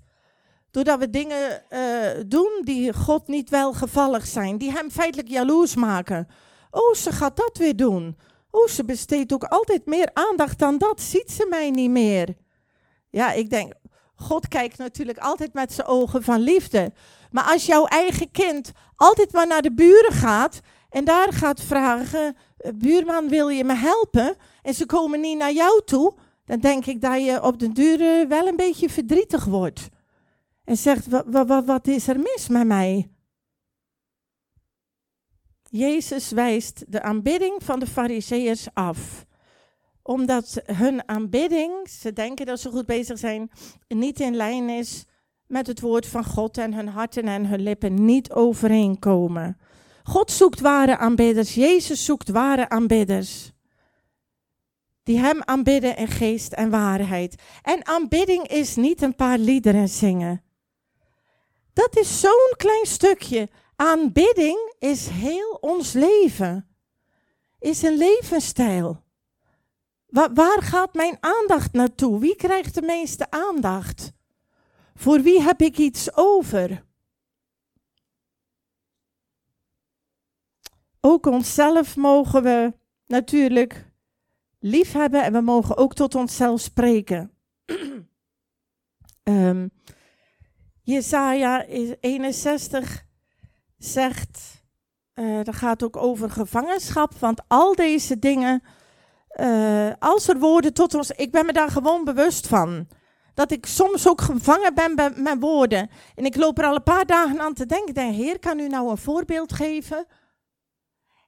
Doordat 0.72 1.00
we 1.00 1.10
dingen 1.10 1.70
eh, 1.70 2.24
doen 2.28 2.62
die 2.64 2.94
God 2.94 3.28
niet 3.28 3.50
welgevallig 3.50 4.28
zijn, 4.28 4.58
die 4.58 4.72
hem 4.72 4.92
feitelijk 4.92 5.28
jaloers 5.28 5.76
maken. 5.76 6.28
Oh, 6.72 6.94
ze 6.94 7.12
gaat 7.12 7.38
dat 7.38 7.58
weer 7.58 7.76
doen. 7.76 8.18
Oh, 8.52 8.68
ze 8.68 8.86
besteedt 8.86 9.34
ook 9.34 9.44
altijd 9.44 9.86
meer 9.86 10.10
aandacht 10.14 10.60
dan 10.60 10.78
dat. 10.78 11.02
Ziet 11.02 11.32
ze 11.32 11.48
mij 11.50 11.72
niet 11.72 11.90
meer? 11.90 12.36
Ja, 13.10 13.32
ik 13.32 13.50
denk, 13.50 13.74
God 14.16 14.48
kijkt 14.48 14.78
natuurlijk 14.78 15.18
altijd 15.18 15.54
met 15.54 15.74
zijn 15.74 15.88
ogen 15.88 16.24
van 16.24 16.40
liefde. 16.40 16.94
Maar 17.32 17.44
als 17.44 17.66
jouw 17.66 17.86
eigen 17.86 18.32
kind 18.32 18.72
altijd 18.96 19.32
maar 19.32 19.48
naar 19.48 19.62
de 19.62 19.74
buren 19.74 20.12
gaat 20.12 20.60
en 20.90 21.06
daar 21.06 21.34
gaat 21.34 21.62
vragen: 21.62 22.36
eh, 22.58 22.72
buurman, 22.76 23.30
wil 23.30 23.50
je 23.50 23.64
me 23.64 23.76
helpen? 23.76 24.36
En 24.62 24.74
ze 24.74 24.86
komen 24.86 25.20
niet 25.20 25.38
naar 25.38 25.54
jou 25.54 25.82
toe, 25.86 26.14
dan 26.46 26.60
denk 26.60 26.86
ik 26.86 27.02
dat 27.02 27.26
je 27.26 27.44
op 27.44 27.60
den 27.60 27.74
duur 27.74 28.28
wel 28.28 28.48
een 28.48 28.56
beetje 28.56 28.90
verdrietig 28.90 29.46
wordt. 29.46 29.90
En 30.64 30.78
zegt: 30.78 31.06
wat 31.66 31.88
is 31.88 32.08
er 32.08 32.20
mis 32.20 32.48
met 32.48 32.68
mij? 32.68 33.10
Jezus 35.70 36.32
wijst 36.32 36.84
de 36.88 37.02
aanbidding 37.02 37.64
van 37.64 37.80
de 37.80 37.88
Fariseërs 37.88 38.68
af 38.74 39.28
omdat 40.10 40.62
hun 40.66 41.08
aanbidding, 41.08 41.90
ze 41.90 42.14
denken 42.14 42.46
dat 42.46 42.60
ze 42.60 42.70
goed 42.70 42.86
bezig 42.86 43.18
zijn, 43.20 43.52
niet 43.88 44.20
in 44.20 44.36
lijn 44.36 44.70
is 44.70 45.06
met 45.48 45.68
het 45.68 45.80
woord 45.80 46.06
van 46.08 46.26
God 46.26 46.58
en 46.58 46.74
hun 46.74 46.88
harten 46.88 47.28
en 47.28 47.46
hun 47.46 47.62
lippen 47.62 48.06
niet 48.06 48.32
overeenkomen. 48.32 49.58
God 50.04 50.32
zoekt 50.32 50.60
ware 50.60 50.98
aanbidders, 50.98 51.54
Jezus 51.54 52.06
zoekt 52.06 52.30
ware 52.30 52.70
aanbidders. 52.70 53.52
Die 55.04 55.20
Hem 55.20 55.42
aanbidden 55.46 55.98
in 55.98 56.08
geest 56.08 56.54
en 56.54 56.70
waarheid. 56.70 57.42
En 57.62 57.86
aanbidding 57.86 58.48
is 58.48 58.76
niet 58.76 59.02
een 59.02 59.16
paar 59.16 59.38
liederen 59.38 59.90
zingen. 59.90 60.44
Dat 61.74 61.98
is 61.98 62.20
zo'n 62.20 62.54
klein 62.58 62.86
stukje. 62.86 63.50
Aanbidding 63.82 64.74
is 64.80 65.08
heel 65.08 65.58
ons 65.62 65.94
leven. 65.94 66.68
Is 67.60 67.82
een 67.82 67.98
levensstijl. 67.98 69.04
Waar, 70.08 70.62
gaat 70.62 70.94
mijn 70.94 71.18
aandacht 71.20 71.74
naartoe? 71.74 72.20
Wie 72.20 72.36
krijgt 72.36 72.74
de 72.74 72.82
meeste 72.82 73.32
aandacht? 73.32 74.12
Voor 74.96 75.22
wie 75.22 75.42
heb 75.42 75.62
ik 75.62 75.78
iets 75.78 76.16
over? 76.16 76.86
Ook 81.00 81.26
onszelf 81.26 81.96
mogen 81.96 82.44
we 82.44 82.74
natuurlijk 83.06 83.92
lief 84.60 84.92
hebben 84.92 85.24
en 85.24 85.34
we 85.34 85.42
mogen 85.42 85.78
ook 85.78 85.94
tot 85.94 86.16
onszelf 86.16 86.62
spreken. 86.62 87.32
um, 89.24 89.72
Jesaja 90.94 91.66
61 91.66 93.08
zegt, 93.80 94.64
uh, 95.16 95.44
dat 95.44 95.56
gaat 95.56 95.84
ook 95.84 95.98
over 95.98 96.30
gevangenschap, 96.30 97.14
want 97.20 97.42
al 97.48 97.76
deze 97.76 98.20
dingen 98.20 98.64
uh, 99.40 99.90
als 100.00 100.28
er 100.28 100.40
woorden 100.40 100.74
tot 100.74 100.94
ons, 100.94 101.12
ik 101.12 101.32
ben 101.32 101.46
me 101.46 101.54
daar 101.54 101.70
gewoon 101.70 102.04
bewust 102.04 102.48
van. 102.48 102.88
Dat 103.34 103.52
ik 103.52 103.66
soms 103.66 104.08
ook 104.08 104.22
gevangen 104.22 104.74
ben 104.74 104.96
bij 104.96 105.12
mijn 105.16 105.40
woorden. 105.40 105.90
En 106.16 106.26
ik 106.26 106.36
loop 106.36 106.58
er 106.58 106.66
al 106.66 106.76
een 106.76 106.84
paar 106.84 107.06
dagen 107.06 107.40
aan 107.40 107.54
te 107.54 107.66
denken. 107.66 107.94
Denk, 107.94 108.16
Heer, 108.16 108.40
kan 108.40 108.60
u 108.60 108.68
nou 108.68 108.90
een 108.90 108.98
voorbeeld 108.98 109.54
geven? 109.54 110.06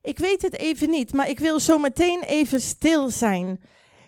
Ik 0.01 0.19
weet 0.19 0.41
het 0.41 0.57
even 0.57 0.89
niet, 0.89 1.13
maar 1.13 1.29
ik 1.29 1.39
wil 1.39 1.59
zo 1.59 1.77
meteen 1.77 2.21
even 2.21 2.61
stil 2.61 3.09
zijn. 3.09 3.61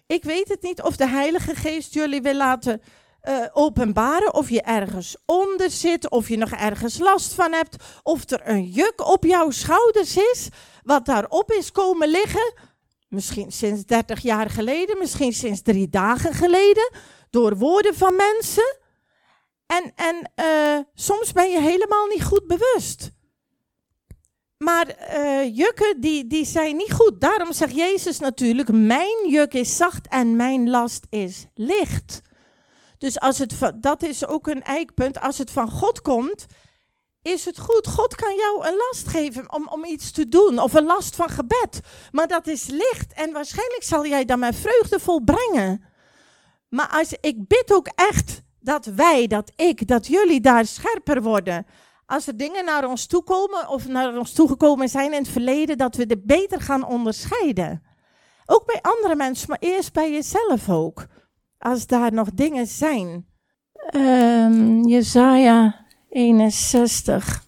Ik 0.08 0.24
weet 0.24 0.50
het 0.50 0.62
niet 0.62 0.82
of 0.82 0.96
de 0.96 1.08
Heilige 1.08 1.56
Geest 1.56 1.94
jullie 1.94 2.22
wil 2.22 2.36
laten 2.36 2.82
uh, 3.30 3.46
openbaren. 3.54 4.34
Of 4.34 4.50
je 4.50 4.62
ergens 4.62 5.18
onder 5.26 5.72
zit, 5.72 6.10
of 6.10 6.30
je 6.30 6.38
nog 6.38 6.52
ergens 6.52 6.98
last 6.98 7.34
van 7.34 7.52
hebt. 7.52 7.76
Of 8.04 8.30
er 8.30 8.48
een 8.48 8.64
juk 8.64 9.08
op 9.08 9.24
jouw 9.24 9.50
schouders 9.50 10.18
is, 10.18 10.48
wat 10.84 11.06
daarop 11.06 11.52
is 11.52 11.72
komen 11.72 12.08
liggen 12.10 12.72
Misschien 13.14 13.52
sinds 13.52 13.86
30 13.86 14.22
jaar 14.22 14.50
geleden, 14.50 14.98
misschien 14.98 15.34
sinds 15.34 15.62
drie 15.62 15.90
dagen 15.90 16.34
geleden, 16.34 16.92
door 17.30 17.58
woorden 17.58 17.96
van 17.96 18.16
mensen. 18.16 18.78
En, 19.66 19.92
en 19.96 20.32
uh, 20.36 20.80
soms 20.94 21.32
ben 21.32 21.50
je 21.50 21.60
helemaal 21.60 22.08
niet 22.08 22.24
goed 22.24 22.48
bewust. 22.48 23.12
Maar 24.58 24.96
uh, 25.16 25.56
jukken, 25.56 26.02
die, 26.02 26.28
die 26.28 26.46
zijn 26.46 26.76
niet 26.76 26.94
goed. 26.94 27.22
Daarom 27.22 27.54
zegt 27.54 27.76
Jezus 27.76 28.20
natuurlijk, 28.20 28.72
mijn 28.72 29.30
juk 29.30 29.54
is 29.54 29.78
zacht 29.78 30.08
en 30.08 30.36
mijn 30.36 30.70
last 30.70 31.06
is 31.10 31.46
licht. 31.54 32.22
Dus 33.04 33.20
als 33.20 33.38
het, 33.38 33.54
dat 33.76 34.04
is 34.04 34.28
ook 34.28 34.48
een 34.48 34.64
eikpunt. 34.64 35.20
Als 35.20 35.38
het 35.38 35.52
van 35.52 35.70
God 35.72 36.02
komt, 36.02 36.46
is 37.22 37.46
het 37.46 37.60
goed. 37.60 37.88
God 37.88 38.16
kan 38.16 38.36
jou 38.36 38.68
een 38.68 38.76
last 38.76 39.08
geven 39.08 39.54
om, 39.54 39.68
om 39.68 39.86
iets 39.86 40.12
te 40.12 40.28
doen, 40.28 40.60
of 40.60 40.74
een 40.74 40.86
last 40.86 41.16
van 41.16 41.30
gebed. 41.30 41.80
Maar 42.12 42.28
dat 42.28 42.48
is 42.48 42.68
licht 42.68 43.14
en 43.14 43.32
waarschijnlijk 43.32 43.84
zal 43.84 44.06
jij 44.06 44.26
dan 44.26 44.40
met 44.40 44.56
vreugde 44.56 45.00
volbrengen. 45.00 45.84
Maar 46.70 46.88
als, 46.90 47.16
ik 47.22 47.48
bid 47.48 47.74
ook 47.74 47.88
echt 47.96 48.42
dat 48.60 48.86
wij, 48.86 49.28
dat 49.28 49.52
ik, 49.56 49.88
dat 49.88 50.08
jullie 50.08 50.42
daar 50.42 50.66
scherper 50.66 51.22
worden. 51.22 51.66
Als 52.06 52.28
er 52.28 52.38
dingen 52.38 52.66
naar 52.66 52.88
ons 52.88 53.06
toe 53.06 53.24
komen 53.24 53.68
of 53.68 53.88
naar 53.88 54.18
ons 54.18 54.34
toegekomen 54.34 54.90
zijn 54.90 55.14
in 55.14 55.22
het 55.22 55.32
verleden, 55.32 55.78
dat 55.78 55.96
we 55.96 56.06
dit 56.06 56.26
beter 56.26 56.62
gaan 56.62 56.86
onderscheiden. 56.86 57.84
Ook 58.46 58.66
bij 58.66 58.80
andere 58.82 59.16
mensen, 59.16 59.50
maar 59.50 59.60
eerst 59.62 59.94
bij 59.94 60.12
jezelf 60.12 60.70
ook. 60.70 61.08
Als 61.64 61.88
daar 61.88 62.14
nog 62.14 62.30
dingen 62.34 62.68
zijn. 62.68 63.28
Um, 63.96 64.88
Jezaja 64.88 65.86
61. 66.10 67.44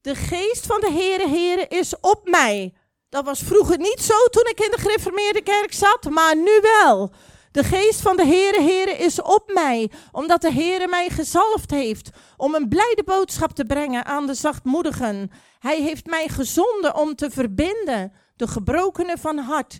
De 0.00 0.14
geest 0.14 0.66
van 0.66 0.80
de 0.80 0.90
Heere 0.92 1.28
Heere 1.28 1.66
is 1.68 2.00
op 2.00 2.20
mij. 2.24 2.74
Dat 3.08 3.24
was 3.24 3.40
vroeger 3.42 3.78
niet 3.78 4.00
zo 4.00 4.14
toen 4.30 4.46
ik 4.46 4.60
in 4.60 4.70
de 4.70 4.80
gereformeerde 4.80 5.42
kerk 5.42 5.72
zat, 5.72 6.10
maar 6.10 6.36
nu 6.36 6.60
wel. 6.80 7.12
De 7.52 7.64
geest 7.64 8.00
van 8.00 8.16
de 8.16 8.26
Heere 8.26 8.62
Heere 8.62 8.96
is 8.96 9.22
op 9.22 9.50
mij, 9.54 9.90
omdat 10.12 10.40
de 10.40 10.52
Heere 10.52 10.88
mij 10.88 11.08
gezalfd 11.08 11.70
heeft 11.70 12.10
om 12.36 12.54
een 12.54 12.68
blijde 12.68 13.02
boodschap 13.04 13.50
te 13.50 13.64
brengen 13.64 14.04
aan 14.04 14.26
de 14.26 14.34
zachtmoedigen. 14.34 15.30
Hij 15.58 15.82
heeft 15.82 16.06
mij 16.06 16.28
gezonden 16.28 16.96
om 16.96 17.14
te 17.14 17.30
verbinden 17.30 18.12
de 18.36 18.48
gebrokenen 18.48 19.18
van 19.18 19.38
hart 19.38 19.78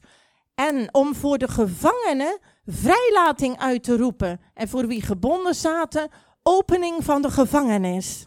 en 0.54 0.88
om 0.94 1.14
voor 1.14 1.38
de 1.38 1.48
gevangenen 1.48 2.38
vrijlating 2.70 3.58
uit 3.58 3.82
te 3.82 3.96
roepen 3.96 4.40
en 4.54 4.68
voor 4.68 4.86
wie 4.86 5.02
gebonden 5.02 5.54
zaten 5.54 6.10
opening 6.42 7.04
van 7.04 7.22
de 7.22 7.30
gevangenis. 7.30 8.26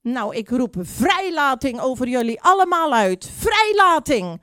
Nou, 0.00 0.36
ik 0.36 0.48
roep 0.48 0.74
vrijlating 0.80 1.80
over 1.80 2.08
jullie 2.08 2.40
allemaal 2.40 2.92
uit. 2.92 3.30
Vrijlating. 3.38 4.42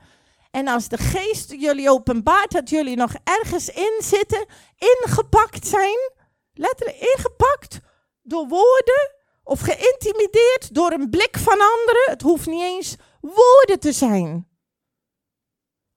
En 0.50 0.68
als 0.68 0.88
de 0.88 0.98
geest 0.98 1.50
jullie 1.50 1.90
openbaart 1.90 2.50
dat 2.50 2.70
jullie 2.70 2.96
nog 2.96 3.14
ergens 3.24 3.68
in 3.68 4.00
zitten, 4.02 4.46
ingepakt 4.76 5.66
zijn, 5.66 6.10
letterlijk 6.52 6.98
ingepakt 7.00 7.80
door 8.22 8.48
woorden 8.48 9.14
of 9.44 9.60
geïntimideerd 9.60 10.74
door 10.74 10.92
een 10.92 11.10
blik 11.10 11.38
van 11.38 11.58
anderen. 11.60 12.02
Het 12.04 12.22
hoeft 12.22 12.46
niet 12.46 12.62
eens 12.62 12.96
woorden 13.20 13.80
te 13.80 13.92
zijn. 13.92 14.51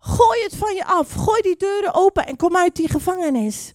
Gooi 0.07 0.43
het 0.43 0.55
van 0.55 0.75
je 0.75 0.85
af. 0.85 1.11
Gooi 1.13 1.41
die 1.41 1.57
deuren 1.57 1.93
open 1.93 2.25
en 2.25 2.37
kom 2.37 2.55
uit 2.55 2.75
die 2.75 2.89
gevangenis. 2.89 3.73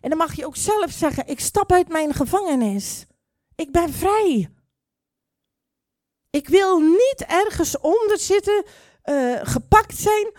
En 0.00 0.08
dan 0.08 0.18
mag 0.18 0.34
je 0.34 0.46
ook 0.46 0.56
zelf 0.56 0.90
zeggen: 0.90 1.26
Ik 1.26 1.40
stap 1.40 1.72
uit 1.72 1.88
mijn 1.88 2.14
gevangenis. 2.14 3.06
Ik 3.54 3.72
ben 3.72 3.92
vrij. 3.92 4.50
Ik 6.30 6.48
wil 6.48 6.78
niet 6.78 7.24
ergens 7.26 7.78
onder 7.78 8.18
zitten, 8.18 8.64
uh, 9.04 9.40
gepakt 9.42 9.96
zijn, 9.96 10.32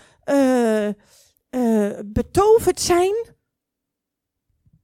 uh, 1.50 2.00
betoverd 2.06 2.82
zijn. 2.82 3.16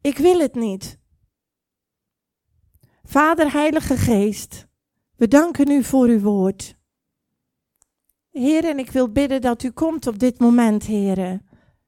Ik 0.01 0.17
wil 0.17 0.39
het 0.39 0.55
niet. 0.55 0.99
Vader, 3.03 3.51
Heilige 3.51 3.97
Geest, 3.97 4.67
we 5.15 5.27
danken 5.27 5.71
u 5.71 5.83
voor 5.83 6.07
uw 6.07 6.19
woord. 6.19 6.78
Heer, 8.31 8.65
en 8.65 8.79
ik 8.79 8.91
wil 8.91 9.11
bidden 9.11 9.41
dat 9.41 9.63
u 9.63 9.71
komt 9.71 10.07
op 10.07 10.19
dit 10.19 10.39
moment, 10.39 10.83
Heer. 10.83 11.41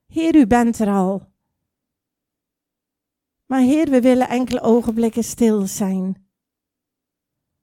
Heer, 0.07 0.35
u 0.35 0.47
bent 0.47 0.79
er 0.79 0.87
al. 0.87 1.29
Maar 3.45 3.61
Heer, 3.61 3.89
we 3.89 4.01
willen 4.01 4.29
enkele 4.29 4.61
ogenblikken 4.61 5.23
stil 5.23 5.67
zijn. 5.67 6.27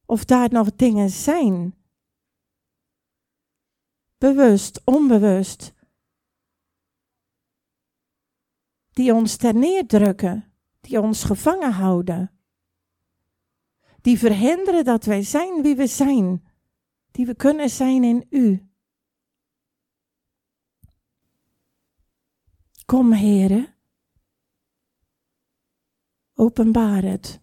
Of 0.06 0.24
daar 0.24 0.50
nog 0.50 0.74
dingen 0.74 1.10
zijn. 1.10 1.74
Bewust, 4.18 4.80
onbewust. 4.84 5.72
Die 8.90 9.14
ons 9.14 9.36
ter 9.36 9.54
neerdrukken, 9.54 10.52
die 10.80 11.00
ons 11.00 11.24
gevangen 11.24 11.72
houden. 11.72 12.30
Die 14.00 14.18
verhinderen 14.18 14.84
dat 14.84 15.04
wij 15.04 15.22
zijn 15.22 15.62
wie 15.62 15.76
we 15.76 15.86
zijn, 15.86 16.44
die 17.10 17.26
we 17.26 17.34
kunnen 17.34 17.70
zijn 17.70 18.04
in 18.04 18.26
U. 18.30 18.67
Kom, 22.89 23.12
Heere. 23.12 23.74
Openbaar 26.34 27.03
het. 27.03 27.41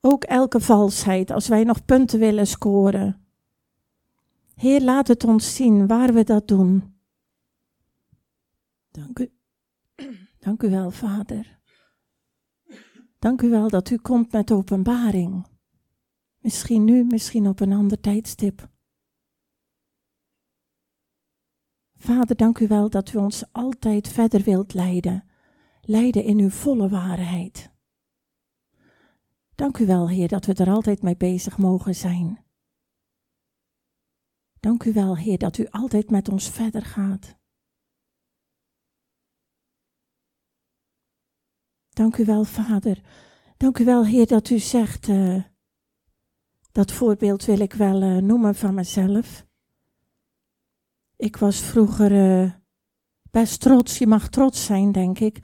Ook 0.00 0.24
elke 0.24 0.60
valsheid, 0.60 1.30
als 1.30 1.48
wij 1.48 1.64
nog 1.64 1.84
punten 1.84 2.18
willen 2.18 2.46
scoren. 2.46 3.26
Heer, 4.54 4.82
laat 4.82 5.08
het 5.08 5.24
ons 5.24 5.54
zien 5.54 5.86
waar 5.86 6.12
we 6.12 6.24
dat 6.24 6.48
doen. 6.48 6.96
Dank 8.90 9.18
u. 9.18 9.32
Dank 10.38 10.62
u 10.62 10.70
wel, 10.70 10.90
Vader. 10.90 11.58
Dank 13.18 13.42
u 13.42 13.50
wel 13.50 13.68
dat 13.68 13.90
u 13.90 13.96
komt 13.96 14.32
met 14.32 14.52
openbaring. 14.52 15.46
Misschien 16.38 16.84
nu, 16.84 17.04
misschien 17.04 17.46
op 17.48 17.60
een 17.60 17.72
ander 17.72 18.00
tijdstip. 18.00 18.68
Vader, 22.06 22.36
dank 22.36 22.58
u 22.58 22.66
wel 22.66 22.90
dat 22.90 23.12
u 23.12 23.18
ons 23.18 23.52
altijd 23.52 24.08
verder 24.08 24.42
wilt 24.42 24.74
leiden. 24.74 25.24
Leiden 25.80 26.24
in 26.24 26.38
uw 26.38 26.50
volle 26.50 26.88
waarheid. 26.88 27.72
Dank 29.54 29.78
u 29.78 29.86
wel, 29.86 30.08
Heer, 30.08 30.28
dat 30.28 30.44
we 30.44 30.54
er 30.54 30.70
altijd 30.70 31.02
mee 31.02 31.16
bezig 31.16 31.58
mogen 31.58 31.94
zijn. 31.94 32.44
Dank 34.60 34.84
u 34.84 34.92
wel, 34.92 35.16
Heer, 35.16 35.38
dat 35.38 35.58
u 35.58 35.66
altijd 35.70 36.10
met 36.10 36.28
ons 36.28 36.50
verder 36.50 36.82
gaat. 36.82 37.36
Dank 41.88 42.16
u 42.16 42.24
wel, 42.24 42.44
Vader. 42.44 43.02
Dank 43.56 43.78
u 43.78 43.84
wel, 43.84 44.04
Heer, 44.04 44.26
dat 44.26 44.50
u 44.50 44.58
zegt, 44.58 45.08
uh, 45.08 45.44
dat 46.72 46.92
voorbeeld 46.92 47.44
wil 47.44 47.58
ik 47.58 47.72
wel 47.72 48.02
uh, 48.02 48.16
noemen 48.16 48.54
van 48.54 48.74
mezelf. 48.74 49.45
Ik 51.16 51.36
was 51.36 51.60
vroeger 51.60 52.12
uh, 52.12 52.50
best 53.30 53.60
trots, 53.60 53.98
je 53.98 54.06
mag 54.06 54.28
trots 54.28 54.64
zijn, 54.64 54.92
denk 54.92 55.18
ik, 55.18 55.38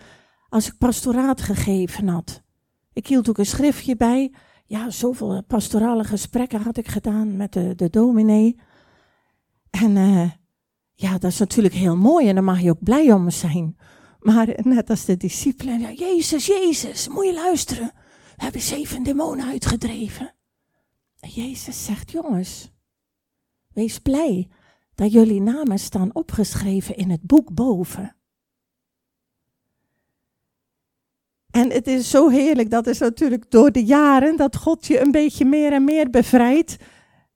als 0.48 0.66
ik 0.66 0.78
pastoraat 0.78 1.40
gegeven 1.40 2.08
had. 2.08 2.42
Ik 2.92 3.06
hield 3.06 3.28
ook 3.28 3.38
een 3.38 3.46
schriftje 3.46 3.96
bij. 3.96 4.34
Ja, 4.66 4.90
zoveel 4.90 5.42
pastorale 5.42 6.04
gesprekken 6.04 6.62
had 6.62 6.76
ik 6.76 6.88
gedaan 6.88 7.36
met 7.36 7.52
de, 7.52 7.74
de 7.74 7.90
dominee. 7.90 8.60
En 9.70 9.96
uh, 9.96 10.30
ja, 10.94 11.18
dat 11.18 11.30
is 11.30 11.38
natuurlijk 11.38 11.74
heel 11.74 11.96
mooi 11.96 12.28
en 12.28 12.34
daar 12.34 12.44
mag 12.44 12.60
je 12.60 12.70
ook 12.70 12.82
blij 12.82 13.12
om 13.12 13.30
zijn. 13.30 13.76
Maar 14.20 14.58
net 14.62 14.90
als 14.90 15.04
de 15.04 15.16
discipelen, 15.16 15.80
ja, 15.80 15.92
Jezus, 15.92 16.46
Jezus, 16.46 17.08
moet 17.08 17.26
je 17.26 17.34
luisteren. 17.34 17.92
We 18.36 18.42
hebben 18.42 18.60
zeven 18.60 19.02
demonen 19.02 19.46
uitgedreven. 19.46 20.34
En 21.20 21.28
Jezus 21.28 21.84
zegt, 21.84 22.10
jongens, 22.10 22.70
wees 23.72 23.98
blij 23.98 24.48
dat 25.02 25.12
jullie 25.12 25.40
namen 25.40 25.78
staan 25.78 26.10
opgeschreven 26.12 26.96
in 26.96 27.10
het 27.10 27.22
boek 27.22 27.54
boven. 27.54 28.16
En 31.50 31.70
het 31.70 31.86
is 31.86 32.10
zo 32.10 32.28
heerlijk, 32.28 32.70
dat 32.70 32.86
is 32.86 32.98
natuurlijk 32.98 33.50
door 33.50 33.72
de 33.72 33.84
jaren, 33.84 34.36
dat 34.36 34.56
God 34.56 34.86
je 34.86 35.00
een 35.00 35.10
beetje 35.10 35.44
meer 35.44 35.72
en 35.72 35.84
meer 35.84 36.10
bevrijdt. 36.10 36.76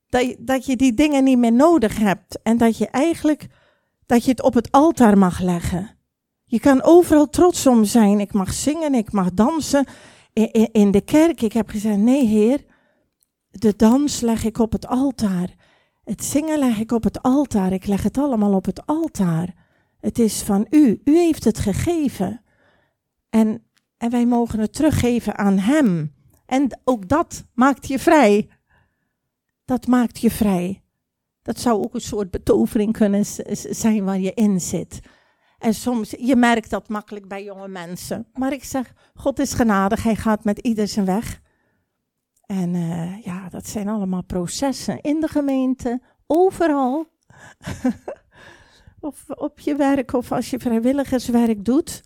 Dat 0.09 0.21
je, 0.21 0.35
dat 0.39 0.65
je 0.65 0.75
die 0.75 0.93
dingen 0.93 1.23
niet 1.23 1.37
meer 1.37 1.53
nodig 1.53 1.97
hebt. 1.97 2.41
En 2.41 2.57
dat 2.57 2.77
je 2.77 2.87
eigenlijk, 2.87 3.47
dat 4.05 4.23
je 4.23 4.31
het 4.31 4.41
op 4.41 4.53
het 4.53 4.71
altaar 4.71 5.17
mag 5.17 5.39
leggen. 5.39 5.97
Je 6.45 6.59
kan 6.59 6.83
overal 6.83 7.29
trots 7.29 7.67
om 7.67 7.83
zijn. 7.83 8.19
Ik 8.19 8.33
mag 8.33 8.53
zingen, 8.53 8.93
ik 8.93 9.11
mag 9.11 9.33
dansen. 9.33 9.85
In 10.71 10.91
de 10.91 11.01
kerk, 11.01 11.41
ik 11.41 11.53
heb 11.53 11.69
gezegd, 11.69 11.97
nee 11.97 12.25
heer, 12.25 12.65
de 13.49 13.75
dans 13.75 14.19
leg 14.19 14.43
ik 14.43 14.57
op 14.57 14.71
het 14.71 14.87
altaar. 14.87 15.56
Het 16.07 16.23
zingen 16.23 16.59
leg 16.59 16.79
ik 16.79 16.91
op 16.91 17.03
het 17.03 17.21
altaar. 17.21 17.71
Ik 17.71 17.85
leg 17.85 18.03
het 18.03 18.17
allemaal 18.17 18.53
op 18.53 18.65
het 18.65 18.85
altaar. 18.85 19.53
Het 19.99 20.19
is 20.19 20.41
van 20.41 20.67
u. 20.69 21.01
U 21.03 21.17
heeft 21.17 21.43
het 21.43 21.57
gegeven. 21.57 22.41
En 23.29 23.67
en 23.97 24.09
wij 24.09 24.25
mogen 24.25 24.59
het 24.59 24.73
teruggeven 24.73 25.37
aan 25.37 25.57
Hem. 25.57 26.15
En 26.45 26.79
ook 26.83 27.07
dat 27.07 27.45
maakt 27.53 27.87
je 27.87 27.99
vrij. 27.99 28.49
Dat 29.65 29.87
maakt 29.87 30.19
je 30.19 30.31
vrij. 30.31 30.81
Dat 31.41 31.59
zou 31.59 31.83
ook 31.83 31.93
een 31.93 32.01
soort 32.01 32.31
betovering 32.31 32.93
kunnen 32.93 33.25
zijn 33.69 34.03
waar 34.03 34.19
je 34.19 34.33
in 34.33 34.61
zit. 34.61 34.99
En 35.57 35.73
soms, 35.73 36.15
je 36.17 36.35
merkt 36.35 36.69
dat 36.69 36.89
makkelijk 36.89 37.27
bij 37.27 37.43
jonge 37.43 37.67
mensen. 37.67 38.27
Maar 38.33 38.53
ik 38.53 38.63
zeg, 38.63 38.93
God 39.13 39.39
is 39.39 39.53
genadig, 39.53 40.03
hij 40.03 40.15
gaat 40.15 40.43
met 40.43 40.59
ieder 40.59 40.87
zijn 40.87 41.05
weg. 41.05 41.41
En 42.47 42.73
uh, 42.73 43.23
ja, 43.23 43.49
dat 43.49 43.67
zijn 43.67 43.87
allemaal 43.87 44.23
processen 44.23 45.01
in 45.01 45.19
de 45.19 45.27
gemeente, 45.27 46.01
overal. 46.25 47.05
of 48.99 49.29
op 49.29 49.59
je 49.59 49.75
werk, 49.75 50.13
of 50.13 50.31
als 50.31 50.49
je 50.49 50.59
vrijwilligerswerk 50.59 51.65
doet. 51.65 52.03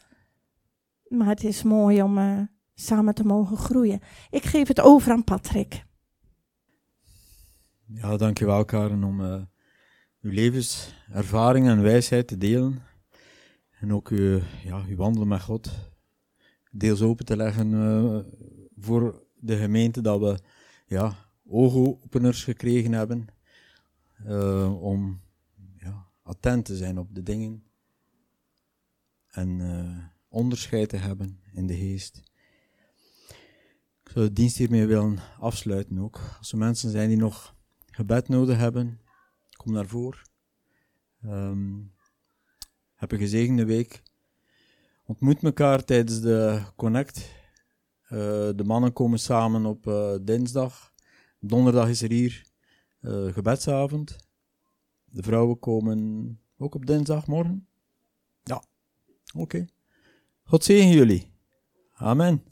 Maar 1.07 1.27
het 1.27 1.43
is 1.43 1.63
mooi 1.63 2.01
om 2.01 2.17
uh, 2.17 2.39
samen 2.73 3.13
te 3.13 3.23
mogen 3.23 3.57
groeien. 3.57 3.99
Ik 4.29 4.43
geef 4.43 4.67
het 4.67 4.79
over 4.79 5.11
aan 5.11 5.23
Patrick. 5.23 5.85
Ja, 7.85 8.17
dankjewel 8.17 8.65
Karen 8.65 9.03
om 9.03 9.21
uh, 9.21 9.41
uw 10.21 10.31
levenservaring 10.31 11.67
en 11.67 11.81
wijsheid 11.81 12.27
te 12.27 12.37
delen. 12.37 12.81
En 13.79 13.93
ook 13.93 14.07
uw, 14.07 14.39
ja, 14.63 14.83
uw 14.87 14.95
wandelen 14.95 15.27
met 15.27 15.41
God 15.41 15.71
deels 16.71 17.01
open 17.01 17.25
te 17.25 17.35
leggen 17.35 18.25
voor 18.75 19.29
de 19.41 19.57
gemeente 19.57 20.01
dat 20.01 20.19
we 20.19 20.39
ja, 20.85 21.15
oogopeners 21.47 22.43
gekregen 22.43 22.91
hebben 22.91 23.27
uh, 24.27 24.81
om 24.83 25.21
ja, 25.77 26.07
attent 26.23 26.65
te 26.65 26.77
zijn 26.77 26.99
op 26.99 27.15
de 27.15 27.23
dingen. 27.23 27.63
En 29.27 29.61
onderscheid 30.27 30.89
te 30.89 30.97
hebben 30.97 31.39
in 31.53 31.67
de 31.67 31.75
geest. 31.75 32.21
Ik 34.03 34.11
zou 34.11 34.25
de 34.25 34.33
dienst 34.33 34.57
hiermee 34.57 34.85
willen 34.85 35.19
afsluiten 35.39 35.99
ook. 35.99 36.19
Als 36.37 36.51
er 36.51 36.57
mensen 36.57 36.89
zijn 36.89 37.07
die 37.07 37.17
nog 37.17 37.55
gebed 37.85 38.27
nodig 38.27 38.57
hebben, 38.57 38.99
kom 39.57 39.71
naar 39.71 39.87
voren. 39.87 40.19
Um, 41.25 41.93
heb 42.95 43.11
een 43.11 43.19
gezegende 43.19 43.65
week. 43.65 44.01
Ontmoet 45.05 45.43
elkaar 45.43 45.83
tijdens 45.83 46.21
de 46.21 46.61
Connect. 46.75 47.29
Uh, 48.11 48.17
de 48.55 48.63
mannen 48.65 48.93
komen 48.93 49.19
samen 49.19 49.65
op 49.65 49.87
uh, 49.87 50.13
dinsdag. 50.21 50.93
Donderdag 51.39 51.89
is 51.89 52.01
er 52.01 52.09
hier 52.09 52.45
uh, 53.01 53.33
gebedsavond. 53.33 54.15
De 55.05 55.23
vrouwen 55.23 55.59
komen 55.59 56.39
ook 56.57 56.75
op 56.75 56.85
dinsdagmorgen. 56.85 57.67
Ja, 58.43 58.63
oké. 59.35 59.65
God 60.43 60.63
zegen 60.63 60.91
jullie. 60.91 61.31
Amen. 61.93 62.43